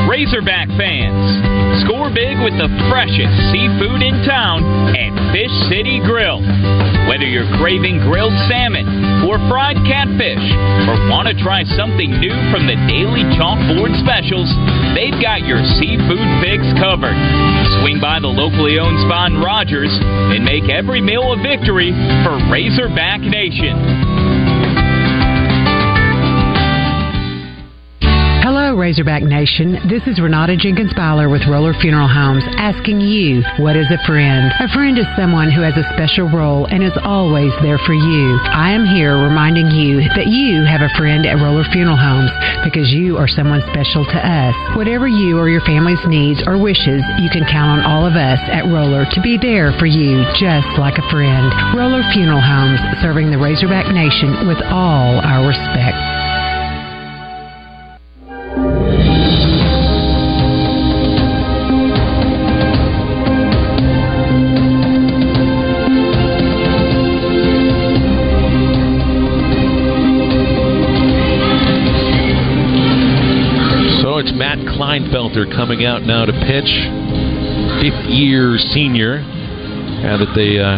Razorback 0.07 0.69
fans, 0.79 1.56
score 1.83 2.09
big 2.09 2.39
with 2.41 2.55
the 2.57 2.69
freshest 2.89 3.35
seafood 3.53 4.01
in 4.01 4.23
town 4.25 4.63
at 4.95 5.11
Fish 5.29 5.51
City 5.69 5.99
Grill. 6.01 6.41
Whether 7.05 7.27
you're 7.27 7.47
craving 7.59 8.01
grilled 8.03 8.35
salmon 8.49 8.87
or 9.27 9.37
fried 9.51 9.77
catfish, 9.85 10.41
or 10.89 10.95
want 11.11 11.27
to 11.27 11.35
try 11.37 11.63
something 11.77 12.19
new 12.19 12.35
from 12.49 12.65
the 12.65 12.77
daily 12.89 13.23
chalkboard 13.37 13.93
specials, 14.01 14.49
they've 14.97 15.17
got 15.21 15.45
your 15.45 15.61
seafood 15.77 16.27
fix 16.41 16.63
covered. 16.79 17.17
Swing 17.83 17.99
by 18.01 18.19
the 18.19 18.31
locally 18.31 18.79
owned 18.79 18.97
spot 19.05 19.31
in 19.31 19.39
Rogers 19.39 19.93
and 20.01 20.43
make 20.43 20.71
every 20.71 21.01
meal 21.01 21.35
a 21.35 21.37
victory 21.39 21.93
for 22.23 22.39
Razorback 22.49 23.21
Nation. 23.21 24.16
Hello, 28.47 28.79
Razorback 28.79 29.27
Nation. 29.27 29.75
This 29.91 30.07
is 30.07 30.23
Renata 30.23 30.55
Jenkins 30.55 30.95
Byler 30.95 31.27
with 31.27 31.43
Roller 31.51 31.75
Funeral 31.83 32.07
Homes 32.07 32.47
asking 32.55 33.03
you, 33.03 33.43
what 33.59 33.75
is 33.75 33.91
a 33.91 33.99
friend? 34.07 34.55
A 34.63 34.71
friend 34.71 34.95
is 34.95 35.03
someone 35.19 35.51
who 35.51 35.59
has 35.59 35.75
a 35.75 35.83
special 35.91 36.31
role 36.31 36.63
and 36.71 36.79
is 36.79 36.95
always 37.03 37.51
there 37.59 37.75
for 37.83 37.91
you. 37.91 38.39
I 38.47 38.71
am 38.71 38.87
here 38.87 39.19
reminding 39.19 39.75
you 39.75 39.99
that 40.15 40.31
you 40.31 40.63
have 40.63 40.79
a 40.79 40.95
friend 40.95 41.27
at 41.27 41.43
Roller 41.43 41.67
Funeral 41.75 41.99
Homes 41.99 42.31
because 42.63 42.87
you 42.87 43.19
are 43.19 43.27
someone 43.27 43.59
special 43.67 44.07
to 44.15 44.19
us. 44.23 44.55
Whatever 44.79 45.11
you 45.11 45.35
or 45.35 45.51
your 45.51 45.67
family's 45.67 45.99
needs 46.07 46.39
or 46.47 46.55
wishes, 46.55 47.03
you 47.19 47.27
can 47.27 47.43
count 47.51 47.83
on 47.83 47.83
all 47.83 48.07
of 48.07 48.15
us 48.15 48.39
at 48.47 48.63
Roller 48.63 49.03
to 49.11 49.19
be 49.19 49.35
there 49.35 49.75
for 49.75 49.91
you 49.91 50.23
just 50.39 50.71
like 50.79 50.95
a 50.95 51.09
friend. 51.11 51.51
Roller 51.75 51.99
Funeral 52.15 52.39
Homes, 52.39 52.79
serving 53.03 53.27
the 53.27 53.43
Razorback 53.43 53.91
Nation 53.91 54.47
with 54.47 54.63
all 54.71 55.19
our 55.19 55.43
respect. 55.43 55.99
Kleinfelter 75.37 75.55
coming 75.55 75.85
out 75.85 76.03
now 76.03 76.25
to 76.25 76.31
pitch. 76.31 76.69
Fifth 77.81 78.09
year 78.09 78.57
senior. 78.57 79.21
That 79.97 80.33
they 80.35 80.59
uh, 80.59 80.77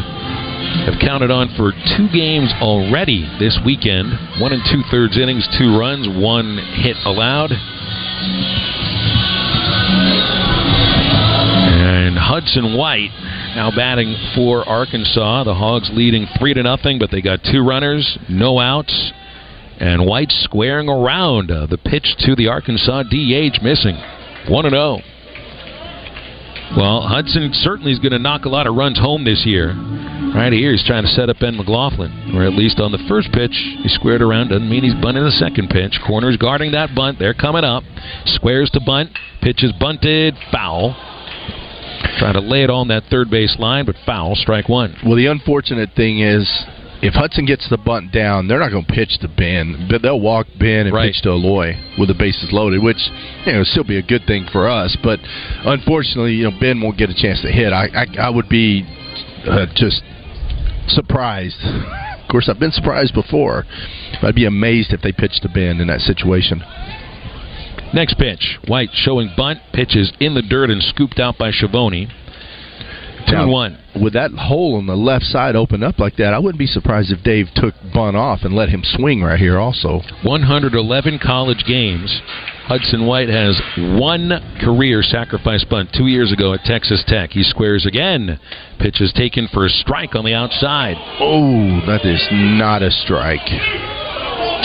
have 0.90 1.00
counted 1.00 1.30
on 1.30 1.50
for 1.56 1.72
two 1.98 2.08
games 2.12 2.52
already 2.62 3.28
this 3.40 3.60
weekend. 3.66 4.12
One 4.40 4.54
and 4.54 4.64
two 4.72 4.82
thirds 4.90 5.18
innings, 5.18 5.48
two 5.58 5.78
runs, 5.78 6.08
one 6.08 6.58
hit 6.82 6.96
allowed. 7.06 7.52
And 11.72 12.18
Hudson 12.18 12.78
White 12.78 13.12
now 13.56 13.72
batting 13.76 14.16
for 14.36 14.68
Arkansas. 14.68 15.44
The 15.44 15.54
Hogs 15.54 15.90
leading 15.94 16.28
three 16.40 16.54
to 16.54 16.64
nothing, 16.64 16.98
but 16.98 17.12
they 17.12 17.22
got 17.22 17.44
two 17.44 17.66
runners, 17.66 18.18
no 18.30 18.60
outs. 18.60 19.12
And 19.80 20.06
White 20.06 20.32
squaring 20.32 20.90
around 20.90 21.52
uh, 21.52 21.68
the 21.68 21.78
pitch 21.78 22.16
to 22.20 22.36
the 22.36 22.48
Arkansas 22.48 23.04
DH 23.04 23.62
missing. 23.62 23.98
1 24.50 24.70
0. 24.70 25.00
Well, 26.78 27.02
Hudson 27.02 27.50
certainly 27.54 27.92
is 27.92 28.00
going 28.00 28.12
to 28.12 28.20
knock 28.20 28.46
a 28.46 28.50
lot 28.50 28.68
of 28.68 28.76
runs 28.76 29.00
home 29.00 29.24
this 29.24 29.44
year. 29.46 29.74
Right 30.36 30.54
here, 30.54 30.72
he's 30.72 30.86
trying 30.86 31.04
to 31.04 31.10
set 31.10 31.30
up 31.30 31.38
Ben 31.40 31.58
McLaughlin, 31.58 32.36
or 32.36 32.46
at 32.46 32.54
least 32.54 32.80
on 32.80 32.92
the 32.92 33.04
first 33.10 33.32
pitch, 33.32 33.54
he 33.54 33.90
squared 33.90 34.22
around. 34.22 34.50
Doesn't 34.50 34.70
mean 34.70 34.84
he's 34.84 34.94
bunting 35.02 35.24
the 35.24 35.32
second 35.32 35.70
pitch. 35.70 36.00
Corners 36.06 36.38
guarding 36.38 36.72
that 36.74 36.94
bunt. 36.94 37.18
They're 37.18 37.34
coming 37.34 37.64
up. 37.64 37.84
Squares 38.26 38.70
to 38.72 38.82
bunt. 38.86 39.10
Pitch 39.42 39.64
is 39.64 39.72
bunted. 39.80 40.36
Foul. 40.52 40.96
Trying 42.20 42.36
to 42.36 42.42
lay 42.42 42.64
it 42.64 42.70
on 42.70 42.88
that 42.90 43.04
third 43.10 43.30
base 43.30 43.56
line, 43.58 43.86
but 43.86 43.96
foul. 44.06 44.36
Strike 44.36 44.70
one. 44.70 44.96
Well, 45.04 45.16
the 45.16 45.26
unfortunate 45.28 45.90
thing 45.96 46.20
is, 46.20 46.48
if 47.02 47.14
Hudson 47.14 47.46
gets 47.46 47.70
the 47.70 47.78
bunt 47.78 48.12
down, 48.12 48.48
they're 48.48 48.60
not 48.60 48.72
going 48.72 48.86
to 48.86 48.94
pitch 48.94 49.20
to 49.22 49.28
Ben, 49.28 49.88
but 49.90 50.02
they'll 50.02 50.20
walk 50.20 50.48
Ben 50.60 50.88
and 50.88 50.96
pitch 50.96 51.22
to 51.24 51.30
Aloy 51.30 51.98
with 51.98 52.10
the 52.10 52.14
bases 52.14 52.52
loaded, 52.52 52.84
which 52.84 53.00
you 53.46 53.54
know 53.54 53.64
still 53.64 53.86
be 53.86 53.98
a 53.98 54.04
good 54.04 54.24
thing 54.28 54.48
for 54.52 54.68
us. 54.68 54.98
But 55.02 55.20
unfortunately, 55.66 56.34
you 56.34 56.44
know 56.44 56.58
Ben 56.60 56.82
won't 56.82 56.98
get 56.98 57.10
a 57.10 57.16
chance 57.16 57.42
to 57.42 57.52
hit. 57.52 57.72
I 57.72 57.88
I, 57.88 58.28
I 58.28 58.30
would 58.30 58.50
be 58.50 58.84
uh, 59.48 59.68
just 59.76 60.04
surprised. 60.88 61.58
of 61.64 62.28
course, 62.30 62.50
I've 62.50 62.60
been 62.60 62.72
surprised 62.72 63.14
before. 63.14 63.66
I'd 64.22 64.36
be 64.36 64.46
amazed 64.46 64.92
if 64.92 65.02
they 65.02 65.14
pitched 65.14 65.44
to 65.44 65.50
Ben 65.50 65.80
in 65.80 65.88
that 65.88 66.02
situation. 66.02 66.62
Next 67.94 68.18
pitch. 68.20 68.60
White 68.68 68.90
showing 68.94 69.32
bunt. 69.36 69.60
Pitches 69.74 70.12
in 70.20 70.36
the 70.36 70.44
dirt 70.44 70.70
and 70.70 70.84
scooped 70.84 71.20
out 71.20 71.38
by 71.38 71.52
Schiavone. 71.52 72.10
Two 73.30 73.36
Now, 73.36 73.44
and 73.44 73.52
one. 73.52 73.78
With 74.02 74.14
that 74.14 74.32
hole 74.32 74.76
on 74.76 74.88
the 74.88 74.96
left 74.96 75.26
side 75.26 75.56
open 75.56 75.84
up 75.84 76.00
like 76.00 76.16
that, 76.18 76.34
I 76.34 76.40
wouldn't 76.40 76.60
be 76.60 76.68
surprised 76.68 77.12
if 77.12 77.24
Dave 77.24 77.48
took 77.56 77.74
bunt 77.94 78.16
off 78.16 78.40
and 78.44 78.56
let 78.56 78.70
him 78.70 78.82
swing 78.84 79.22
right 79.22 79.40
here 79.40 79.60
also. 79.60 80.02
111 80.24 81.20
college 81.20 81.64
games. 81.68 82.22
Hudson 82.66 83.06
White 83.08 83.30
has 83.30 83.60
one 83.98 84.32
career 84.62 85.02
sacrifice 85.02 85.64
bunt 85.64 85.90
two 85.92 86.08
years 86.08 86.32
ago 86.32 86.54
at 86.54 86.64
Texas 86.66 87.04
Tech. 87.08 87.32
He 87.32 87.44
squares 87.44 87.86
again. 87.86 88.40
Pitch 88.80 89.02
is 89.02 89.12
taken 89.14 89.48
for 89.52 89.66
a 89.66 89.70
strike 89.70 90.16
on 90.16 90.24
the 90.24 90.34
outside. 90.34 90.96
Oh, 91.20 91.82
that 91.88 92.06
is 92.06 92.26
not 92.32 92.84
a 92.84 92.92
strike. 92.92 93.48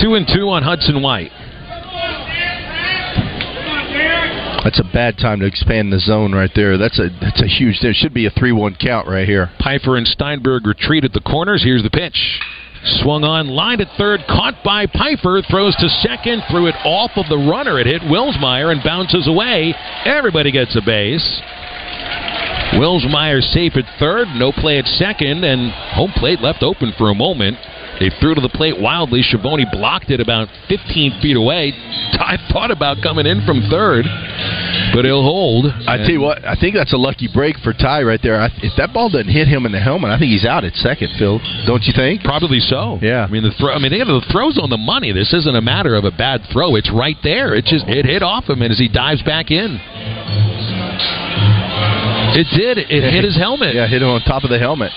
Two 0.01 0.15
and 0.15 0.27
two 0.27 0.49
on 0.51 0.63
Hudson 0.63 1.03
White. 1.03 1.31
That's 4.65 4.81
a 4.81 4.93
bad 4.93 5.19
time 5.19 5.41
to 5.41 5.47
expand 5.47 5.93
the 5.93 6.01
zone 6.01 6.33
right 6.33 6.51
there. 6.55 6.79
That's 6.79 6.99
a 6.99 7.11
that's 7.21 7.43
a 7.43 7.47
huge. 7.47 7.81
There 7.83 7.93
should 7.93 8.15
be 8.15 8.25
a 8.25 8.31
three-one 8.31 8.77
count 8.81 9.07
right 9.07 9.29
here. 9.29 9.51
Pfeiffer 9.63 9.97
and 9.99 10.09
Steinberg 10.09 10.67
retreat 10.67 11.05
at 11.05 11.13
the 11.13 11.21
corners. 11.21 11.63
Here's 11.63 11.83
the 11.83 11.91
pitch. 11.91 12.41
Swung 13.01 13.25
on, 13.25 13.49
lined 13.49 13.81
at 13.81 13.89
third, 13.97 14.21
caught 14.27 14.63
by 14.63 14.87
Pfeiffer, 14.87 15.41
throws 15.49 15.75
to 15.77 15.89
second, 15.89 16.43
threw 16.51 16.67
it 16.67 16.75
off 16.85 17.13
of 17.17 17.29
the 17.29 17.39
runner. 17.39 17.81
It 17.81 17.87
hit 17.87 18.03
Wilmsmeyer 18.03 18.73
and 18.73 18.83
bounces 18.85 19.27
away. 19.27 19.75
Everybody 20.05 20.53
gets 20.53 20.77
a 20.77 20.83
base. 20.85 21.25
Wilmsmeyer 22.77 23.41
safe 23.41 23.77
at 23.77 23.85
third, 23.99 24.29
no 24.37 24.53
play 24.53 24.79
at 24.79 24.87
second, 24.87 25.45
and 25.45 25.73
home 25.73 26.13
plate 26.17 26.41
left 26.41 26.63
open 26.63 26.93
for 26.99 27.09
a 27.09 27.15
moment. 27.15 27.57
They 28.01 28.11
threw 28.21 28.35
to 28.35 28.41
the 28.41 28.49
plate 28.49 28.79
wildly. 28.81 29.23
Schiavone 29.23 29.67
blocked 29.71 30.11
it 30.11 30.21
about 30.21 30.49
15 30.69 31.21
feet 31.23 31.37
away. 31.37 31.71
Ty 32.19 32.39
thought 32.53 32.71
about 32.71 33.03
coming 33.03 33.27
in 33.27 33.47
from 33.47 33.63
third, 33.71 34.05
but 34.95 35.05
he'll 35.05 35.23
hold. 35.23 35.67
I 35.67 35.99
tell 35.99 36.11
you 36.11 36.21
what, 36.21 36.45
I 36.45 36.55
think 36.55 36.75
that's 36.75 36.93
a 36.93 36.97
lucky 36.97 37.29
break 37.33 37.59
for 37.59 37.73
Ty 37.73 38.03
right 38.03 38.21
there. 38.23 38.41
I, 38.41 38.49
if 38.63 38.73
that 38.79 38.95
ball 38.95 39.11
doesn't 39.11 39.29
hit 39.29 39.49
him 39.49 39.67
in 39.67 39.73
the 39.73 39.81
helmet, 39.81 40.11
I 40.11 40.19
think 40.19 40.31
he's 40.31 40.47
out 40.47 40.65
at 40.65 40.75
second. 40.75 41.11
Phil, 41.19 41.41
don't 41.67 41.83
you 41.85 41.93
think? 41.95 42.23
Probably 42.23 42.61
so. 42.61 42.99
Yeah. 43.03 43.27
I 43.27 43.31
mean 43.31 43.43
the 43.43 43.53
throw. 43.59 43.75
I 43.75 43.79
mean 43.79 43.91
they 43.91 43.99
have 43.99 44.09
the 44.09 44.25
throws 44.31 44.59
on 44.59 44.71
the 44.71 44.79
money. 44.79 45.13
This 45.13 45.33
isn't 45.35 45.55
a 45.57 45.63
matter 45.63 45.95
of 45.95 46.05
a 46.05 46.11
bad 46.11 46.43
throw. 46.53 46.77
It's 46.77 46.91
right 46.93 47.17
there. 47.23 47.55
It 47.55 47.65
just 47.67 47.85
it 47.89 48.07
hit 48.07 48.23
off 48.23 48.49
him, 48.49 48.63
and 48.63 48.71
as 48.71 48.79
he 48.79 48.89
dives 48.89 49.23
back 49.23 49.51
in, 49.51 49.79
it 52.35 52.47
did. 52.57 52.79
It 52.79 53.03
Yeah, 53.03 53.11
hit 53.11 53.25
his 53.25 53.37
helmet. 53.37 53.75
Yeah, 53.75 53.87
hit 53.87 54.03
him 54.03 54.09
on 54.09 54.21
top 54.23 54.45
of 54.45 54.51
the 54.51 54.59
helmet. 54.59 54.93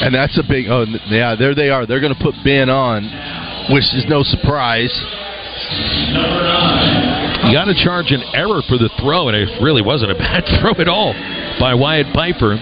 And 0.00 0.14
that's 0.14 0.38
a 0.38 0.42
big. 0.46 0.66
Oh, 0.68 0.84
yeah, 1.08 1.34
there 1.34 1.54
they 1.54 1.70
are. 1.70 1.86
They're 1.86 2.00
going 2.00 2.14
to 2.14 2.22
put 2.22 2.34
Ben 2.44 2.70
on, 2.70 3.04
which 3.72 3.84
is 3.94 4.04
no 4.08 4.22
surprise. 4.22 4.92
You 7.48 7.56
got 7.56 7.64
to 7.64 7.74
charge 7.74 8.12
an 8.12 8.20
error 8.36 8.60
for 8.68 8.76
the 8.76 8.92
throw, 9.00 9.32
and 9.32 9.36
it 9.36 9.48
really 9.64 9.80
wasn't 9.80 10.12
a 10.12 10.14
bad 10.20 10.44
throw 10.60 10.76
at 10.76 10.84
all 10.86 11.16
by 11.56 11.72
Wyatt 11.72 12.12
Piper. 12.12 12.60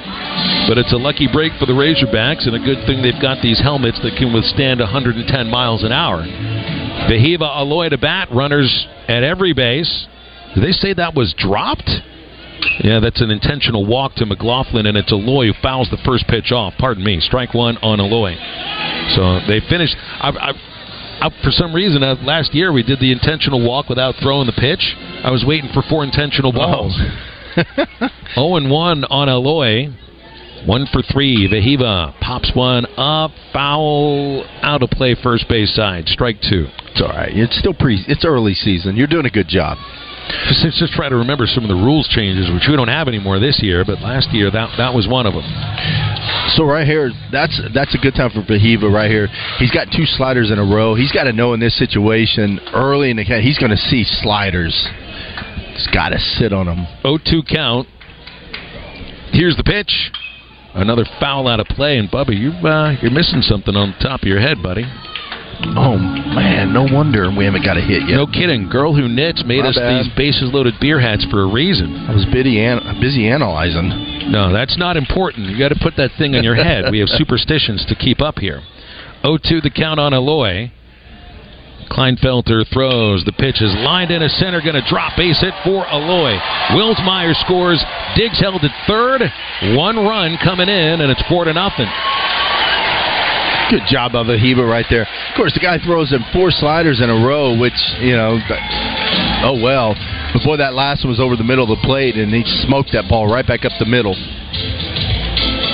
But 0.70 0.78
it's 0.78 0.92
a 0.94 0.96
lucky 0.96 1.26
break 1.26 1.50
for 1.58 1.66
the 1.66 1.74
Razorbacks, 1.74 2.46
and 2.46 2.54
a 2.54 2.62
good 2.62 2.86
thing 2.86 3.02
they've 3.02 3.20
got 3.20 3.42
these 3.42 3.58
helmets 3.58 3.98
that 4.06 4.14
can 4.14 4.32
withstand 4.32 4.78
110 4.78 5.26
miles 5.50 5.82
an 5.82 5.90
hour. 5.90 6.22
Wehiwa 6.22 7.66
Aloy 7.66 7.90
to 7.90 7.98
bat, 7.98 8.28
runners 8.30 8.86
at 9.08 9.24
every 9.24 9.52
base. 9.52 10.06
Did 10.54 10.62
they 10.62 10.70
say 10.70 10.94
that 10.94 11.14
was 11.14 11.34
dropped? 11.36 11.90
Yeah, 12.78 13.00
that's 13.00 13.20
an 13.20 13.32
intentional 13.32 13.86
walk 13.86 14.14
to 14.22 14.26
McLaughlin, 14.26 14.86
and 14.86 14.96
it's 14.96 15.12
Aloy 15.12 15.48
who 15.48 15.54
fouls 15.62 15.90
the 15.90 15.98
first 16.06 16.28
pitch 16.28 16.52
off. 16.52 16.74
Pardon 16.78 17.02
me, 17.02 17.18
strike 17.18 17.54
one 17.54 17.76
on 17.78 17.98
Aloy. 17.98 18.38
So 19.16 19.40
they 19.50 19.58
finished. 19.68 19.96
I, 19.98 20.30
I, 20.30 20.75
I, 21.20 21.30
for 21.42 21.50
some 21.50 21.74
reason, 21.74 22.02
uh, 22.02 22.16
last 22.22 22.54
year 22.54 22.72
we 22.72 22.82
did 22.82 23.00
the 23.00 23.12
intentional 23.12 23.66
walk 23.66 23.88
without 23.88 24.14
throwing 24.22 24.46
the 24.46 24.52
pitch. 24.52 24.94
I 25.24 25.30
was 25.30 25.44
waiting 25.46 25.70
for 25.72 25.82
four 25.88 26.04
intentional 26.04 26.52
balls. 26.52 26.94
0 28.34 28.56
and 28.56 28.70
1 28.70 29.04
on 29.04 29.28
Aloy. 29.28 29.94
One 30.66 30.86
for 30.92 31.02
three. 31.02 31.48
Wehiwa 31.48 32.18
pops 32.20 32.50
one 32.54 32.86
up, 32.96 33.30
foul, 33.52 34.44
out 34.62 34.82
of 34.82 34.90
play, 34.90 35.14
first 35.22 35.48
base 35.48 35.74
side, 35.74 36.08
strike 36.08 36.40
two. 36.40 36.66
It's 36.90 37.00
all 37.00 37.08
right. 37.08 37.30
It's 37.32 37.56
still 37.58 37.74
pre. 37.74 38.02
It's 38.08 38.24
early 38.24 38.54
season. 38.54 38.96
You're 38.96 39.06
doing 39.06 39.26
a 39.26 39.30
good 39.30 39.48
job. 39.48 39.78
Just, 40.48 40.78
just, 40.78 40.92
try 40.92 41.08
to 41.08 41.16
remember 41.16 41.46
some 41.46 41.62
of 41.62 41.68
the 41.68 41.76
rules 41.76 42.08
changes, 42.08 42.50
which 42.50 42.66
we 42.68 42.74
don't 42.74 42.88
have 42.88 43.06
anymore 43.06 43.38
this 43.38 43.60
year, 43.62 43.84
but 43.84 44.00
last 44.00 44.32
year 44.32 44.50
that 44.50 44.74
that 44.76 44.92
was 44.92 45.06
one 45.06 45.26
of 45.26 45.34
them. 45.34 45.46
So 46.58 46.64
right 46.64 46.86
here, 46.86 47.12
that's 47.30 47.60
that's 47.74 47.94
a 47.94 47.98
good 47.98 48.14
time 48.14 48.30
for 48.30 48.42
Wehiwa 48.42 48.92
right 48.92 49.10
here. 49.10 49.28
He's 49.58 49.70
got 49.70 49.88
two 49.94 50.04
sliders 50.04 50.50
in 50.50 50.58
a 50.58 50.64
row. 50.64 50.94
He's 50.94 51.12
got 51.12 51.24
to 51.24 51.32
know 51.32 51.54
in 51.54 51.60
this 51.60 51.78
situation 51.78 52.58
early 52.74 53.10
in 53.10 53.16
the 53.16 53.24
game 53.24 53.42
he's 53.42 53.58
going 53.58 53.70
to 53.70 53.76
see 53.76 54.04
sliders. 54.04 54.74
He's 55.74 55.86
got 55.88 56.10
to 56.10 56.18
sit 56.18 56.52
on 56.52 56.66
them. 56.66 56.86
0-2 57.04 57.46
count. 57.46 57.86
Here's 59.32 59.56
the 59.56 59.64
pitch. 59.64 60.10
Another 60.74 61.04
foul 61.20 61.48
out 61.48 61.60
of 61.60 61.66
play, 61.68 61.98
and 61.98 62.10
Bubba, 62.10 62.36
you 62.36 62.50
uh, 62.66 62.96
you're 63.00 63.10
missing 63.10 63.42
something 63.42 63.74
on 63.76 63.94
the 63.96 64.04
top 64.04 64.22
of 64.22 64.28
your 64.28 64.40
head, 64.40 64.62
buddy. 64.62 64.84
Oh 65.62 65.96
man, 65.96 66.72
no 66.72 66.84
wonder 66.90 67.30
we 67.34 67.44
haven't 67.44 67.64
got 67.64 67.76
a 67.76 67.80
hit 67.80 68.02
yet. 68.08 68.16
No 68.16 68.26
kidding. 68.26 68.68
Girl 68.68 68.94
who 68.94 69.08
knits 69.08 69.42
made 69.44 69.62
My 69.62 69.70
us 69.70 69.76
bad. 69.76 70.04
these 70.04 70.12
bases 70.16 70.50
loaded 70.52 70.74
beer 70.80 71.00
hats 71.00 71.24
for 71.30 71.42
a 71.42 71.46
reason. 71.52 72.06
I 72.08 72.12
was 72.14 72.26
busy, 72.26 72.60
an- 72.62 73.00
busy 73.00 73.26
analyzing. 73.28 74.30
No, 74.30 74.52
that's 74.52 74.76
not 74.76 74.96
important. 74.96 75.48
You 75.48 75.58
got 75.58 75.68
to 75.70 75.80
put 75.80 75.96
that 75.96 76.10
thing 76.18 76.34
on 76.34 76.44
your 76.44 76.54
head. 76.56 76.90
We 76.90 76.98
have 77.00 77.08
superstitions 77.16 77.84
to 77.86 77.94
keep 77.94 78.20
up 78.20 78.38
here. 78.38 78.60
0-2 79.24 79.62
the 79.62 79.70
count 79.70 79.98
on 79.98 80.12
Aloy. 80.12 80.70
Kleinfelter 81.90 82.66
throws. 82.72 83.22
The 83.24 83.32
pitch 83.32 83.62
is 83.62 83.72
lined 83.78 84.10
into 84.10 84.28
center. 84.28 84.60
Going 84.60 84.74
to 84.74 84.86
drop 84.90 85.16
base 85.16 85.40
hit 85.40 85.54
for 85.64 85.84
Aloy. 85.86 86.36
Wilmsmeyer 86.74 87.34
scores. 87.46 87.82
Diggs 88.16 88.40
held 88.40 88.62
at 88.64 88.74
third. 88.86 89.22
One 89.76 89.96
run 89.96 90.36
coming 90.42 90.68
in, 90.68 91.00
and 91.00 91.10
it's 91.12 91.22
four 91.28 91.44
to 91.44 91.52
nothing. 91.54 91.86
Good 93.68 93.82
job 93.90 94.14
of 94.14 94.26
Wehiwa 94.26 94.62
right 94.62 94.86
there. 94.90 95.02
Of 95.02 95.34
course, 95.34 95.52
the 95.52 95.58
guy 95.60 95.78
throws 95.82 96.12
in 96.12 96.22
four 96.32 96.52
sliders 96.52 97.00
in 97.00 97.10
a 97.10 97.18
row, 97.26 97.58
which 97.58 97.74
you 97.98 98.14
know, 98.14 98.38
oh 99.42 99.58
well. 99.60 99.94
Before 100.32 100.56
that 100.58 100.74
last 100.74 101.02
one 101.02 101.10
was 101.10 101.18
over 101.18 101.34
the 101.34 101.42
middle 101.42 101.64
of 101.64 101.74
the 101.74 101.82
plate, 101.82 102.14
and 102.14 102.32
he 102.32 102.44
smoked 102.62 102.92
that 102.92 103.08
ball 103.08 103.26
right 103.26 103.46
back 103.46 103.64
up 103.64 103.72
the 103.80 103.86
middle. 103.86 104.14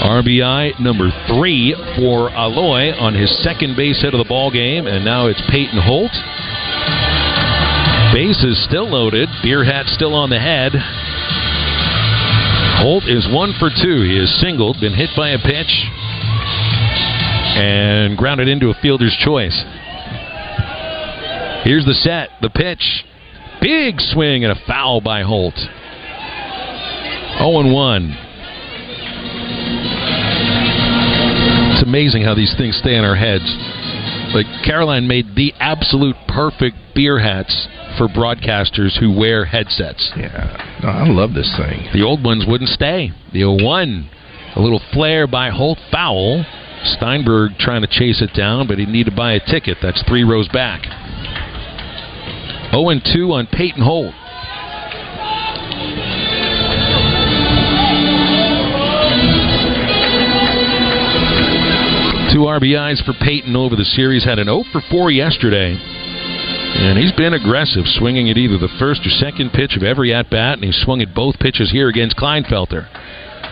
RBI 0.02 0.80
number 0.80 1.12
three 1.28 1.76
for 1.94 2.30
Aloy 2.30 2.98
on 2.98 3.14
his 3.14 3.30
second 3.44 3.76
base 3.76 4.00
hit 4.00 4.14
of 4.14 4.18
the 4.18 4.28
ball 4.28 4.50
game, 4.50 4.86
and 4.86 5.04
now 5.04 5.26
it's 5.26 5.42
Peyton 5.50 5.78
Holt. 5.78 6.12
Base 8.12 8.42
is 8.42 8.62
still 8.64 8.88
loaded. 8.88 9.28
Beer 9.42 9.64
hat 9.64 9.86
still 9.86 10.14
on 10.14 10.30
the 10.30 10.40
head. 10.40 10.72
Holt 12.82 13.04
is 13.04 13.28
one 13.30 13.54
for 13.60 13.70
two. 13.70 14.02
He 14.02 14.18
is 14.18 14.40
singled, 14.40 14.80
been 14.80 14.94
hit 14.94 15.10
by 15.16 15.30
a 15.30 15.38
pitch, 15.38 15.70
and 17.54 18.16
grounded 18.16 18.48
into 18.48 18.70
a 18.70 18.74
fielder's 18.80 19.16
choice. 19.24 19.56
Here's 21.64 21.84
the 21.84 21.94
set, 21.94 22.30
the 22.40 22.50
pitch. 22.50 23.04
Big 23.60 24.00
swing 24.00 24.44
and 24.44 24.52
a 24.52 24.60
foul 24.66 25.00
by 25.00 25.22
Holt. 25.22 25.54
0 27.38 27.72
1. 27.72 28.16
It's 31.72 31.82
amazing 31.82 32.24
how 32.24 32.34
these 32.34 32.54
things 32.56 32.76
stay 32.76 32.96
in 32.96 33.04
our 33.04 33.16
heads. 33.16 33.44
Like 34.34 34.46
Caroline 34.64 35.06
made 35.06 35.36
the 35.36 35.52
absolute 35.60 36.16
perfect 36.26 36.76
beer 36.94 37.18
hats 37.18 37.68
for 37.98 38.08
broadcasters 38.08 38.98
who 38.98 39.16
wear 39.16 39.44
headsets. 39.44 40.10
Yeah, 40.16 40.56
I 40.82 41.08
love 41.08 41.34
this 41.34 41.54
thing. 41.56 41.88
The 41.92 42.02
old 42.02 42.24
ones 42.24 42.44
wouldn't 42.48 42.70
stay. 42.70 43.12
The 43.32 43.42
0-1, 43.42 44.08
a 44.56 44.60
little 44.60 44.80
flare 44.92 45.26
by 45.26 45.50
Holt, 45.50 45.78
foul. 45.90 46.44
Steinberg 46.84 47.52
trying 47.58 47.82
to 47.82 47.88
chase 47.88 48.22
it 48.22 48.34
down, 48.34 48.66
but 48.66 48.78
he 48.78 48.86
need 48.86 49.06
to 49.06 49.14
buy 49.14 49.32
a 49.32 49.40
ticket. 49.40 49.78
That's 49.82 50.02
three 50.08 50.24
rows 50.24 50.48
back. 50.48 50.82
0-2 52.72 53.30
on 53.30 53.46
Peyton 53.48 53.82
Holt. 53.82 54.14
Two 62.32 62.48
RBIs 62.48 63.04
for 63.04 63.12
Peyton 63.20 63.54
over 63.54 63.76
the 63.76 63.84
series. 63.84 64.24
Had 64.24 64.38
an 64.38 64.46
0 64.46 64.64
for 64.72 64.80
4 64.90 65.10
yesterday. 65.10 65.76
And 65.76 66.96
he's 66.96 67.12
been 67.12 67.34
aggressive, 67.34 67.84
swinging 67.84 68.30
at 68.30 68.38
either 68.38 68.56
the 68.56 68.72
first 68.78 69.06
or 69.06 69.10
second 69.10 69.52
pitch 69.52 69.76
of 69.76 69.82
every 69.82 70.14
at 70.14 70.30
bat, 70.30 70.54
and 70.54 70.64
he 70.64 70.72
swung 70.72 71.02
at 71.02 71.14
both 71.14 71.38
pitches 71.38 71.70
here 71.70 71.88
against 71.88 72.16
Kleinfelter. 72.16 72.88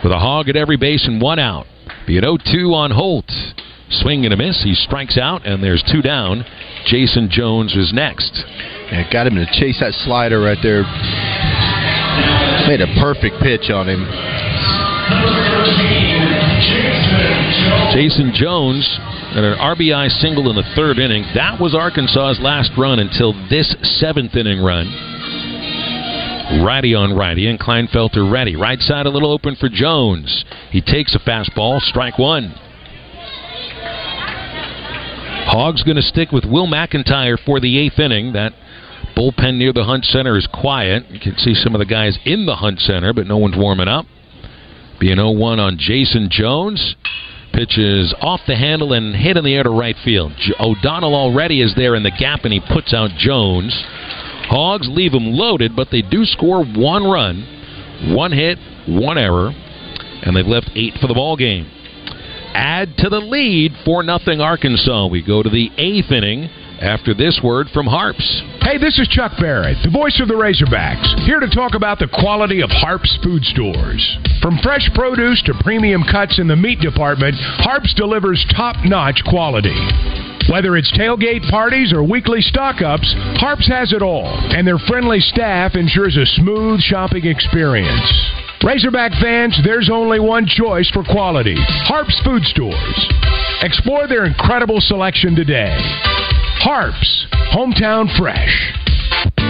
With 0.03 0.11
a 0.11 0.17
hog 0.17 0.49
at 0.49 0.55
every 0.55 0.77
base 0.77 1.05
and 1.05 1.21
one 1.21 1.37
out. 1.37 1.67
Be 2.07 2.17
an 2.17 2.23
0 2.23 2.37
2 2.37 2.73
on 2.73 2.91
Holt. 2.91 3.29
Swing 3.89 4.23
and 4.23 4.33
a 4.33 4.37
miss. 4.37 4.63
He 4.63 4.73
strikes 4.73 5.17
out, 5.17 5.45
and 5.45 5.61
there's 5.61 5.83
two 5.91 6.01
down. 6.01 6.45
Jason 6.85 7.29
Jones 7.29 7.75
is 7.75 7.91
next. 7.93 8.31
Yeah, 8.91 9.09
got 9.11 9.27
him 9.27 9.35
to 9.35 9.45
chase 9.51 9.79
that 9.81 9.93
slider 9.93 10.39
right 10.39 10.57
there. 10.63 10.83
Made 12.67 12.81
a 12.81 12.87
perfect 12.99 13.35
pitch 13.43 13.69
on 13.69 13.89
him. 13.89 14.07
Jason 17.93 18.31
Jones 18.33 18.87
and 19.35 19.45
an 19.45 19.57
RBI 19.57 20.09
single 20.21 20.49
in 20.49 20.55
the 20.55 20.67
third 20.75 20.99
inning. 20.99 21.25
That 21.35 21.59
was 21.59 21.75
Arkansas's 21.75 22.39
last 22.41 22.71
run 22.77 22.99
until 22.99 23.33
this 23.49 23.75
seventh 23.99 24.35
inning 24.35 24.61
run. 24.61 25.10
Righty 26.59 26.93
on 26.93 27.15
righty, 27.15 27.47
and 27.47 27.59
Kleinfelter 27.59 28.29
ready. 28.29 28.55
Right 28.55 28.79
side 28.79 29.05
a 29.05 29.09
little 29.09 29.31
open 29.31 29.55
for 29.55 29.69
Jones. 29.69 30.43
He 30.69 30.81
takes 30.81 31.15
a 31.15 31.19
fastball, 31.19 31.79
strike 31.79 32.19
one. 32.19 32.53
Hog's 35.47 35.83
going 35.83 35.95
to 35.95 36.01
stick 36.01 36.31
with 36.31 36.45
Will 36.45 36.67
McIntyre 36.67 37.37
for 37.45 37.59
the 37.59 37.79
eighth 37.79 37.99
inning. 37.99 38.33
That 38.33 38.53
bullpen 39.17 39.57
near 39.57 39.73
the 39.73 39.85
Hunt 39.85 40.05
Center 40.05 40.37
is 40.37 40.47
quiet. 40.47 41.09
You 41.09 41.19
can 41.19 41.35
see 41.37 41.53
some 41.55 41.73
of 41.73 41.79
the 41.79 41.85
guys 41.85 42.19
in 42.25 42.45
the 42.45 42.55
Hunt 42.55 42.79
Center, 42.79 43.13
but 43.13 43.27
no 43.27 43.37
one's 43.37 43.57
warming 43.57 43.87
up. 43.87 44.05
Be 44.99 45.11
an 45.11 45.17
0 45.17 45.31
1 45.31 45.59
on 45.59 45.77
Jason 45.79 46.29
Jones. 46.29 46.95
Pitches 47.53 48.13
off 48.21 48.41
the 48.47 48.55
handle 48.55 48.93
and 48.93 49.15
hit 49.15 49.35
in 49.35 49.43
the 49.43 49.53
air 49.53 49.63
to 49.63 49.69
right 49.69 49.95
field. 50.05 50.31
O'Donnell 50.59 51.15
already 51.15 51.61
is 51.61 51.73
there 51.75 51.95
in 51.95 52.03
the 52.03 52.11
gap, 52.11 52.41
and 52.43 52.53
he 52.53 52.61
puts 52.61 52.93
out 52.93 53.09
Jones. 53.17 53.83
Hogs 54.51 54.89
leave 54.91 55.13
them 55.13 55.31
loaded, 55.31 55.77
but 55.77 55.87
they 55.91 56.01
do 56.01 56.25
score 56.25 56.65
one 56.65 57.05
run, 57.05 57.47
one 58.13 58.33
hit, 58.33 58.59
one 58.85 59.17
error, 59.17 59.51
and 60.23 60.35
they've 60.35 60.45
left 60.45 60.69
eight 60.75 60.93
for 60.99 61.07
the 61.07 61.13
ball 61.13 61.37
game. 61.37 61.71
Add 62.53 62.97
to 62.97 63.07
the 63.07 63.19
lead 63.19 63.71
for 63.85 64.03
nothing 64.03 64.41
Arkansas. 64.41 65.07
We 65.07 65.25
go 65.25 65.41
to 65.41 65.49
the 65.49 65.71
eighth 65.77 66.11
inning 66.11 66.49
after 66.81 67.13
this 67.13 67.39
word 67.41 67.67
from 67.73 67.85
Harps. 67.85 68.43
Hey, 68.59 68.77
this 68.77 68.99
is 68.99 69.07
Chuck 69.07 69.31
Barrett, 69.39 69.77
the 69.85 69.89
voice 69.89 70.19
of 70.19 70.27
the 70.27 70.33
Razorbacks, 70.33 71.23
here 71.23 71.39
to 71.39 71.49
talk 71.49 71.73
about 71.73 71.99
the 71.99 72.09
quality 72.11 72.61
of 72.61 72.69
Harps 72.71 73.17
Food 73.23 73.45
Stores. 73.45 74.03
From 74.41 74.59
fresh 74.61 74.89
produce 74.93 75.41
to 75.43 75.53
premium 75.63 76.03
cuts 76.03 76.39
in 76.39 76.49
the 76.49 76.57
meat 76.57 76.81
department, 76.81 77.35
Harps 77.39 77.93
delivers 77.93 78.45
top 78.53 78.75
notch 78.83 79.23
quality. 79.29 79.79
Whether 80.49 80.77
it's 80.77 80.91
tailgate 80.97 81.49
parties 81.49 81.93
or 81.93 82.03
weekly 82.03 82.41
stock 82.41 82.81
ups, 82.81 83.13
Harps 83.37 83.67
has 83.67 83.93
it 83.93 84.01
all, 84.01 84.25
and 84.25 84.67
their 84.67 84.79
friendly 84.79 85.19
staff 85.19 85.75
ensures 85.75 86.17
a 86.17 86.25
smooth 86.25 86.81
shopping 86.81 87.25
experience. 87.25 88.31
Razorback 88.63 89.11
fans, 89.21 89.59
there's 89.63 89.89
only 89.91 90.19
one 90.19 90.45
choice 90.45 90.89
for 90.91 91.03
quality 91.03 91.55
Harps 91.57 92.19
Food 92.23 92.43
Stores. 92.43 93.07
Explore 93.61 94.07
their 94.07 94.25
incredible 94.25 94.81
selection 94.81 95.35
today. 95.35 95.75
Harps, 96.61 97.25
hometown 97.53 98.07
fresh. 98.17 98.80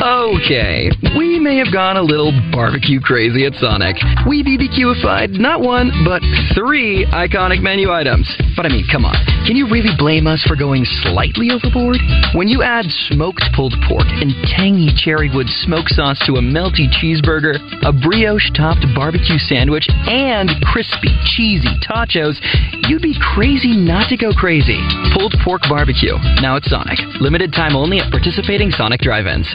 Okay, 0.01 0.89
we 1.15 1.37
may 1.37 1.57
have 1.61 1.71
gone 1.71 1.95
a 1.95 2.01
little 2.01 2.33
barbecue 2.51 2.99
crazy 2.99 3.45
at 3.45 3.53
Sonic. 3.61 3.93
We 4.25 4.41
BBQified 4.41 5.37
not 5.37 5.61
one, 5.61 5.91
but 6.03 6.25
three 6.57 7.05
iconic 7.13 7.61
menu 7.61 7.91
items. 7.91 8.25
But 8.57 8.65
I 8.65 8.69
mean, 8.69 8.89
come 8.91 9.05
on. 9.05 9.13
Can 9.45 9.55
you 9.55 9.69
really 9.69 9.93
blame 9.99 10.25
us 10.25 10.41
for 10.49 10.55
going 10.55 10.85
slightly 11.05 11.53
overboard? 11.53 12.01
When 12.33 12.47
you 12.47 12.63
add 12.63 12.89
smoked 13.13 13.45
pulled 13.53 13.77
pork 13.87 14.09
and 14.09 14.33
tangy 14.49 14.89
cherrywood 14.89 15.45
smoke 15.61 15.85
sauce 15.93 16.17
to 16.25 16.41
a 16.41 16.41
melty 16.41 16.89
cheeseburger, 16.89 17.61
a 17.85 17.93
brioche 17.93 18.49
topped 18.57 18.85
barbecue 18.97 19.37
sandwich, 19.37 19.85
and 20.09 20.49
crispy, 20.65 21.13
cheesy 21.37 21.77
tachos, 21.85 22.41
you'd 22.89 23.05
be 23.05 23.13
crazy 23.37 23.77
not 23.77 24.09
to 24.09 24.17
go 24.17 24.33
crazy. 24.33 24.81
Pulled 25.13 25.35
pork 25.45 25.61
barbecue, 25.69 26.17
now 26.41 26.57
at 26.57 26.65
Sonic. 26.65 26.97
Limited 27.21 27.53
time 27.53 27.75
only 27.75 27.99
at 27.99 28.09
participating 28.09 28.71
Sonic 28.71 29.01
drive 29.01 29.27
ins. 29.27 29.45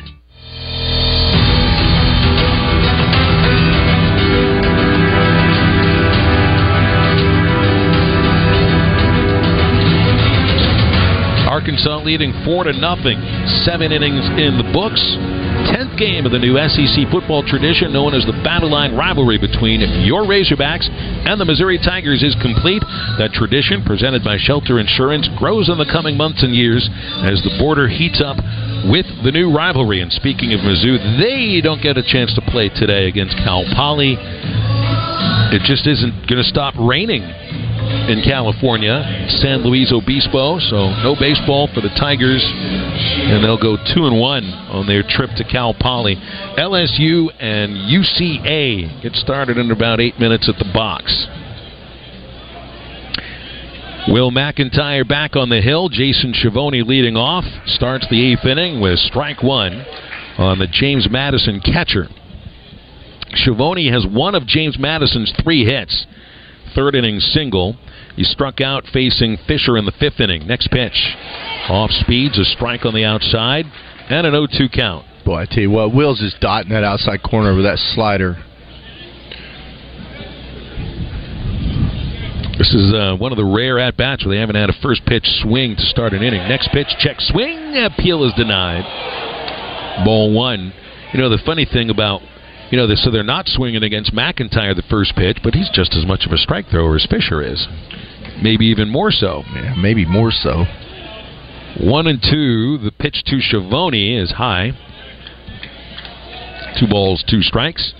Arkansas 11.56 12.02
leading 12.04 12.32
four 12.44 12.64
to 12.64 12.72
nothing. 12.72 13.18
Seven 13.64 13.90
innings 13.90 14.26
in 14.38 14.58
the 14.58 14.70
books. 14.72 15.00
Game 15.96 16.28
of 16.28 16.32
the 16.32 16.38
new 16.38 16.60
SEC 16.68 17.08
football 17.08 17.40
tradition 17.40 17.88
known 17.88 18.12
as 18.12 18.20
the 18.28 18.36
Battle 18.44 18.68
Line 18.68 18.92
rivalry 18.92 19.40
between 19.40 19.80
your 20.04 20.28
Razorbacks 20.28 20.84
and 20.92 21.40
the 21.40 21.48
Missouri 21.48 21.80
Tigers 21.80 22.22
is 22.22 22.36
complete. 22.44 22.84
That 23.16 23.32
tradition, 23.32 23.80
presented 23.80 24.20
by 24.22 24.36
Shelter 24.36 24.76
Insurance, 24.76 25.24
grows 25.40 25.72
in 25.72 25.78
the 25.80 25.88
coming 25.88 26.16
months 26.20 26.44
and 26.44 26.52
years 26.52 26.84
as 27.24 27.40
the 27.40 27.56
border 27.56 27.88
heats 27.88 28.20
up 28.20 28.36
with 28.92 29.08
the 29.24 29.32
new 29.32 29.48
rivalry. 29.48 30.04
And 30.04 30.12
speaking 30.12 30.52
of 30.52 30.60
Mizzou, 30.60 31.00
they 31.16 31.64
don't 31.64 31.80
get 31.80 31.96
a 31.96 32.04
chance 32.04 32.34
to 32.36 32.44
play 32.44 32.68
today 32.68 33.08
against 33.08 33.40
Cal 33.40 33.64
Poly. 33.72 34.20
It 34.20 35.64
just 35.64 35.88
isn't 35.88 36.28
going 36.28 36.44
to 36.44 36.48
stop 36.48 36.76
raining 36.76 37.24
in 38.08 38.22
California, 38.22 39.26
San 39.40 39.62
Luis 39.64 39.92
Obispo. 39.92 40.58
So 40.58 40.90
no 41.02 41.16
baseball 41.18 41.68
for 41.74 41.80
the 41.80 41.90
Tigers, 41.98 42.44
and 42.44 43.42
they'll 43.42 43.60
go 43.60 43.76
two 43.76 44.06
and 44.06 44.18
one 44.18 44.44
on 44.70 44.86
their 44.86 45.02
trip 45.02 45.30
to 45.36 45.44
Cal 45.44 45.74
Poly. 45.74 46.16
LSU 46.56 47.30
and 47.40 47.72
UCA 47.90 49.02
get 49.02 49.14
started 49.14 49.58
in 49.58 49.70
about 49.70 50.00
eight 50.00 50.18
minutes 50.18 50.48
at 50.48 50.56
the 50.58 50.70
box. 50.72 51.26
Will 54.08 54.30
McIntyre 54.30 55.06
back 55.06 55.34
on 55.34 55.48
the 55.48 55.60
hill. 55.60 55.88
Jason 55.88 56.32
Schiavone 56.32 56.82
leading 56.82 57.16
off. 57.16 57.44
Starts 57.66 58.06
the 58.08 58.32
eighth 58.32 58.44
inning 58.44 58.80
with 58.80 59.00
strike 59.00 59.42
one 59.42 59.84
on 60.38 60.60
the 60.60 60.68
James 60.68 61.08
Madison 61.10 61.60
catcher. 61.60 62.06
Schiavone 63.34 63.90
has 63.90 64.06
one 64.06 64.36
of 64.36 64.46
James 64.46 64.78
Madison's 64.78 65.32
three 65.42 65.64
hits. 65.64 66.06
Third 66.76 66.94
inning 66.94 67.18
single. 67.20 67.74
He 68.16 68.22
struck 68.22 68.60
out 68.60 68.84
facing 68.92 69.38
Fisher 69.48 69.78
in 69.78 69.86
the 69.86 69.92
fifth 69.98 70.20
inning. 70.20 70.46
Next 70.46 70.70
pitch. 70.70 71.16
Off 71.70 71.90
speeds, 71.90 72.38
a 72.38 72.44
strike 72.44 72.84
on 72.84 72.94
the 72.94 73.04
outside, 73.04 73.64
and 74.10 74.26
an 74.26 74.34
0 74.34 74.46
2 74.46 74.68
count. 74.68 75.06
Boy, 75.24 75.38
I 75.38 75.46
tell 75.46 75.62
you 75.62 75.70
what, 75.70 75.94
Wills 75.94 76.20
is 76.20 76.36
dotting 76.40 76.70
that 76.70 76.84
outside 76.84 77.22
corner 77.22 77.54
with 77.54 77.64
that 77.64 77.78
slider. 77.78 78.36
This 82.58 82.72
is 82.72 82.94
uh, 82.94 83.16
one 83.18 83.32
of 83.32 83.36
the 83.36 83.44
rare 83.44 83.78
at 83.78 83.96
bats 83.96 84.24
where 84.24 84.34
they 84.34 84.40
haven't 84.40 84.56
had 84.56 84.70
a 84.70 84.80
first 84.80 85.04
pitch 85.04 85.26
swing 85.42 85.76
to 85.76 85.82
start 85.82 86.12
an 86.12 86.22
inning. 86.22 86.46
Next 86.48 86.68
pitch, 86.72 86.88
check 87.00 87.16
swing, 87.20 87.76
appeal 87.76 88.24
is 88.24 88.32
denied. 88.34 88.84
Ball 90.04 90.32
one. 90.32 90.72
You 91.12 91.20
know, 91.20 91.28
the 91.28 91.42
funny 91.44 91.66
thing 91.66 91.90
about 91.90 92.22
you 92.70 92.76
know, 92.76 92.86
so 92.94 93.10
they're 93.10 93.22
not 93.22 93.46
swinging 93.48 93.82
against 93.82 94.12
McIntyre 94.12 94.74
the 94.74 94.82
first 94.90 95.14
pitch, 95.14 95.38
but 95.42 95.54
he's 95.54 95.70
just 95.72 95.94
as 95.94 96.06
much 96.06 96.26
of 96.26 96.32
a 96.32 96.36
strike 96.36 96.68
thrower 96.68 96.96
as 96.96 97.06
Fisher 97.08 97.42
is. 97.42 97.66
Maybe 98.42 98.66
even 98.66 98.88
more 98.88 99.10
so. 99.10 99.42
Yeah, 99.54 99.74
maybe 99.78 100.04
more 100.04 100.30
so. 100.30 100.64
One 101.80 102.06
and 102.06 102.20
two. 102.22 102.78
The 102.78 102.92
pitch 102.98 103.22
to 103.26 103.40
Schiavone 103.40 104.16
is 104.16 104.32
high. 104.32 104.72
Two 106.78 106.86
balls, 106.86 107.24
two 107.26 107.42
strikes. 107.42 107.94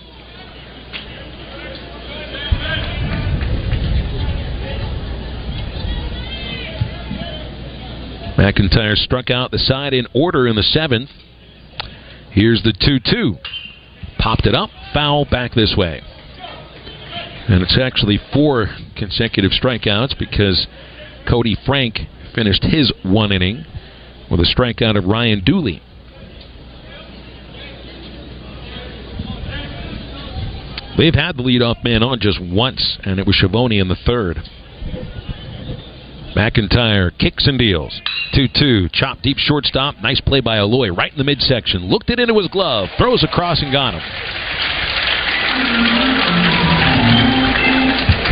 McIntyre 8.36 8.96
struck 8.96 9.30
out 9.30 9.50
the 9.50 9.58
side 9.58 9.94
in 9.94 10.06
order 10.12 10.46
in 10.46 10.56
the 10.56 10.62
seventh. 10.62 11.08
Here's 12.30 12.62
the 12.62 12.72
2 12.72 12.98
2. 13.00 13.36
Popped 14.18 14.46
it 14.46 14.54
up, 14.54 14.70
foul 14.92 15.24
back 15.24 15.54
this 15.54 15.74
way. 15.76 16.02
And 17.48 17.62
it's 17.62 17.78
actually 17.78 18.18
four 18.32 18.68
consecutive 18.96 19.52
strikeouts 19.52 20.18
because 20.18 20.66
Cody 21.28 21.56
Frank 21.64 22.00
finished 22.34 22.64
his 22.64 22.92
one 23.02 23.30
inning 23.30 23.64
with 24.30 24.40
a 24.40 24.44
strikeout 24.44 24.96
of 24.96 25.04
Ryan 25.04 25.42
Dooley. 25.44 25.82
They've 30.98 31.14
had 31.14 31.36
the 31.36 31.42
leadoff 31.42 31.84
man 31.84 32.02
on 32.02 32.20
just 32.20 32.40
once, 32.40 32.98
and 33.04 33.20
it 33.20 33.26
was 33.26 33.36
Schiavone 33.36 33.78
in 33.78 33.88
the 33.88 33.96
third. 33.96 34.38
McIntyre 36.36 37.16
kicks 37.18 37.46
and 37.46 37.58
deals. 37.58 37.98
2 38.34 38.46
2. 38.54 38.88
Chop 38.92 39.22
deep 39.22 39.38
shortstop. 39.38 39.96
Nice 40.02 40.20
play 40.20 40.40
by 40.40 40.58
Aloy 40.58 40.94
right 40.94 41.10
in 41.10 41.18
the 41.18 41.24
midsection. 41.24 41.88
Looked 41.88 42.10
it 42.10 42.20
into 42.20 42.36
his 42.36 42.48
glove. 42.48 42.88
Throws 42.98 43.24
across 43.24 43.62
and 43.62 43.72
got 43.72 43.94
him. 43.94 44.02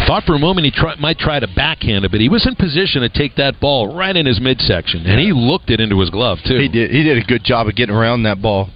Thought 0.06 0.24
for 0.26 0.34
a 0.34 0.38
moment 0.38 0.66
he 0.66 0.70
try, 0.70 0.94
might 0.96 1.18
try 1.18 1.40
to 1.40 1.48
backhand 1.56 2.04
it, 2.04 2.10
but 2.10 2.20
he 2.20 2.28
was 2.28 2.46
in 2.46 2.54
position 2.56 3.00
to 3.00 3.08
take 3.08 3.36
that 3.36 3.58
ball 3.58 3.96
right 3.96 4.14
in 4.14 4.26
his 4.26 4.38
midsection, 4.38 5.06
and 5.06 5.18
he 5.18 5.32
looked 5.32 5.70
it 5.70 5.80
into 5.80 5.98
his 5.98 6.10
glove 6.10 6.38
too. 6.46 6.58
He 6.58 6.68
did. 6.68 6.90
He 6.90 7.02
did 7.02 7.16
a 7.16 7.24
good 7.24 7.42
job 7.42 7.68
of 7.68 7.74
getting 7.74 7.94
around 7.94 8.24
that 8.24 8.42
ball. 8.42 8.68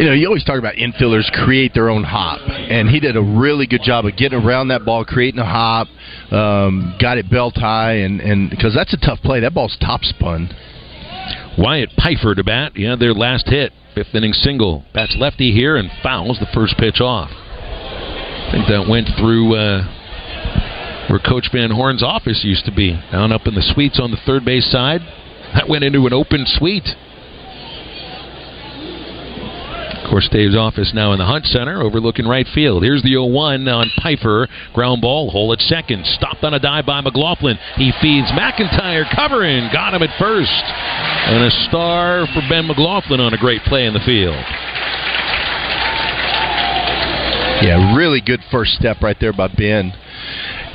You 0.00 0.06
know, 0.06 0.12
you 0.14 0.26
always 0.28 0.44
talk 0.44 0.58
about 0.58 0.76
infielders 0.76 1.30
create 1.44 1.74
their 1.74 1.90
own 1.90 2.04
hop, 2.04 2.40
and 2.48 2.88
he 2.88 3.00
did 3.00 3.18
a 3.18 3.20
really 3.20 3.66
good 3.66 3.82
job 3.82 4.06
of 4.06 4.16
getting 4.16 4.40
around 4.40 4.68
that 4.68 4.82
ball, 4.82 5.04
creating 5.04 5.40
a 5.40 5.44
hop, 5.44 5.88
um, 6.32 6.96
got 6.98 7.18
it 7.18 7.30
belt 7.30 7.54
high, 7.58 7.96
and 7.96 8.18
and 8.22 8.48
because 8.48 8.74
that's 8.74 8.94
a 8.94 8.96
tough 8.96 9.20
play. 9.20 9.40
That 9.40 9.52
ball's 9.52 9.76
top 9.78 10.02
spun. 10.04 10.48
Wyatt 11.58 11.90
Pfeiffer 12.02 12.34
to 12.34 12.42
bat. 12.42 12.72
Yeah, 12.76 12.96
their 12.96 13.12
last 13.12 13.46
hit, 13.50 13.74
fifth 13.94 14.14
inning 14.14 14.32
single. 14.32 14.86
Bats 14.94 15.16
lefty 15.18 15.52
here 15.52 15.76
and 15.76 15.90
fouls 16.02 16.38
the 16.38 16.48
first 16.54 16.78
pitch 16.78 17.02
off. 17.02 17.28
I 17.30 18.48
think 18.52 18.68
that 18.68 18.88
went 18.88 19.06
through 19.18 19.54
uh, 19.54 19.84
where 21.10 21.18
Coach 21.18 21.50
Van 21.52 21.70
Horn's 21.70 22.02
office 22.02 22.40
used 22.42 22.64
to 22.64 22.72
be, 22.72 22.98
down 23.12 23.32
up 23.32 23.46
in 23.46 23.54
the 23.54 23.60
suites 23.74 24.00
on 24.00 24.10
the 24.12 24.20
third 24.24 24.46
base 24.46 24.72
side. 24.72 25.02
That 25.52 25.68
went 25.68 25.84
into 25.84 26.06
an 26.06 26.14
open 26.14 26.46
suite. 26.46 26.88
Of 29.90 29.99
course, 30.10 30.28
Dave's 30.30 30.56
office 30.56 30.92
now 30.92 31.12
in 31.12 31.18
the 31.18 31.24
Hunt 31.24 31.46
Center, 31.46 31.82
overlooking 31.82 32.26
right 32.26 32.46
field. 32.52 32.82
Here's 32.82 33.02
the 33.02 33.14
0-1 33.14 33.72
on 33.72 33.90
Piper. 34.02 34.48
Ground 34.74 35.00
ball, 35.00 35.30
hole 35.30 35.52
at 35.52 35.60
second. 35.60 36.04
Stopped 36.04 36.42
on 36.44 36.54
a 36.54 36.58
dive 36.58 36.84
by 36.84 37.00
McLaughlin. 37.00 37.58
He 37.76 37.92
feeds 38.02 38.28
McIntyre, 38.32 39.08
covering. 39.14 39.70
Got 39.72 39.94
him 39.94 40.02
at 40.02 40.18
first. 40.18 40.50
And 40.50 41.44
a 41.44 41.50
star 41.68 42.26
for 42.34 42.42
Ben 42.48 42.66
McLaughlin 42.66 43.20
on 43.20 43.34
a 43.34 43.38
great 43.38 43.62
play 43.62 43.86
in 43.86 43.94
the 43.94 44.00
field. 44.00 44.36
Yeah, 47.62 47.94
really 47.96 48.20
good 48.20 48.40
first 48.50 48.72
step 48.72 49.02
right 49.02 49.16
there 49.20 49.32
by 49.32 49.48
Ben. 49.48 49.92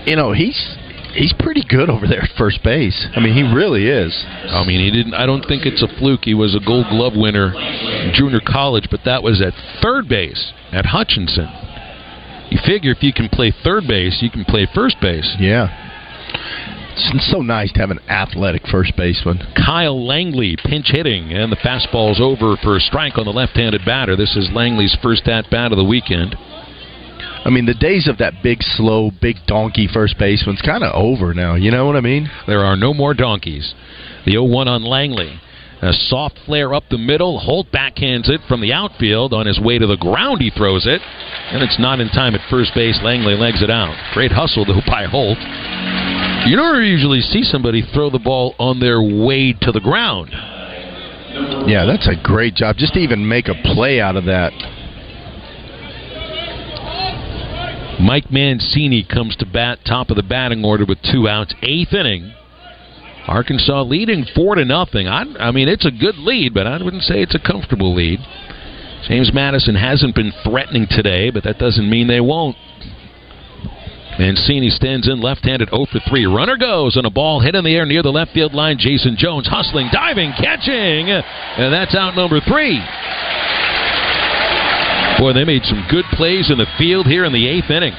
You 0.05 0.15
know, 0.15 0.31
he's 0.31 0.77
he's 1.15 1.33
pretty 1.39 1.63
good 1.67 1.89
over 1.89 2.07
there 2.07 2.21
at 2.21 2.29
first 2.37 2.63
base. 2.63 3.07
I 3.15 3.19
mean, 3.19 3.33
he 3.33 3.43
really 3.43 3.87
is. 3.87 4.13
I 4.27 4.63
mean, 4.65 4.79
he 4.79 4.91
didn't. 4.91 5.13
I 5.13 5.25
don't 5.25 5.45
think 5.47 5.65
it's 5.65 5.81
a 5.81 5.87
fluke. 5.99 6.25
He 6.25 6.33
was 6.33 6.55
a 6.55 6.59
Gold 6.65 6.87
Glove 6.89 7.13
winner 7.15 7.53
in 7.55 8.13
junior 8.13 8.41
college, 8.45 8.87
but 8.91 9.01
that 9.05 9.23
was 9.23 9.41
at 9.41 9.53
third 9.81 10.07
base 10.07 10.53
at 10.71 10.85
Hutchinson. 10.85 11.47
You 12.51 12.59
figure 12.65 12.91
if 12.91 13.01
you 13.01 13.13
can 13.13 13.29
play 13.29 13.53
third 13.63 13.87
base, 13.87 14.21
you 14.21 14.29
can 14.29 14.45
play 14.45 14.67
first 14.73 14.97
base. 15.01 15.35
Yeah. 15.39 15.81
It's 16.97 17.29
so 17.29 17.41
nice 17.41 17.71
to 17.73 17.79
have 17.79 17.91
an 17.91 17.99
athletic 18.07 18.65
first 18.67 18.95
baseman. 18.95 19.41
Kyle 19.55 20.05
Langley 20.05 20.55
pinch 20.63 20.87
hitting, 20.91 21.33
and 21.33 21.51
the 21.51 21.57
fastball's 21.57 22.21
over 22.21 22.55
for 22.63 22.77
a 22.77 22.79
strike 22.79 23.17
on 23.17 23.25
the 23.25 23.33
left-handed 23.33 23.83
batter. 23.85 24.15
This 24.15 24.35
is 24.37 24.49
Langley's 24.53 24.95
first 25.03 25.27
at 25.27 25.49
bat 25.49 25.73
of 25.73 25.77
the 25.77 25.83
weekend. 25.83 26.37
I 27.45 27.51
mean, 27.51 27.67
the 27.67 27.75
days 27.75 28.07
of 28.07 28.17
that 28.17 28.41
big, 28.41 28.63
slow, 28.63 29.11
big 29.21 29.37
donkey 29.45 29.87
first 29.91 30.17
baseman's 30.17 30.63
kind 30.63 30.83
of 30.83 30.95
over 30.95 31.35
now. 31.35 31.53
You 31.53 31.69
know 31.69 31.85
what 31.85 31.95
I 31.95 32.01
mean? 32.01 32.27
There 32.47 32.65
are 32.65 32.75
no 32.75 32.91
more 32.91 33.13
donkeys. 33.13 33.75
The 34.25 34.31
0 34.31 34.45
1 34.45 34.67
on 34.67 34.83
Langley. 34.83 35.39
A 35.81 35.93
soft 35.93 36.39
flare 36.45 36.73
up 36.73 36.85
the 36.89 36.97
middle. 36.97 37.37
Holt 37.37 37.67
backhands 37.71 38.29
it 38.29 38.41
from 38.47 38.61
the 38.61 38.73
outfield. 38.73 39.33
On 39.33 39.45
his 39.45 39.59
way 39.59 39.77
to 39.77 39.85
the 39.85 39.97
ground, 39.97 40.41
he 40.41 40.49
throws 40.49 40.87
it. 40.87 41.01
And 41.51 41.61
it's 41.61 41.77
not 41.77 41.99
in 41.99 42.09
time 42.09 42.33
at 42.33 42.49
first 42.49 42.73
base. 42.73 42.99
Langley 43.03 43.35
legs 43.35 43.61
it 43.61 43.69
out. 43.69 43.95
Great 44.13 44.31
hustle, 44.31 44.65
though, 44.65 44.81
by 44.87 45.05
Holt. 45.05 45.37
You 46.49 46.55
don't 46.55 46.83
usually 46.83 47.21
see 47.21 47.43
somebody 47.43 47.83
throw 47.93 48.09
the 48.09 48.17
ball 48.17 48.55
on 48.57 48.79
their 48.79 49.01
way 49.01 49.53
to 49.61 49.71
the 49.71 49.79
ground. 49.79 50.31
Yeah, 51.67 51.85
that's 51.85 52.07
a 52.07 52.15
great 52.23 52.55
job. 52.55 52.77
Just 52.77 52.93
to 52.93 52.99
even 52.99 53.27
make 53.27 53.47
a 53.47 53.55
play 53.75 53.99
out 53.99 54.15
of 54.15 54.25
that. 54.25 54.53
Mike 57.99 58.29
Mancini 58.29 59.03
comes 59.03 59.35
to 59.37 59.45
bat, 59.45 59.79
top 59.85 60.09
of 60.09 60.17
the 60.17 60.23
batting 60.23 60.65
order 60.65 60.85
with 60.85 60.97
two 61.01 61.27
outs, 61.27 61.53
eighth 61.61 61.93
inning. 61.93 62.33
Arkansas 63.27 63.81
leading 63.83 64.25
four 64.35 64.55
to 64.55 64.65
nothing. 64.65 65.07
I, 65.07 65.23
I 65.39 65.51
mean, 65.51 65.67
it's 65.67 65.85
a 65.85 65.91
good 65.91 66.17
lead, 66.17 66.53
but 66.53 66.67
I 66.67 66.81
wouldn't 66.81 67.03
say 67.03 67.21
it's 67.21 67.35
a 67.35 67.39
comfortable 67.39 67.95
lead. 67.95 68.19
James 69.07 69.31
Madison 69.33 69.75
hasn't 69.75 70.15
been 70.15 70.33
threatening 70.43 70.87
today, 70.89 71.29
but 71.31 71.43
that 71.43 71.57
doesn't 71.57 71.89
mean 71.89 72.07
they 72.07 72.21
won't. 72.21 72.57
Mancini 74.17 74.69
stands 74.69 75.07
in 75.07 75.19
left-handed 75.19 75.69
0 75.69 75.85
for 75.91 75.99
3. 76.07 76.25
Runner 76.25 76.57
goes 76.57 76.95
on 76.95 77.05
a 77.05 77.09
ball 77.09 77.41
hit 77.41 77.55
in 77.55 77.63
the 77.63 77.75
air 77.75 77.85
near 77.85 78.01
the 78.01 78.11
left 78.11 78.31
field 78.31 78.53
line. 78.53 78.77
Jason 78.77 79.15
Jones 79.17 79.47
hustling, 79.47 79.89
diving, 79.91 80.31
catching, 80.37 81.09
and 81.09 81.73
that's 81.73 81.95
out 81.95 82.15
number 82.15 82.39
three. 82.39 82.79
Boy, 85.19 85.31
they 85.33 85.45
made 85.45 85.63
some 85.63 85.87
good 85.89 86.05
plays 86.13 86.51
in 86.51 86.57
the 86.57 86.67
field 86.77 87.07
here 87.07 87.23
in 87.23 87.31
the 87.31 87.47
eighth 87.47 87.69
inning. 87.69 87.93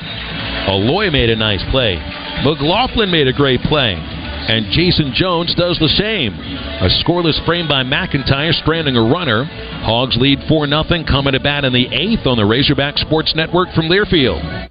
Aloy 0.68 1.10
made 1.10 1.30
a 1.30 1.36
nice 1.36 1.64
play. 1.70 1.96
McLaughlin 2.44 3.10
made 3.10 3.28
a 3.28 3.32
great 3.32 3.60
play. 3.62 3.96
And 3.96 4.70
Jason 4.70 5.10
Jones 5.14 5.54
does 5.54 5.78
the 5.80 5.90
same. 5.96 6.34
A 6.34 6.92
scoreless 7.02 7.40
frame 7.46 7.66
by 7.66 7.82
McIntyre, 7.82 8.52
stranding 8.52 8.96
a 8.96 9.02
runner. 9.02 9.44
Hogs 9.82 10.16
lead 10.20 10.38
4 10.48 10.68
0, 10.68 10.84
coming 11.08 11.32
to 11.32 11.40
bat 11.40 11.64
in 11.64 11.72
the 11.72 11.88
eighth 11.90 12.26
on 12.26 12.36
the 12.36 12.44
Razorback 12.44 12.98
Sports 12.98 13.34
Network 13.34 13.72
from 13.74 13.88
Learfield. 13.88 14.68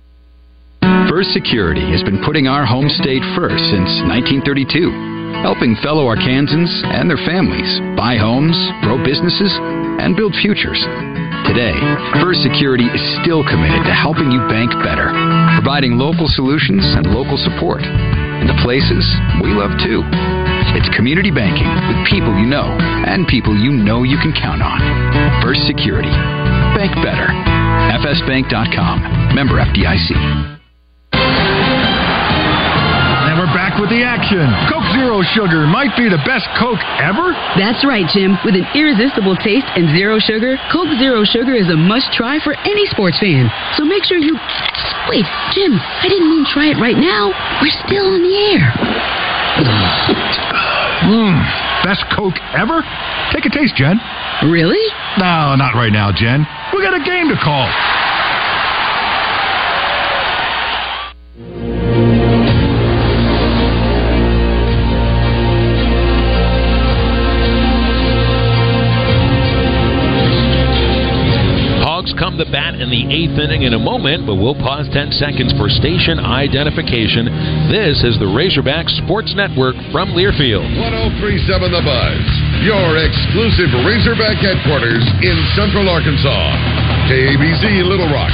First 1.09 1.31
Security 1.33 1.83
has 1.91 2.03
been 2.03 2.23
putting 2.23 2.47
our 2.47 2.65
home 2.65 2.89
state 2.89 3.23
first 3.35 3.63
since 3.67 3.89
1932, 4.07 5.41
helping 5.41 5.75
fellow 5.81 6.07
Arkansans 6.07 6.71
and 6.85 7.09
their 7.09 7.19
families 7.25 7.79
buy 7.97 8.15
homes, 8.15 8.55
grow 8.83 9.01
businesses, 9.03 9.51
and 9.99 10.15
build 10.15 10.35
futures. 10.39 10.79
Today, 11.45 11.77
First 12.19 12.41
Security 12.41 12.89
is 12.89 13.03
still 13.21 13.45
committed 13.45 13.85
to 13.85 13.93
helping 13.93 14.33
you 14.33 14.41
bank 14.49 14.73
better, 14.81 15.13
providing 15.61 15.95
local 15.95 16.27
solutions 16.27 16.81
and 16.97 17.05
local 17.13 17.37
support 17.37 17.85
in 18.41 18.49
the 18.49 18.57
places 18.65 19.05
we 19.39 19.53
love 19.53 19.71
too. 19.77 20.01
It's 20.73 20.89
community 20.97 21.29
banking 21.29 21.69
with 21.87 22.01
people 22.09 22.33
you 22.35 22.49
know 22.49 22.73
and 23.05 23.27
people 23.27 23.53
you 23.55 23.71
know 23.71 24.03
you 24.03 24.17
can 24.17 24.33
count 24.33 24.65
on. 24.65 24.81
First 25.45 25.69
Security. 25.69 26.11
Bank 26.73 26.91
better. 27.05 27.29
FSBank.com. 28.01 29.35
Member 29.35 29.61
FDIC. 29.61 30.64
Back 33.75 33.81
with 33.81 33.89
the 33.91 34.03
action. 34.03 34.47
Coke 34.71 34.87
Zero 34.95 35.21
Sugar 35.35 35.67
might 35.67 35.95
be 35.97 36.07
the 36.07 36.21
best 36.23 36.47
Coke 36.59 36.79
ever. 36.99 37.35
That's 37.59 37.83
right, 37.83 38.07
Jim. 38.07 38.37
With 38.43 38.55
an 38.55 38.67
irresistible 38.75 39.35
taste 39.35 39.67
and 39.75 39.95
zero 39.95 40.19
sugar, 40.19 40.57
Coke 40.71 40.91
Zero 40.99 41.23
Sugar 41.23 41.55
is 41.55 41.67
a 41.67 41.75
must 41.75 42.11
try 42.13 42.39
for 42.39 42.55
any 42.63 42.85
sports 42.87 43.19
fan. 43.19 43.51
So 43.75 43.83
make 43.83 44.03
sure 44.03 44.17
you. 44.17 44.35
Wait, 45.09 45.25
Jim, 45.51 45.75
I 45.75 46.07
didn't 46.07 46.29
mean 46.29 46.45
try 46.47 46.71
it 46.71 46.79
right 46.79 46.97
now. 46.97 47.35
We're 47.61 47.75
still 47.85 48.07
on 48.15 48.21
the 48.23 48.35
air. 48.55 48.63
Mmm, 51.05 51.35
best 51.83 52.05
Coke 52.15 52.39
ever? 52.55 52.83
Take 53.33 53.45
a 53.45 53.51
taste, 53.51 53.75
Jen. 53.75 53.99
Really? 54.47 54.83
No, 55.19 55.55
not 55.55 55.75
right 55.75 55.91
now, 55.91 56.11
Jen. 56.11 56.47
We 56.73 56.81
got 56.81 56.95
a 56.95 57.03
game 57.03 57.29
to 57.29 57.37
call. 57.43 57.67
Eighth 73.11 73.37
inning 73.37 73.63
in 73.63 73.73
a 73.73 73.81
moment, 73.81 74.25
but 74.25 74.35
we'll 74.35 74.57
pause 74.57 74.87
10 74.91 75.11
seconds 75.15 75.53
for 75.57 75.69
station 75.69 76.19
identification. 76.19 77.25
This 77.69 78.01
is 78.03 78.17
the 78.17 78.29
Razorback 78.29 78.87
Sports 79.05 79.33
Network 79.35 79.75
from 79.91 80.13
Learfield. 80.13 80.65
1037 80.77 81.71
The 81.71 81.83
Buzz, 81.83 82.25
your 82.65 82.97
exclusive 83.01 83.69
Razorback 83.85 84.37
headquarters 84.41 85.03
in 85.21 85.35
Central 85.55 85.89
Arkansas. 85.89 86.55
KABZ 87.09 87.85
Little 87.85 88.09
Rock. 88.09 88.33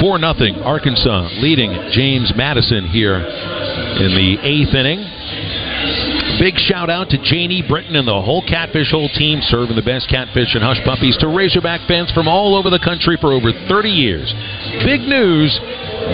Four 0.00 0.18
nothing. 0.18 0.56
Arkansas 0.64 1.28
leading 1.40 1.70
James 1.92 2.32
Madison 2.34 2.88
here 2.88 3.16
in 3.20 4.10
the 4.16 4.38
eighth 4.42 4.74
inning. 4.74 5.04
Big 6.40 6.56
shout 6.56 6.88
out 6.88 7.10
to 7.10 7.18
Janie 7.20 7.60
Britton 7.60 7.96
and 7.96 8.08
the 8.08 8.16
whole 8.16 8.40
Catfish 8.40 8.90
Hole 8.90 9.10
team 9.12 9.40
serving 9.42 9.76
the 9.76 9.84
best 9.84 10.08
catfish 10.08 10.56
and 10.56 10.64
hush 10.64 10.80
puppies 10.88 11.14
to 11.18 11.28
Razorback 11.28 11.86
fans 11.86 12.10
from 12.12 12.28
all 12.28 12.56
over 12.56 12.70
the 12.70 12.80
country 12.80 13.18
for 13.20 13.34
over 13.36 13.52
30 13.68 13.90
years. 13.90 14.32
Big 14.82 15.04
news 15.04 15.52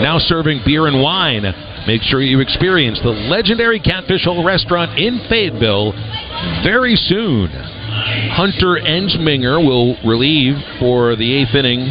now 0.03 0.19
serving 0.19 0.63
beer 0.67 0.89
and 0.89 1.01
wine. 1.01 1.47
Make 1.87 2.03
sure 2.03 2.21
you 2.21 2.41
experience 2.41 2.99
the 3.05 3.15
legendary 3.15 3.79
Catfish 3.79 4.25
Hole 4.25 4.43
restaurant 4.43 4.99
in 4.99 5.23
Fayetteville 5.31 5.93
very 6.67 6.97
soon. 6.97 7.47
Hunter 8.35 8.83
Ensminger 8.83 9.65
will 9.65 9.95
relieve 10.03 10.57
for 10.81 11.15
the 11.15 11.39
eighth 11.39 11.55
inning. 11.55 11.87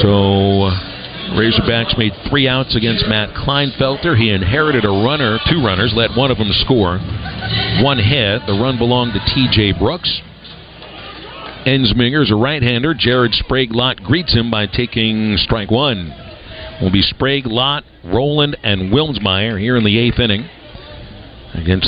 So 0.00 0.53
Razorbacks 1.34 1.98
made 1.98 2.12
three 2.30 2.46
outs 2.46 2.76
against 2.76 3.06
Matt 3.08 3.34
Kleinfelter. 3.34 4.16
He 4.16 4.30
inherited 4.30 4.84
a 4.84 4.88
runner, 4.88 5.38
two 5.50 5.64
runners, 5.64 5.92
let 5.94 6.16
one 6.16 6.30
of 6.30 6.38
them 6.38 6.50
score. 6.64 6.98
One 7.82 7.98
hit. 7.98 8.46
The 8.46 8.54
run 8.54 8.78
belonged 8.78 9.14
to 9.14 9.34
T.J. 9.34 9.78
Brooks. 9.78 10.22
Ensminger 11.66 12.22
is 12.22 12.30
a 12.30 12.36
right-hander. 12.36 12.94
Jared 12.94 13.34
Sprague 13.34 13.74
Lott 13.74 14.02
greets 14.02 14.32
him 14.32 14.48
by 14.48 14.66
taking 14.66 15.36
strike 15.38 15.72
one. 15.72 16.14
Will 16.80 16.92
be 16.92 17.02
Sprague, 17.02 17.46
Lott, 17.46 17.82
Rowland, 18.04 18.56
and 18.62 18.92
Wilmsmeyer 18.92 19.58
here 19.58 19.76
in 19.76 19.82
the 19.82 19.98
eighth 19.98 20.20
inning 20.20 20.48
against 21.54 21.82